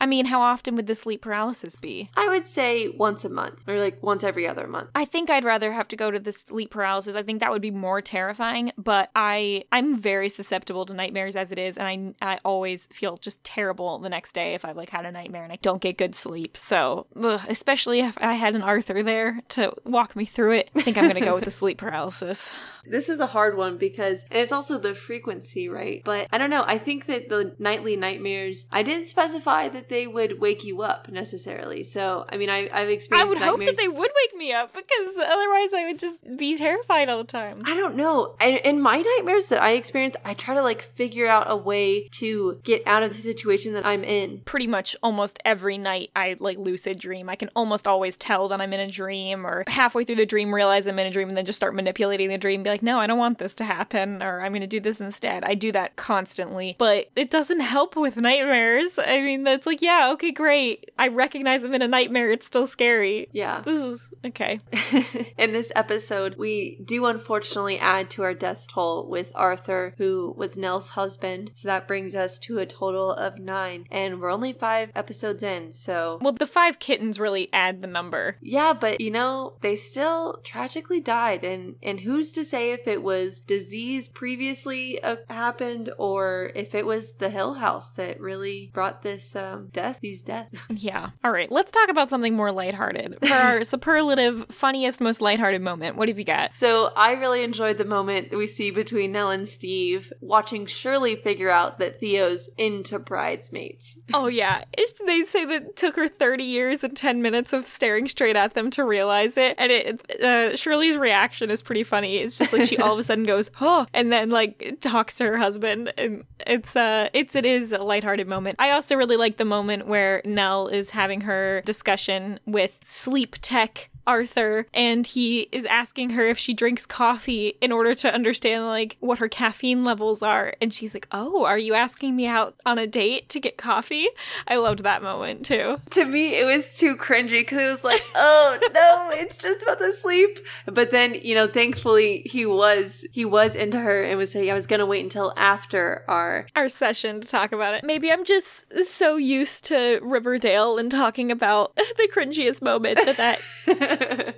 I 0.00 0.06
mean, 0.06 0.26
how 0.26 0.40
often 0.40 0.76
would 0.76 0.86
the 0.86 0.94
sleep 0.94 1.22
paralysis 1.22 1.76
be? 1.76 2.10
I 2.16 2.28
would 2.28 2.46
say 2.46 2.88
once 2.88 3.24
a 3.24 3.28
month 3.28 3.66
or 3.68 3.78
like 3.78 4.02
once 4.02 4.24
every 4.24 4.46
other 4.46 4.66
month. 4.66 4.90
I 4.94 5.04
think 5.04 5.30
I'd 5.30 5.44
rather 5.44 5.72
have 5.72 5.88
to 5.88 5.96
go 5.96 6.10
to 6.10 6.18
the 6.18 6.32
sleep 6.32 6.70
paralysis. 6.70 7.14
I 7.14 7.22
think 7.22 7.40
that 7.40 7.50
would 7.50 7.62
be 7.62 7.70
more 7.70 8.00
terrifying, 8.00 8.72
but 8.76 9.10
I 9.14 9.64
I'm 9.72 9.96
very 9.96 10.28
susceptible 10.28 10.84
to 10.86 10.94
nightmares 10.94 11.36
as 11.36 11.52
it 11.52 11.58
is 11.58 11.78
and 11.78 12.14
I 12.20 12.34
I 12.34 12.38
always 12.44 12.86
feel 12.86 13.16
just 13.16 13.42
terrible 13.44 13.98
the 13.98 14.08
next 14.08 14.32
day 14.32 14.54
if 14.54 14.64
I've 14.64 14.76
like 14.76 14.90
had 14.90 15.06
a 15.06 15.12
nightmare 15.12 15.44
and 15.44 15.52
I 15.52 15.58
don't 15.62 15.80
get 15.80 15.98
good 15.98 16.14
sleep. 16.14 16.56
So, 16.56 17.06
ugh, 17.16 17.40
especially 17.48 18.00
if 18.00 18.16
I 18.20 18.34
had 18.34 18.54
an 18.54 18.62
Arthur 18.62 19.02
there 19.02 19.40
to 19.50 19.72
walk 19.84 20.16
me 20.16 20.24
through 20.24 20.52
it, 20.52 20.70
I 20.74 20.82
think 20.82 20.96
I'm 20.96 21.04
going 21.04 21.14
to 21.14 21.20
go 21.20 21.34
with 21.34 21.44
the 21.44 21.50
sleep 21.62 21.78
paralysis. 21.78 22.50
This 22.84 23.08
is 23.08 23.20
a 23.20 23.26
hard 23.26 23.56
one 23.56 23.78
because, 23.78 24.24
and 24.30 24.40
it's 24.40 24.52
also 24.52 24.78
the 24.78 24.94
frequency, 24.94 25.68
right? 25.68 26.02
But 26.04 26.28
I 26.32 26.38
don't 26.38 26.50
know. 26.50 26.64
I 26.66 26.78
think 26.78 27.06
that 27.06 27.28
the 27.28 27.54
nightly 27.58 27.96
nightmares, 27.96 28.66
I 28.72 28.82
didn't 28.82 29.08
specify 29.08 29.68
that 29.68 29.83
they 29.88 30.06
would 30.06 30.40
wake 30.40 30.64
you 30.64 30.82
up 30.82 31.08
necessarily. 31.08 31.82
So, 31.82 32.26
I 32.30 32.36
mean, 32.36 32.50
I, 32.50 32.68
I've 32.72 32.88
experienced. 32.88 33.12
I 33.12 33.24
would 33.24 33.42
hope 33.42 33.60
that 33.64 33.76
they 33.76 33.88
would 33.88 34.10
wake 34.22 34.36
me 34.36 34.52
up 34.52 34.72
because 34.72 35.16
otherwise 35.16 35.72
I 35.74 35.86
would 35.86 35.98
just 35.98 36.20
be 36.36 36.56
terrified 36.56 37.08
all 37.08 37.18
the 37.18 37.24
time. 37.24 37.62
I 37.64 37.76
don't 37.76 37.96
know. 37.96 38.36
And 38.40 38.56
in 38.58 38.80
my 38.80 39.00
nightmares 39.00 39.46
that 39.48 39.62
I 39.62 39.72
experience, 39.72 40.16
I 40.24 40.34
try 40.34 40.54
to 40.54 40.62
like 40.62 40.82
figure 40.82 41.26
out 41.26 41.50
a 41.50 41.56
way 41.56 42.08
to 42.12 42.60
get 42.64 42.82
out 42.86 43.02
of 43.02 43.10
the 43.10 43.14
situation 43.14 43.72
that 43.74 43.86
I'm 43.86 44.04
in. 44.04 44.40
pretty 44.44 44.66
much 44.66 44.96
almost 45.02 45.38
every 45.44 45.78
night 45.78 46.10
I 46.16 46.36
like 46.38 46.58
lucid 46.58 46.98
dream. 46.98 47.28
I 47.28 47.36
can 47.36 47.50
almost 47.54 47.86
always 47.86 48.16
tell 48.16 48.48
that 48.48 48.60
I'm 48.60 48.72
in 48.72 48.80
a 48.80 48.90
dream 48.90 49.46
or 49.46 49.64
halfway 49.68 50.04
through 50.04 50.16
the 50.16 50.26
dream 50.26 50.54
realize 50.54 50.86
I'm 50.86 50.98
in 50.98 51.06
a 51.06 51.10
dream 51.10 51.28
and 51.28 51.36
then 51.36 51.44
just 51.46 51.56
start 51.56 51.74
manipulating 51.74 52.28
the 52.28 52.38
dream 52.38 52.62
be 52.62 52.70
like, 52.70 52.82
"No, 52.82 52.98
I 52.98 53.06
don't 53.06 53.18
want 53.18 53.38
this 53.38 53.54
to 53.56 53.64
happen," 53.64 54.22
or 54.22 54.40
"I'm 54.40 54.52
going 54.52 54.60
to 54.60 54.66
do 54.66 54.80
this 54.80 55.00
instead." 55.00 55.44
I 55.44 55.54
do 55.54 55.72
that 55.72 55.96
constantly, 55.96 56.76
but 56.78 57.10
it 57.16 57.30
doesn't 57.30 57.60
help 57.60 57.96
with 57.96 58.16
nightmares. 58.16 58.98
I 58.98 59.20
mean, 59.20 59.44
that's 59.44 59.66
like, 59.66 59.73
"Yeah, 59.82 60.10
okay, 60.12 60.30
great. 60.32 60.90
I 60.98 61.08
recognize 61.08 61.64
I'm 61.64 61.74
in 61.74 61.82
a 61.82 61.88
nightmare. 61.88 62.30
It's 62.30 62.46
still 62.46 62.66
scary." 62.66 63.28
Yeah. 63.32 63.60
This 63.60 63.82
is 63.82 64.08
okay. 64.24 64.60
in 65.38 65.52
this 65.52 65.72
episode, 65.74 66.36
we 66.36 66.80
do 66.84 67.06
unfortunately 67.06 67.78
add 67.78 68.10
to 68.10 68.22
our 68.22 68.34
death 68.34 68.66
toll 68.68 69.08
with 69.08 69.32
Arthur, 69.34 69.94
who 69.98 70.34
was 70.36 70.56
Nell's 70.56 70.90
husband. 70.90 71.50
So 71.54 71.68
that 71.68 71.88
brings 71.88 72.14
us 72.14 72.38
to 72.40 72.58
a 72.58 72.66
total 72.66 73.12
of 73.12 73.38
nine. 73.38 73.86
And 73.90 74.20
we're 74.20 74.30
only 74.30 74.52
five 74.52 74.90
episodes 74.94 75.42
in. 75.42 75.72
So, 75.72 76.18
Well, 76.20 76.32
the 76.32 76.46
five 76.46 76.78
kittens 76.78 77.18
really 77.18 77.48
add 77.52 77.80
the 77.80 77.86
number. 77.86 78.36
yeah, 78.40 78.72
but 78.72 79.00
you 79.00 79.10
know, 79.10 79.56
they 79.60 79.76
still 79.76 80.40
tragically 80.44 81.00
died. 81.00 81.44
And, 81.44 81.76
and 81.82 82.00
who's 82.00 82.32
to 82.32 82.44
say 82.44 82.72
if 82.72 82.86
it 82.86 83.02
was 83.02 83.40
disease 83.40 84.08
previously 84.08 85.02
uh, 85.02 85.16
happened 85.28 85.90
or 85.98 86.50
if 86.54 86.74
it 86.74 86.86
was 86.86 87.14
the 87.14 87.30
Hill 87.30 87.54
House 87.54 87.90
that 87.92 88.20
really 88.20 88.70
brought 88.72 89.02
this 89.02 89.34
um, 89.36 89.63
death, 89.72 90.00
these 90.00 90.22
deaths? 90.22 90.62
Yeah. 90.74 91.10
All 91.22 91.30
right, 91.30 91.50
let's 91.50 91.70
talk 91.70 91.88
about 91.88 92.10
something 92.10 92.34
more 92.34 92.50
lighthearted. 92.52 93.18
For 93.26 93.32
our 93.32 93.64
superlative, 93.64 94.46
funniest, 94.50 95.00
most 95.00 95.20
lighthearted 95.20 95.62
moment, 95.62 95.96
what 95.96 96.08
have 96.08 96.18
you 96.18 96.24
got? 96.24 96.56
So 96.56 96.92
I 96.96 97.12
really 97.12 97.42
enjoyed 97.44 97.78
the 97.78 97.84
moment 97.84 98.30
that 98.30 98.36
we 98.36 98.46
see 98.46 98.70
between 98.70 99.12
Nell 99.12 99.30
and 99.30 99.48
Steve 99.48 100.12
watching 100.20 100.66
Shirley 100.66 101.16
figure 101.16 101.48
out 101.48 101.78
that 101.78 102.00
Theo's 102.00 102.50
into 102.58 102.98
bridesmaids. 102.98 103.96
Oh 104.14 104.26
yeah, 104.28 104.62
it's, 104.78 105.00
they 105.06 105.22
say 105.24 105.44
that 105.44 105.62
it 105.62 105.76
took 105.76 105.96
her 105.96 106.08
30 106.08 106.44
years 106.44 106.84
and 106.84 106.96
10 106.96 107.20
minutes 107.20 107.52
of 107.52 107.64
staring 107.64 108.06
straight 108.06 108.36
at 108.36 108.54
them 108.54 108.70
to 108.72 108.84
realize 108.84 109.36
it. 109.36 109.54
And 109.58 109.72
it 109.72 110.22
uh, 110.22 110.56
Shirley's 110.56 110.96
reaction 110.96 111.50
is 111.50 111.62
pretty 111.62 111.82
funny. 111.82 112.18
It's 112.18 112.38
just 112.38 112.52
like 112.52 112.64
she 112.68 112.76
all 112.78 112.92
of 112.92 112.98
a 112.98 113.02
sudden 113.02 113.24
goes, 113.24 113.50
"Oh," 113.60 113.86
and 113.92 114.12
then 114.12 114.30
like 114.30 114.78
talks 114.80 115.16
to 115.16 115.24
her 115.26 115.36
husband 115.36 115.92
and 115.98 116.24
it's 116.46 116.76
uh 116.76 117.08
it's 117.12 117.34
it 117.34 117.44
is 117.44 117.72
a 117.72 117.78
lighthearted 117.78 118.28
moment. 118.28 118.56
I 118.58 118.70
also 118.70 118.94
really 118.96 119.16
like 119.16 119.36
the 119.36 119.44
moment 119.54 119.86
where 119.86 120.20
Nell 120.24 120.66
is 120.66 120.90
having 120.90 121.20
her 121.22 121.62
discussion 121.64 122.40
with 122.44 122.80
sleep 122.84 123.36
tech 123.40 123.88
Arthur 124.06 124.66
and 124.74 125.06
he 125.06 125.48
is 125.52 125.64
asking 125.66 126.10
her 126.10 126.26
if 126.26 126.38
she 126.38 126.54
drinks 126.54 126.86
coffee 126.86 127.56
in 127.60 127.72
order 127.72 127.94
to 127.94 128.12
understand 128.12 128.66
like 128.66 128.96
what 129.00 129.18
her 129.18 129.28
caffeine 129.28 129.84
levels 129.84 130.22
are 130.22 130.54
and 130.60 130.72
she's 130.72 130.94
like, 130.94 131.06
"Oh, 131.12 131.44
are 131.44 131.58
you 131.58 131.74
asking 131.74 132.16
me 132.16 132.26
out 132.26 132.54
on 132.66 132.78
a 132.78 132.86
date 132.86 133.28
to 133.30 133.40
get 133.40 133.56
coffee?" 133.56 134.08
I 134.46 134.56
loved 134.56 134.80
that 134.84 135.02
moment 135.02 135.44
too. 135.44 135.80
To 135.90 136.04
me, 136.04 136.38
it 136.38 136.44
was 136.44 136.76
too 136.78 136.96
cringy 136.96 137.40
because 137.40 137.58
it 137.58 137.68
was 137.70 137.84
like, 137.84 138.02
oh 138.14 138.58
no, 138.74 139.10
it's 139.12 139.36
just 139.36 139.62
about 139.62 139.78
the 139.78 139.92
sleep. 139.92 140.38
But 140.66 140.90
then, 140.90 141.14
you 141.22 141.34
know, 141.34 141.46
thankfully 141.46 142.22
he 142.26 142.46
was 142.46 143.04
he 143.12 143.24
was 143.24 143.56
into 143.56 143.78
her 143.78 144.02
and 144.02 144.18
was 144.18 144.32
saying 144.32 144.50
I 144.50 144.54
was 144.54 144.66
gonna 144.66 144.86
wait 144.86 145.02
until 145.02 145.32
after 145.36 146.04
our 146.08 146.46
Our 146.56 146.68
session 146.68 147.20
to 147.20 147.28
talk 147.28 147.52
about 147.52 147.74
it. 147.74 147.84
Maybe 147.84 148.10
I'm 148.10 148.24
just 148.24 148.64
so 148.84 149.16
used 149.16 149.64
to 149.66 150.00
Riverdale 150.02 150.78
and 150.78 150.90
talking 150.90 151.30
about 151.30 151.74
the 151.76 152.08
cringiest 152.12 152.62
moment 152.62 152.98
that 153.04 153.16
that 153.16 153.40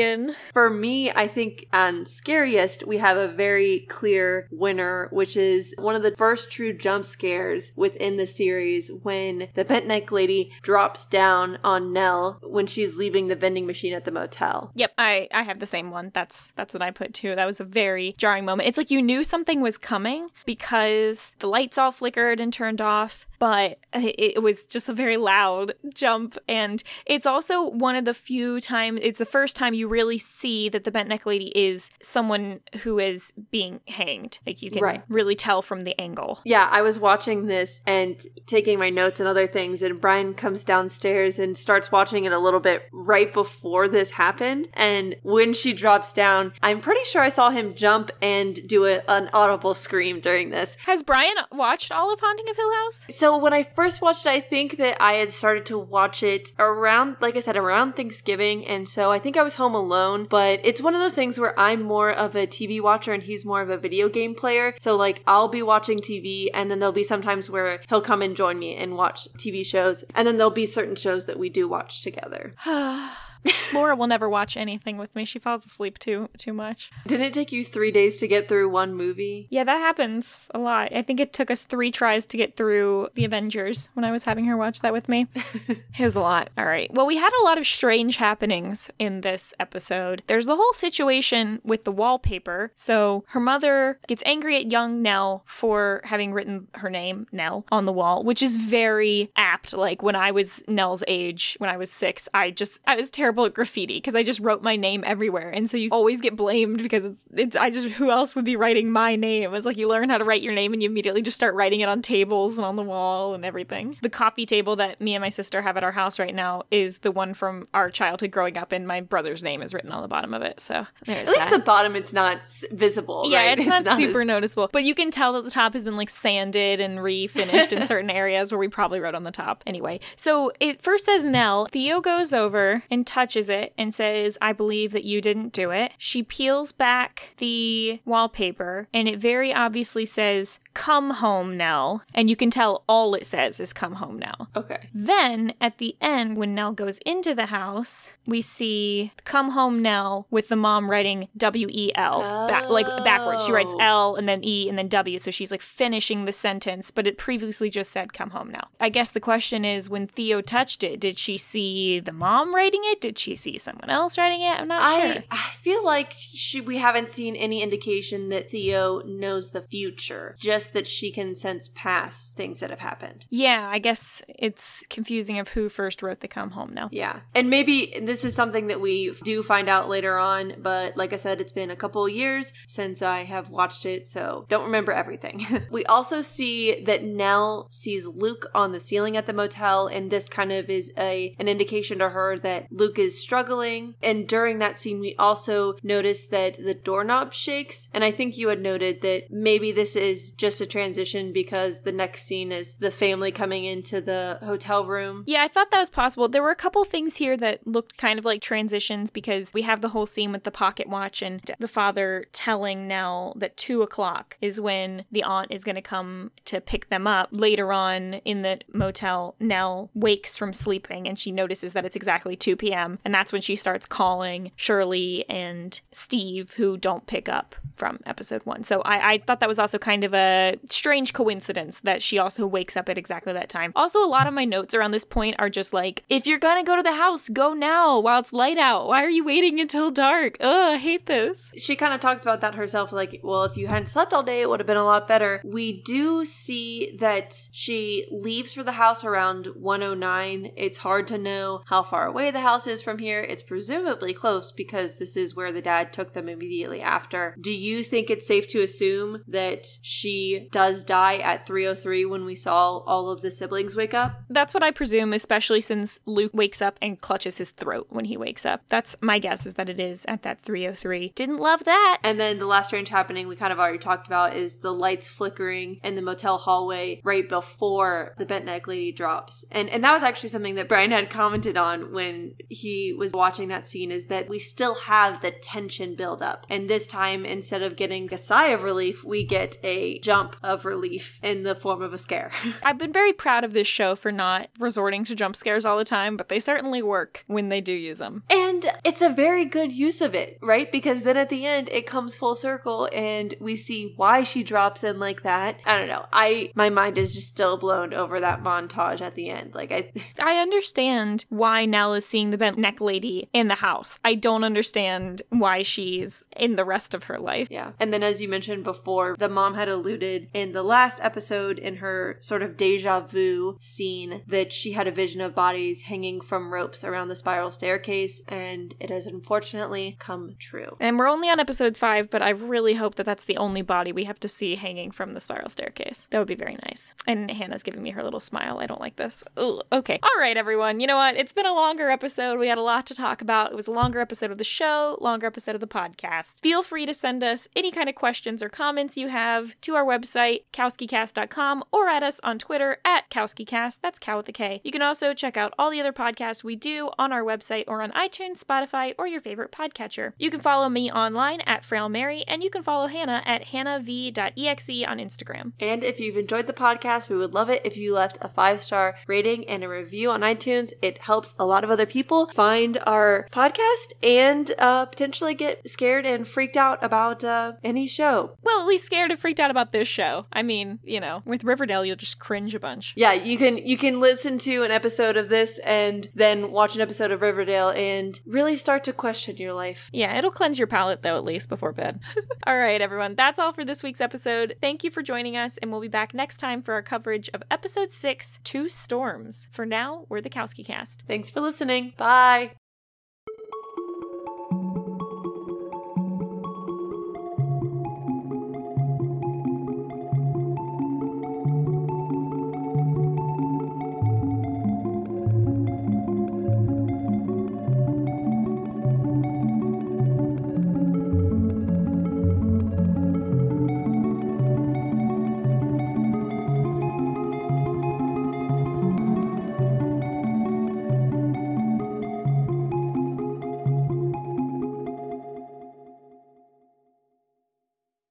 in. 0.00 0.34
For 0.52 0.70
me, 0.70 1.10
I 1.10 1.26
think 1.26 1.66
on 1.72 2.06
Scariest, 2.06 2.86
we 2.86 2.98
have 2.98 3.16
a 3.16 3.28
very 3.28 3.80
clear 3.88 4.48
winner, 4.50 5.08
which 5.12 5.36
is 5.36 5.74
one 5.78 5.94
of 5.94 6.02
the 6.02 6.14
first 6.16 6.50
true 6.50 6.72
jump 6.72 7.04
scares 7.04 7.72
within 7.76 8.16
the 8.16 8.26
series 8.26 8.90
when 9.02 9.48
the 9.54 9.64
bent 9.64 9.86
neck 9.86 10.12
lady 10.12 10.52
drops 10.62 11.04
down 11.06 11.58
on 11.64 11.92
Nell 11.92 12.38
when 12.42 12.66
she's 12.66 12.96
leaving 12.96 13.26
the 13.26 13.36
vending 13.36 13.66
machine 13.66 13.94
at 13.94 14.04
the 14.04 14.12
motel. 14.12 14.72
Yep, 14.74 14.92
I 14.98 15.28
I 15.32 15.42
have 15.42 15.58
the 15.58 15.66
same 15.66 15.90
one. 15.90 16.10
That's 16.14 16.52
that's 16.56 16.74
what 16.74 16.82
I 16.82 16.90
put 16.90 17.14
too. 17.14 17.34
That 17.34 17.46
was 17.46 17.60
a 17.60 17.64
very 17.64 18.14
jarring 18.18 18.44
moment. 18.44 18.68
It's 18.68 18.78
like 18.78 18.90
you 18.90 19.02
knew 19.02 19.24
something 19.24 19.60
was 19.60 19.78
coming 19.78 20.28
because 20.44 21.34
the 21.38 21.48
lights 21.48 21.78
all 21.78 21.92
flickered 21.92 22.40
and 22.40 22.52
turned 22.52 22.80
off, 22.80 23.26
but 23.38 23.78
it, 23.92 24.42
was 24.42 24.64
just 24.66 24.88
a 24.88 24.92
very 24.92 25.16
loud 25.16 25.72
jump 25.94 26.36
and 26.48 26.82
it's 27.06 27.26
also 27.26 27.68
one 27.68 27.96
of 27.96 28.04
the 28.04 28.14
few 28.14 28.60
times 28.60 29.00
it's 29.02 29.18
the 29.18 29.24
first 29.26 29.56
time 29.56 29.74
you 29.74 29.88
really 29.88 30.18
see 30.18 30.68
that 30.68 30.84
the 30.84 30.90
bent 30.90 31.08
neck 31.08 31.26
lady 31.26 31.52
is 31.58 31.90
someone 32.00 32.60
who 32.82 32.98
is 32.98 33.32
being 33.50 33.80
hanged. 33.88 34.38
Like 34.46 34.62
you 34.62 34.70
can 34.70 34.82
Right. 34.82 35.02
really 35.08 35.34
tell 35.34 35.62
from 35.62 35.80
the 35.80 35.98
angle. 36.00 36.40
Yeah, 36.44 36.68
I 36.70 36.82
was 36.82 36.98
watching 36.98 37.46
this 37.46 37.80
and 37.86 38.20
taking 38.46 38.78
my 38.78 38.90
notes 38.90 39.18
and 39.18 39.28
other 39.28 39.46
things, 39.46 39.82
and 39.82 40.00
Brian 40.00 40.34
comes 40.34 40.64
downstairs 40.64 41.38
and 41.38 41.56
starts 41.56 41.90
watching 41.90 42.24
it 42.24 42.32
a 42.32 42.38
little 42.38 42.60
bit 42.60 42.84
right 42.92 43.32
before 43.32 43.88
this 43.88 44.12
happened. 44.12 44.68
And 44.74 45.16
when 45.22 45.54
she 45.54 45.72
drops 45.72 46.12
down, 46.12 46.52
I'm 46.62 46.80
pretty 46.80 47.02
sure 47.04 47.22
I 47.22 47.30
saw 47.30 47.50
him 47.50 47.74
jump 47.74 48.10
and 48.22 48.54
do 48.68 48.84
a, 48.84 49.02
an 49.08 49.28
audible 49.32 49.74
scream 49.74 50.20
during 50.20 50.50
this. 50.50 50.76
Has 50.86 51.02
Brian 51.02 51.34
watched 51.50 51.90
all 51.90 52.12
of 52.12 52.20
Haunting 52.20 52.48
of 52.48 52.56
Hill 52.56 52.72
House? 52.74 53.06
So 53.10 53.25
when 53.34 53.54
I 53.54 53.62
first 53.62 54.02
watched 54.02 54.26
it, 54.26 54.30
I 54.30 54.40
think 54.40 54.76
that 54.76 55.00
I 55.00 55.14
had 55.14 55.30
started 55.30 55.64
to 55.66 55.78
watch 55.78 56.22
it 56.22 56.52
around, 56.58 57.16
like 57.20 57.34
I 57.36 57.40
said, 57.40 57.56
around 57.56 57.94
Thanksgiving. 57.96 58.66
And 58.66 58.86
so 58.86 59.10
I 59.10 59.18
think 59.18 59.36
I 59.36 59.42
was 59.42 59.54
home 59.54 59.74
alone, 59.74 60.26
but 60.28 60.60
it's 60.62 60.82
one 60.82 60.94
of 60.94 61.00
those 61.00 61.14
things 61.14 61.40
where 61.40 61.58
I'm 61.58 61.82
more 61.82 62.10
of 62.10 62.36
a 62.36 62.46
TV 62.46 62.80
watcher 62.80 63.12
and 63.14 63.22
he's 63.22 63.46
more 63.46 63.62
of 63.62 63.70
a 63.70 63.78
video 63.78 64.10
game 64.10 64.34
player. 64.34 64.74
So 64.78 64.96
like 64.96 65.22
I'll 65.26 65.48
be 65.48 65.62
watching 65.62 65.98
TV 65.98 66.48
and 66.52 66.70
then 66.70 66.78
there'll 66.78 66.92
be 66.92 67.04
sometimes 67.04 67.48
where 67.48 67.80
he'll 67.88 68.02
come 68.02 68.20
and 68.20 68.36
join 68.36 68.58
me 68.58 68.76
and 68.76 68.96
watch 68.96 69.28
TV 69.38 69.64
shows. 69.64 70.04
And 70.14 70.28
then 70.28 70.36
there'll 70.36 70.50
be 70.50 70.66
certain 70.66 70.96
shows 70.96 71.24
that 71.24 71.38
we 71.38 71.48
do 71.48 71.66
watch 71.66 72.02
together. 72.02 72.54
Laura 73.72 73.96
will 73.96 74.06
never 74.06 74.28
watch 74.28 74.56
anything 74.56 74.98
with 74.98 75.14
me. 75.14 75.24
She 75.24 75.38
falls 75.38 75.64
asleep 75.64 75.98
too 75.98 76.28
too 76.38 76.52
much. 76.52 76.90
Didn't 77.06 77.26
it 77.26 77.34
take 77.34 77.52
you 77.52 77.64
three 77.64 77.90
days 77.90 78.18
to 78.20 78.28
get 78.28 78.48
through 78.48 78.68
one 78.68 78.94
movie? 78.94 79.46
Yeah, 79.50 79.64
that 79.64 79.78
happens 79.78 80.48
a 80.54 80.58
lot. 80.58 80.92
I 80.94 81.02
think 81.02 81.20
it 81.20 81.32
took 81.32 81.50
us 81.50 81.64
three 81.64 81.90
tries 81.90 82.26
to 82.26 82.36
get 82.36 82.56
through 82.56 83.08
The 83.14 83.24
Avengers 83.24 83.90
when 83.94 84.04
I 84.04 84.10
was 84.10 84.24
having 84.24 84.44
her 84.46 84.56
watch 84.56 84.80
that 84.80 84.92
with 84.92 85.08
me. 85.08 85.26
it 85.68 86.00
was 86.00 86.14
a 86.14 86.20
lot. 86.20 86.50
All 86.56 86.64
right. 86.64 86.92
Well, 86.92 87.06
we 87.06 87.16
had 87.16 87.32
a 87.40 87.44
lot 87.44 87.58
of 87.58 87.66
strange 87.66 88.16
happenings 88.16 88.90
in 88.98 89.20
this 89.20 89.54
episode. 89.58 90.22
There's 90.26 90.46
the 90.46 90.56
whole 90.56 90.72
situation 90.72 91.60
with 91.64 91.84
the 91.84 91.92
wallpaper. 91.92 92.72
So 92.76 93.24
her 93.28 93.40
mother 93.40 93.98
gets 94.06 94.22
angry 94.26 94.56
at 94.56 94.70
young 94.70 95.02
Nell 95.02 95.42
for 95.46 96.00
having 96.04 96.32
written 96.32 96.68
her 96.74 96.90
name, 96.90 97.26
Nell, 97.32 97.64
on 97.70 97.84
the 97.84 97.92
wall, 97.92 98.22
which 98.22 98.42
is 98.42 98.56
very 98.56 99.30
apt. 99.36 99.74
Like 99.74 100.02
when 100.02 100.16
I 100.16 100.30
was 100.30 100.62
Nell's 100.68 101.04
age, 101.06 101.56
when 101.58 101.70
I 101.70 101.76
was 101.76 101.90
six, 101.90 102.28
I 102.32 102.50
just 102.50 102.80
I 102.86 102.96
was 102.96 103.10
terrible 103.10 103.35
at 103.44 103.54
graffiti 103.54 103.96
because 103.96 104.14
I 104.14 104.22
just 104.22 104.40
wrote 104.40 104.62
my 104.62 104.76
name 104.76 105.04
everywhere, 105.06 105.50
and 105.50 105.68
so 105.68 105.76
you 105.76 105.90
always 105.90 106.20
get 106.20 106.36
blamed 106.36 106.82
because 106.82 107.04
it's 107.04 107.24
it's 107.34 107.56
I 107.56 107.70
just 107.70 107.88
who 107.88 108.10
else 108.10 108.34
would 108.34 108.44
be 108.44 108.56
writing 108.56 108.90
my 108.90 109.16
name? 109.16 109.54
It's 109.54 109.66
like 109.66 109.76
you 109.76 109.88
learn 109.88 110.08
how 110.08 110.18
to 110.18 110.24
write 110.24 110.42
your 110.42 110.54
name 110.54 110.72
and 110.72 110.82
you 110.82 110.88
immediately 110.88 111.22
just 111.22 111.34
start 111.34 111.54
writing 111.54 111.80
it 111.80 111.88
on 111.88 112.02
tables 112.02 112.56
and 112.56 112.64
on 112.64 112.76
the 112.76 112.82
wall 112.82 113.34
and 113.34 113.44
everything. 113.44 113.96
The 114.02 114.10
coffee 114.10 114.46
table 114.46 114.76
that 114.76 115.00
me 115.00 115.14
and 115.14 115.22
my 115.22 115.28
sister 115.28 115.62
have 115.62 115.76
at 115.76 115.84
our 115.84 115.92
house 115.92 116.18
right 116.18 116.34
now 116.34 116.62
is 116.70 117.00
the 117.00 117.12
one 117.12 117.34
from 117.34 117.68
our 117.74 117.90
childhood 117.90 118.30
growing 118.30 118.56
up, 118.56 118.72
and 118.72 118.86
my 118.86 119.00
brother's 119.00 119.42
name 119.42 119.62
is 119.62 119.74
written 119.74 119.92
on 119.92 120.02
the 120.02 120.08
bottom 120.08 120.32
of 120.34 120.42
it. 120.42 120.60
So 120.60 120.86
there's 121.04 121.28
At 121.28 121.34
least 121.34 121.50
that. 121.50 121.58
the 121.58 121.64
bottom, 121.64 121.96
it's 121.96 122.12
not 122.12 122.46
visible. 122.72 123.24
Yeah, 123.28 123.46
right? 123.46 123.58
it's, 123.58 123.66
not 123.66 123.86
super 123.96 124.20
as- 124.20 124.26
noticeable, 124.26 124.68
but 124.72 124.84
you 124.84 124.94
can 124.94 125.10
tell 125.10 125.32
that 125.34 125.44
the 125.44 125.50
top 125.50 125.72
has 125.74 125.84
been 125.84 125.96
like 125.96 126.10
sanded 126.10 126.80
and 126.80 126.98
refinished 126.98 127.72
in 127.72 127.86
certain 127.86 128.10
areas 128.16 128.52
where 128.52 128.58
we 128.58 128.68
probably 128.68 129.00
wrote 129.00 129.14
on 129.14 129.22
the 129.24 129.30
top. 129.30 129.62
Anyway, 129.66 130.00
so 130.14 130.52
it 130.60 130.80
first 130.80 131.04
says 131.04 131.24
Nell. 131.24 131.66
Theo 131.66 132.00
goes 132.00 132.32
over 132.32 132.82
and 132.90 133.06
touches 133.16 133.48
it 133.48 133.72
and 133.78 133.94
says, 133.94 134.36
I 134.42 134.52
believe 134.52 134.92
that 134.92 135.04
you 135.04 135.22
didn't 135.22 135.54
do 135.54 135.70
it. 135.70 135.94
She 135.96 136.22
peels 136.22 136.70
back 136.70 137.30
the 137.38 138.02
wallpaper 138.04 138.88
and 138.92 139.08
it 139.08 139.18
very 139.18 139.54
obviously 139.54 140.04
says, 140.04 140.58
Come 140.76 141.10
home, 141.10 141.56
Nell. 141.56 142.02
And 142.14 142.28
you 142.28 142.36
can 142.36 142.50
tell 142.50 142.84
all 142.86 143.14
it 143.14 143.24
says 143.24 143.58
is 143.58 143.72
come 143.72 143.94
home 143.94 144.18
now. 144.18 144.48
Okay. 144.54 144.90
Then 144.92 145.54
at 145.58 145.78
the 145.78 145.96
end, 146.02 146.36
when 146.36 146.54
Nell 146.54 146.72
goes 146.72 146.98
into 146.98 147.34
the 147.34 147.46
house, 147.46 148.12
we 148.26 148.42
see 148.42 149.12
"Come 149.24 149.50
Home 149.52 149.80
Nell" 149.80 150.26
with 150.30 150.48
the 150.48 150.54
mom 150.54 150.90
writing 150.90 151.28
W 151.36 151.66
E 151.70 151.92
L, 151.94 152.20
back, 152.46 152.68
like 152.68 152.86
backwards. 153.04 153.44
She 153.44 153.52
writes 153.52 153.72
Oh. 153.74 153.80
L 153.80 154.16
and 154.16 154.28
then 154.28 154.44
E 154.44 154.68
and 154.68 154.76
then 154.76 154.88
W, 154.88 155.18
so 155.18 155.30
she's 155.30 155.50
like 155.50 155.62
finishing 155.62 156.24
the 156.24 156.32
sentence. 156.32 156.90
But 156.90 157.06
it 157.06 157.16
previously 157.16 157.70
just 157.70 157.90
said 157.90 158.12
"Come 158.12 158.30
home 158.30 158.50
now." 158.50 158.68
I 158.78 158.90
guess 158.90 159.10
the 159.10 159.20
question 159.20 159.64
is, 159.64 159.88
when 159.88 160.06
Theo 160.06 160.42
touched 160.42 160.84
it, 160.84 161.00
did 161.00 161.18
she 161.18 161.38
see 161.38 162.00
the 162.00 162.12
mom 162.12 162.54
writing 162.54 162.82
it? 162.84 163.00
Did 163.00 163.18
she 163.18 163.34
see 163.34 163.56
someone 163.56 163.88
else 163.88 164.18
writing 164.18 164.42
it? 164.42 164.60
I'm 164.60 164.68
not 164.68 164.82
I, 164.82 165.12
sure. 165.14 165.22
I 165.30 165.50
feel 165.62 165.84
like 165.84 166.14
she, 166.18 166.60
we 166.60 166.76
haven't 166.76 167.10
seen 167.10 167.34
any 167.34 167.62
indication 167.62 168.28
that 168.28 168.50
Theo 168.50 169.00
knows 169.00 169.50
the 169.50 169.62
future, 169.62 170.36
just 170.38 170.65
that 170.68 170.86
she 170.86 171.10
can 171.10 171.34
sense 171.34 171.68
past 171.74 172.34
things 172.34 172.60
that 172.60 172.70
have 172.70 172.80
happened. 172.80 173.26
Yeah, 173.28 173.68
I 173.70 173.78
guess 173.78 174.22
it's 174.28 174.84
confusing 174.88 175.38
of 175.38 175.48
who 175.48 175.68
first 175.68 176.02
wrote 176.02 176.20
the 176.20 176.28
"Come 176.28 176.50
home 176.50 176.72
now." 176.74 176.88
Yeah. 176.92 177.20
And 177.34 177.50
maybe 177.50 177.94
this 178.00 178.24
is 178.24 178.34
something 178.34 178.66
that 178.68 178.80
we 178.80 179.14
do 179.24 179.42
find 179.42 179.68
out 179.68 179.88
later 179.88 180.18
on, 180.18 180.54
but 180.58 180.96
like 180.96 181.12
I 181.12 181.16
said, 181.16 181.40
it's 181.40 181.52
been 181.52 181.70
a 181.70 181.76
couple 181.76 182.08
years 182.08 182.52
since 182.66 183.02
I 183.02 183.24
have 183.24 183.50
watched 183.50 183.86
it, 183.86 184.06
so 184.06 184.46
don't 184.48 184.64
remember 184.64 184.92
everything. 184.92 185.46
we 185.70 185.84
also 185.86 186.22
see 186.22 186.80
that 186.84 187.04
Nell 187.04 187.66
sees 187.70 188.06
Luke 188.06 188.46
on 188.54 188.72
the 188.72 188.80
ceiling 188.80 189.16
at 189.16 189.26
the 189.26 189.32
motel, 189.32 189.86
and 189.86 190.10
this 190.10 190.28
kind 190.28 190.52
of 190.52 190.68
is 190.70 190.92
a 190.98 191.34
an 191.38 191.48
indication 191.48 191.98
to 191.98 192.10
her 192.10 192.38
that 192.38 192.66
Luke 192.70 192.98
is 192.98 193.20
struggling. 193.20 193.94
And 194.02 194.28
during 194.28 194.58
that 194.58 194.78
scene, 194.78 195.00
we 195.00 195.14
also 195.16 195.74
notice 195.82 196.26
that 196.26 196.54
the 196.54 196.74
doorknob 196.74 197.32
shakes, 197.32 197.88
and 197.92 198.04
I 198.04 198.10
think 198.10 198.36
you 198.36 198.48
had 198.48 198.60
noted 198.60 199.02
that 199.02 199.30
maybe 199.30 199.72
this 199.72 199.96
is 199.96 200.30
just 200.30 200.55
a 200.60 200.66
transition 200.66 201.32
because 201.32 201.82
the 201.82 201.92
next 201.92 202.24
scene 202.24 202.52
is 202.52 202.74
the 202.74 202.90
family 202.90 203.30
coming 203.30 203.64
into 203.64 204.00
the 204.00 204.38
hotel 204.42 204.84
room. 204.86 205.24
Yeah, 205.26 205.42
I 205.42 205.48
thought 205.48 205.70
that 205.70 205.80
was 205.80 205.90
possible. 205.90 206.28
There 206.28 206.42
were 206.42 206.50
a 206.50 206.56
couple 206.56 206.84
things 206.84 207.16
here 207.16 207.36
that 207.36 207.66
looked 207.66 207.96
kind 207.96 208.18
of 208.18 208.24
like 208.24 208.42
transitions 208.42 209.10
because 209.10 209.52
we 209.52 209.62
have 209.62 209.80
the 209.80 209.88
whole 209.88 210.06
scene 210.06 210.32
with 210.32 210.44
the 210.44 210.50
pocket 210.50 210.88
watch 210.88 211.22
and 211.22 211.40
the 211.58 211.68
father 211.68 212.26
telling 212.32 212.86
Nell 212.86 213.34
that 213.36 213.56
two 213.56 213.82
o'clock 213.82 214.36
is 214.40 214.60
when 214.60 215.04
the 215.10 215.22
aunt 215.22 215.50
is 215.50 215.64
going 215.64 215.74
to 215.74 215.82
come 215.82 216.30
to 216.46 216.60
pick 216.60 216.88
them 216.88 217.06
up. 217.06 217.28
Later 217.32 217.72
on 217.72 218.14
in 218.24 218.42
the 218.42 218.60
motel, 218.72 219.34
Nell 219.40 219.90
wakes 219.94 220.36
from 220.36 220.52
sleeping 220.52 221.06
and 221.08 221.18
she 221.18 221.32
notices 221.32 221.72
that 221.72 221.84
it's 221.84 221.96
exactly 221.96 222.36
2 222.36 222.56
p.m. 222.56 222.98
And 223.04 223.14
that's 223.14 223.32
when 223.32 223.42
she 223.42 223.56
starts 223.56 223.86
calling 223.86 224.52
Shirley 224.56 225.24
and 225.28 225.80
Steve, 225.90 226.54
who 226.54 226.76
don't 226.76 227.06
pick 227.06 227.28
up 227.28 227.54
from 227.76 228.00
episode 228.06 228.42
one. 228.44 228.64
So 228.64 228.82
I, 228.82 229.12
I 229.12 229.18
thought 229.18 229.40
that 229.40 229.48
was 229.48 229.58
also 229.58 229.78
kind 229.78 230.04
of 230.04 230.14
a 230.14 230.45
strange 230.68 231.12
coincidence 231.12 231.80
that 231.80 232.02
she 232.02 232.18
also 232.18 232.46
wakes 232.46 232.76
up 232.76 232.88
at 232.88 232.98
exactly 232.98 233.32
that 233.32 233.48
time. 233.48 233.72
Also, 233.74 234.02
a 234.02 234.06
lot 234.06 234.26
of 234.26 234.34
my 234.34 234.44
notes 234.44 234.74
around 234.74 234.90
this 234.92 235.04
point 235.04 235.36
are 235.38 235.50
just 235.50 235.72
like, 235.72 236.02
if 236.08 236.26
you're 236.26 236.38
gonna 236.38 236.64
go 236.64 236.76
to 236.76 236.82
the 236.82 236.92
house, 236.96 237.28
go 237.28 237.54
now 237.54 237.98
while 237.98 238.20
it's 238.20 238.32
light 238.32 238.58
out. 238.58 238.86
Why 238.88 239.04
are 239.04 239.10
you 239.10 239.24
waiting 239.24 239.60
until 239.60 239.90
dark? 239.90 240.36
Ugh, 240.40 240.74
I 240.74 240.78
hate 240.78 241.06
this. 241.06 241.50
she 241.56 241.76
kind 241.76 241.92
of 241.94 242.00
talks 242.00 242.22
about 242.22 242.40
that 242.40 242.54
herself 242.54 242.92
like 242.92 243.20
well 243.22 243.44
if 243.44 243.56
you 243.56 243.66
hadn't 243.66 243.86
slept 243.86 244.12
all 244.12 244.22
day 244.22 244.40
it 244.42 244.48
would 244.48 244.60
have 244.60 244.66
been 244.66 244.76
a 244.76 244.84
lot 244.84 245.06
better 245.08 245.40
we 245.44 245.82
do 245.82 246.24
see 246.24 246.96
that 246.98 247.34
she 247.52 248.04
leaves 248.10 248.52
for 248.52 248.62
the 248.62 248.72
house 248.72 249.04
around 249.04 249.46
109 249.56 250.52
it's 250.56 250.78
hard 250.78 251.06
to 251.08 251.18
know 251.18 251.62
how 251.66 251.82
far 251.82 252.06
away 252.06 252.30
the 252.30 252.40
house 252.40 252.66
is 252.66 252.82
from 252.82 252.98
here 252.98 253.20
it's 253.20 253.42
presumably 253.42 254.12
close 254.12 254.52
because 254.52 254.98
this 254.98 255.16
is 255.16 255.34
where 255.34 255.52
the 255.52 255.62
dad 255.62 255.92
took 255.92 256.12
them 256.12 256.28
immediately 256.28 256.80
after 256.80 257.34
do 257.40 257.52
you 257.52 257.82
think 257.82 258.10
it's 258.10 258.26
safe 258.26 258.46
to 258.48 258.62
assume 258.62 259.22
that 259.26 259.66
she 259.82 260.35
does 260.38 260.82
die 260.82 261.18
at 261.18 261.46
303 261.46 262.04
when 262.04 262.24
we 262.24 262.34
saw 262.34 262.78
all 262.78 263.10
of 263.10 263.22
the 263.22 263.30
siblings 263.30 263.76
wake 263.76 263.94
up 263.94 264.22
That's 264.28 264.54
what 264.54 264.62
I 264.62 264.70
presume, 264.70 265.12
especially 265.12 265.60
since 265.60 266.00
Luke 266.06 266.32
wakes 266.34 266.60
up 266.60 266.78
and 266.82 267.00
clutches 267.00 267.38
his 267.38 267.50
throat 267.50 267.86
when 267.90 268.06
he 268.06 268.16
wakes 268.16 268.44
up. 268.44 268.62
That's 268.68 268.96
my 269.00 269.18
guess 269.18 269.46
is 269.46 269.54
that 269.54 269.68
it 269.68 269.80
is 269.80 270.04
at 270.06 270.22
that 270.22 270.40
303. 270.40 271.12
Didn't 271.14 271.38
love 271.38 271.64
that. 271.64 271.98
And 272.02 272.20
then 272.20 272.38
the 272.38 272.46
last 272.46 272.68
strange 272.68 272.88
happening 272.88 273.28
we 273.28 273.36
kind 273.36 273.52
of 273.52 273.58
already 273.58 273.78
talked 273.78 274.06
about 274.06 274.34
is 274.34 274.56
the 274.56 274.72
lights 274.72 275.08
flickering 275.08 275.80
in 275.82 275.94
the 275.94 276.02
motel 276.02 276.38
hallway 276.38 277.00
right 277.04 277.28
before 277.28 278.14
the 278.18 278.26
bent 278.26 278.44
neck 278.44 278.66
lady 278.66 278.92
drops. 278.92 279.44
And 279.52 279.68
and 279.70 279.84
that 279.84 279.92
was 279.92 280.02
actually 280.02 280.30
something 280.30 280.54
that 280.56 280.68
Brian 280.68 280.90
had 280.90 281.10
commented 281.10 281.56
on 281.56 281.92
when 281.92 282.34
he 282.48 282.92
was 282.92 283.12
watching 283.12 283.48
that 283.48 283.68
scene 283.68 283.90
is 283.90 284.06
that 284.06 284.28
we 284.28 284.38
still 284.38 284.74
have 284.74 285.22
the 285.22 285.30
tension 285.30 285.94
build 285.94 286.22
up. 286.22 286.46
And 286.48 286.68
this 286.68 286.86
time 286.86 287.24
instead 287.24 287.62
of 287.62 287.76
getting 287.76 288.12
a 288.12 288.18
sigh 288.18 288.48
of 288.48 288.62
relief, 288.62 289.04
we 289.04 289.24
get 289.24 289.56
a 289.62 289.98
jump 290.00 290.15
of 290.42 290.64
relief 290.64 291.18
in 291.22 291.42
the 291.42 291.54
form 291.54 291.82
of 291.82 291.92
a 291.92 291.98
scare. 291.98 292.30
I've 292.62 292.78
been 292.78 292.92
very 292.92 293.12
proud 293.12 293.44
of 293.44 293.52
this 293.52 293.66
show 293.66 293.94
for 293.94 294.10
not 294.10 294.48
resorting 294.58 295.04
to 295.06 295.14
jump 295.14 295.36
scares 295.36 295.64
all 295.64 295.78
the 295.78 295.84
time, 295.84 296.16
but 296.16 296.28
they 296.28 296.38
certainly 296.38 296.82
work 296.82 297.24
when 297.26 297.48
they 297.48 297.60
do 297.60 297.72
use 297.72 297.98
them. 297.98 298.22
And 298.30 298.66
it's 298.84 299.02
a 299.02 299.10
very 299.10 299.44
good 299.44 299.72
use 299.72 300.00
of 300.00 300.14
it, 300.14 300.38
right? 300.40 300.70
Because 300.70 301.04
then 301.04 301.16
at 301.16 301.28
the 301.30 301.44
end 301.44 301.68
it 301.70 301.86
comes 301.86 302.14
full 302.14 302.34
circle 302.34 302.88
and 302.92 303.34
we 303.40 303.56
see 303.56 303.92
why 303.96 304.22
she 304.22 304.42
drops 304.42 304.82
in 304.84 304.98
like 304.98 305.22
that. 305.22 305.60
I 305.64 305.78
don't 305.78 305.88
know. 305.88 306.06
I 306.12 306.52
my 306.54 306.70
mind 306.70 306.98
is 306.98 307.14
just 307.14 307.28
still 307.28 307.56
blown 307.56 307.92
over 307.92 308.20
that 308.20 308.42
montage 308.42 309.00
at 309.00 309.14
the 309.14 309.30
end. 309.30 309.54
Like 309.54 309.72
I 309.72 309.92
I 310.18 310.38
understand 310.38 311.24
why 311.28 311.66
Nell 311.66 311.94
is 311.94 312.06
seeing 312.06 312.30
the 312.30 312.38
bent 312.38 312.58
neck 312.58 312.80
lady 312.80 313.28
in 313.32 313.48
the 313.48 313.56
house. 313.56 313.98
I 314.04 314.14
don't 314.14 314.44
understand 314.44 315.22
why 315.30 315.62
she's 315.62 316.24
in 316.36 316.56
the 316.56 316.64
rest 316.64 316.94
of 316.94 317.04
her 317.04 317.18
life. 317.18 317.48
yeah. 317.50 317.72
And 317.78 317.92
then 317.92 318.02
as 318.02 318.22
you 318.22 318.28
mentioned 318.28 318.64
before, 318.64 319.16
the 319.18 319.28
mom 319.28 319.54
had 319.54 319.68
alluded 319.68 320.05
in 320.32 320.52
the 320.52 320.62
last 320.62 320.98
episode 321.02 321.58
in 321.58 321.76
her 321.76 322.18
sort 322.20 322.42
of 322.42 322.56
deja 322.56 323.00
vu 323.00 323.56
scene 323.58 324.22
that 324.26 324.52
she 324.52 324.72
had 324.72 324.86
a 324.86 324.90
vision 324.90 325.20
of 325.20 325.34
bodies 325.34 325.82
hanging 325.82 326.20
from 326.20 326.52
ropes 326.52 326.84
around 326.84 327.08
the 327.08 327.16
spiral 327.16 327.50
staircase 327.50 328.20
and 328.28 328.74
it 328.80 328.90
has 328.90 329.06
unfortunately 329.06 329.96
come 329.98 330.34
true. 330.38 330.76
And 330.80 330.98
we're 330.98 331.08
only 331.08 331.28
on 331.28 331.40
episode 331.40 331.76
five, 331.76 332.10
but 332.10 332.22
I 332.22 332.30
really 332.30 332.74
hope 332.74 332.96
that 332.96 333.06
that's 333.06 333.24
the 333.24 333.36
only 333.36 333.62
body 333.62 333.92
we 333.92 334.04
have 334.04 334.20
to 334.20 334.28
see 334.28 334.56
hanging 334.56 334.90
from 334.90 335.12
the 335.12 335.20
spiral 335.20 335.48
staircase. 335.48 336.06
That 336.10 336.18
would 336.18 336.28
be 336.28 336.34
very 336.34 336.58
nice. 336.64 336.92
And 337.06 337.30
Hannah's 337.30 337.62
giving 337.62 337.82
me 337.82 337.90
her 337.90 338.02
little 338.02 338.20
smile. 338.20 338.58
I 338.58 338.66
don't 338.66 338.80
like 338.80 338.96
this. 338.96 339.24
Ooh, 339.38 339.60
okay. 339.72 339.98
All 340.02 340.20
right, 340.20 340.36
everyone. 340.36 340.80
You 340.80 340.86
know 340.86 340.96
what? 340.96 341.16
It's 341.16 341.32
been 341.32 341.46
a 341.46 341.54
longer 341.54 341.90
episode. 341.90 342.38
We 342.38 342.48
had 342.48 342.58
a 342.58 342.62
lot 342.62 342.86
to 342.86 342.94
talk 342.94 343.22
about. 343.22 343.52
It 343.52 343.56
was 343.56 343.66
a 343.66 343.72
longer 343.72 344.00
episode 344.00 344.30
of 344.30 344.38
the 344.38 344.44
show, 344.44 344.98
longer 345.00 345.26
episode 345.26 345.54
of 345.54 345.60
the 345.60 345.66
podcast. 345.66 346.40
Feel 346.40 346.62
free 346.62 346.86
to 346.86 346.94
send 346.94 347.22
us 347.22 347.48
any 347.54 347.70
kind 347.70 347.88
of 347.88 347.94
questions 347.94 348.42
or 348.42 348.48
comments 348.48 348.96
you 348.96 349.08
have 349.08 349.58
to 349.62 349.74
our 349.74 349.84
website, 349.96 350.44
kowskicast.com, 350.52 351.64
or 351.72 351.88
at 351.88 352.02
us 352.02 352.20
on 352.22 352.38
Twitter 352.38 352.78
at 352.84 353.10
kowskicast. 353.10 353.80
That's 353.80 353.98
cow 353.98 354.18
with 354.18 354.28
a 354.28 354.32
K. 354.32 354.60
You 354.64 354.72
can 354.72 354.82
also 354.82 355.14
check 355.14 355.36
out 355.36 355.54
all 355.58 355.70
the 355.70 355.80
other 355.80 355.92
podcasts 355.92 356.44
we 356.44 356.56
do 356.56 356.90
on 356.98 357.12
our 357.12 357.22
website 357.22 357.64
or 357.66 357.82
on 357.82 357.92
iTunes, 357.92 358.42
Spotify, 358.42 358.94
or 358.98 359.06
your 359.06 359.20
favorite 359.20 359.52
podcatcher. 359.52 360.12
You 360.18 360.30
can 360.30 360.40
follow 360.40 360.68
me 360.68 360.90
online 360.90 361.40
at 361.42 361.64
Frail 361.64 361.88
Mary, 361.88 362.24
and 362.26 362.42
you 362.42 362.50
can 362.50 362.62
follow 362.62 362.86
Hannah 362.86 363.22
at 363.24 363.46
hannahv.exe 363.46 364.84
on 364.86 364.98
Instagram. 364.98 365.52
And 365.60 365.84
if 365.84 366.00
you've 366.00 366.16
enjoyed 366.16 366.46
the 366.46 366.52
podcast, 366.52 367.08
we 367.08 367.16
would 367.16 367.34
love 367.34 367.50
it 367.50 367.62
if 367.64 367.76
you 367.76 367.94
left 367.94 368.18
a 368.20 368.28
five 368.28 368.62
star 368.62 368.96
rating 369.06 369.48
and 369.48 369.64
a 369.64 369.68
review 369.68 370.10
on 370.10 370.20
iTunes. 370.20 370.72
It 370.82 370.98
helps 370.98 371.34
a 371.38 371.46
lot 371.46 371.64
of 371.64 371.70
other 371.70 371.86
people 371.86 372.28
find 372.34 372.78
our 372.86 373.28
podcast 373.32 373.92
and 374.02 374.52
uh, 374.58 374.86
potentially 374.86 375.34
get 375.34 375.68
scared 375.68 376.06
and 376.06 376.26
freaked 376.26 376.56
out 376.56 376.82
about 376.82 377.24
uh, 377.24 377.54
any 377.62 377.86
show. 377.86 378.36
Well, 378.42 378.60
at 378.60 378.66
least 378.66 378.84
scared 378.84 379.10
and 379.10 379.20
freaked 379.20 379.40
out 379.40 379.50
about 379.50 379.72
this 379.72 379.85
this 379.86 379.92
show. 379.92 380.26
I 380.32 380.42
mean, 380.42 380.80
you 380.84 381.00
know, 381.00 381.22
with 381.24 381.44
Riverdale, 381.44 381.84
you'll 381.84 381.96
just 381.96 382.18
cringe 382.18 382.54
a 382.54 382.60
bunch. 382.60 382.92
Yeah, 382.96 383.12
you 383.12 383.38
can 383.38 383.58
you 383.58 383.76
can 383.76 384.00
listen 384.00 384.38
to 384.38 384.62
an 384.64 384.70
episode 384.70 385.16
of 385.16 385.28
this 385.28 385.58
and 385.60 386.08
then 386.14 386.50
watch 386.50 386.74
an 386.74 386.80
episode 386.80 387.10
of 387.10 387.22
Riverdale 387.22 387.70
and 387.70 388.20
really 388.26 388.56
start 388.56 388.84
to 388.84 388.92
question 388.92 389.36
your 389.36 389.52
life. 389.52 389.88
Yeah, 389.92 390.16
it'll 390.18 390.30
cleanse 390.30 390.58
your 390.58 390.66
palate 390.66 391.02
though, 391.02 391.16
at 391.16 391.24
least 391.24 391.48
before 391.48 391.72
bed. 391.72 392.00
all 392.46 392.58
right, 392.58 392.80
everyone, 392.80 393.14
that's 393.14 393.38
all 393.38 393.52
for 393.52 393.64
this 393.64 393.82
week's 393.82 394.00
episode. 394.00 394.56
Thank 394.60 394.82
you 394.82 394.90
for 394.90 395.02
joining 395.02 395.36
us, 395.36 395.56
and 395.58 395.70
we'll 395.70 395.80
be 395.80 395.88
back 395.88 396.14
next 396.14 396.38
time 396.38 396.62
for 396.62 396.74
our 396.74 396.82
coverage 396.82 397.30
of 397.32 397.42
episode 397.50 397.90
six, 397.90 398.38
Two 398.44 398.68
Storms. 398.68 399.46
For 399.50 399.64
now, 399.64 400.06
we're 400.08 400.20
the 400.20 400.30
Kowski 400.30 400.64
Cast. 400.64 401.04
Thanks 401.06 401.30
for 401.30 401.40
listening. 401.40 401.94
Bye. 401.96 402.52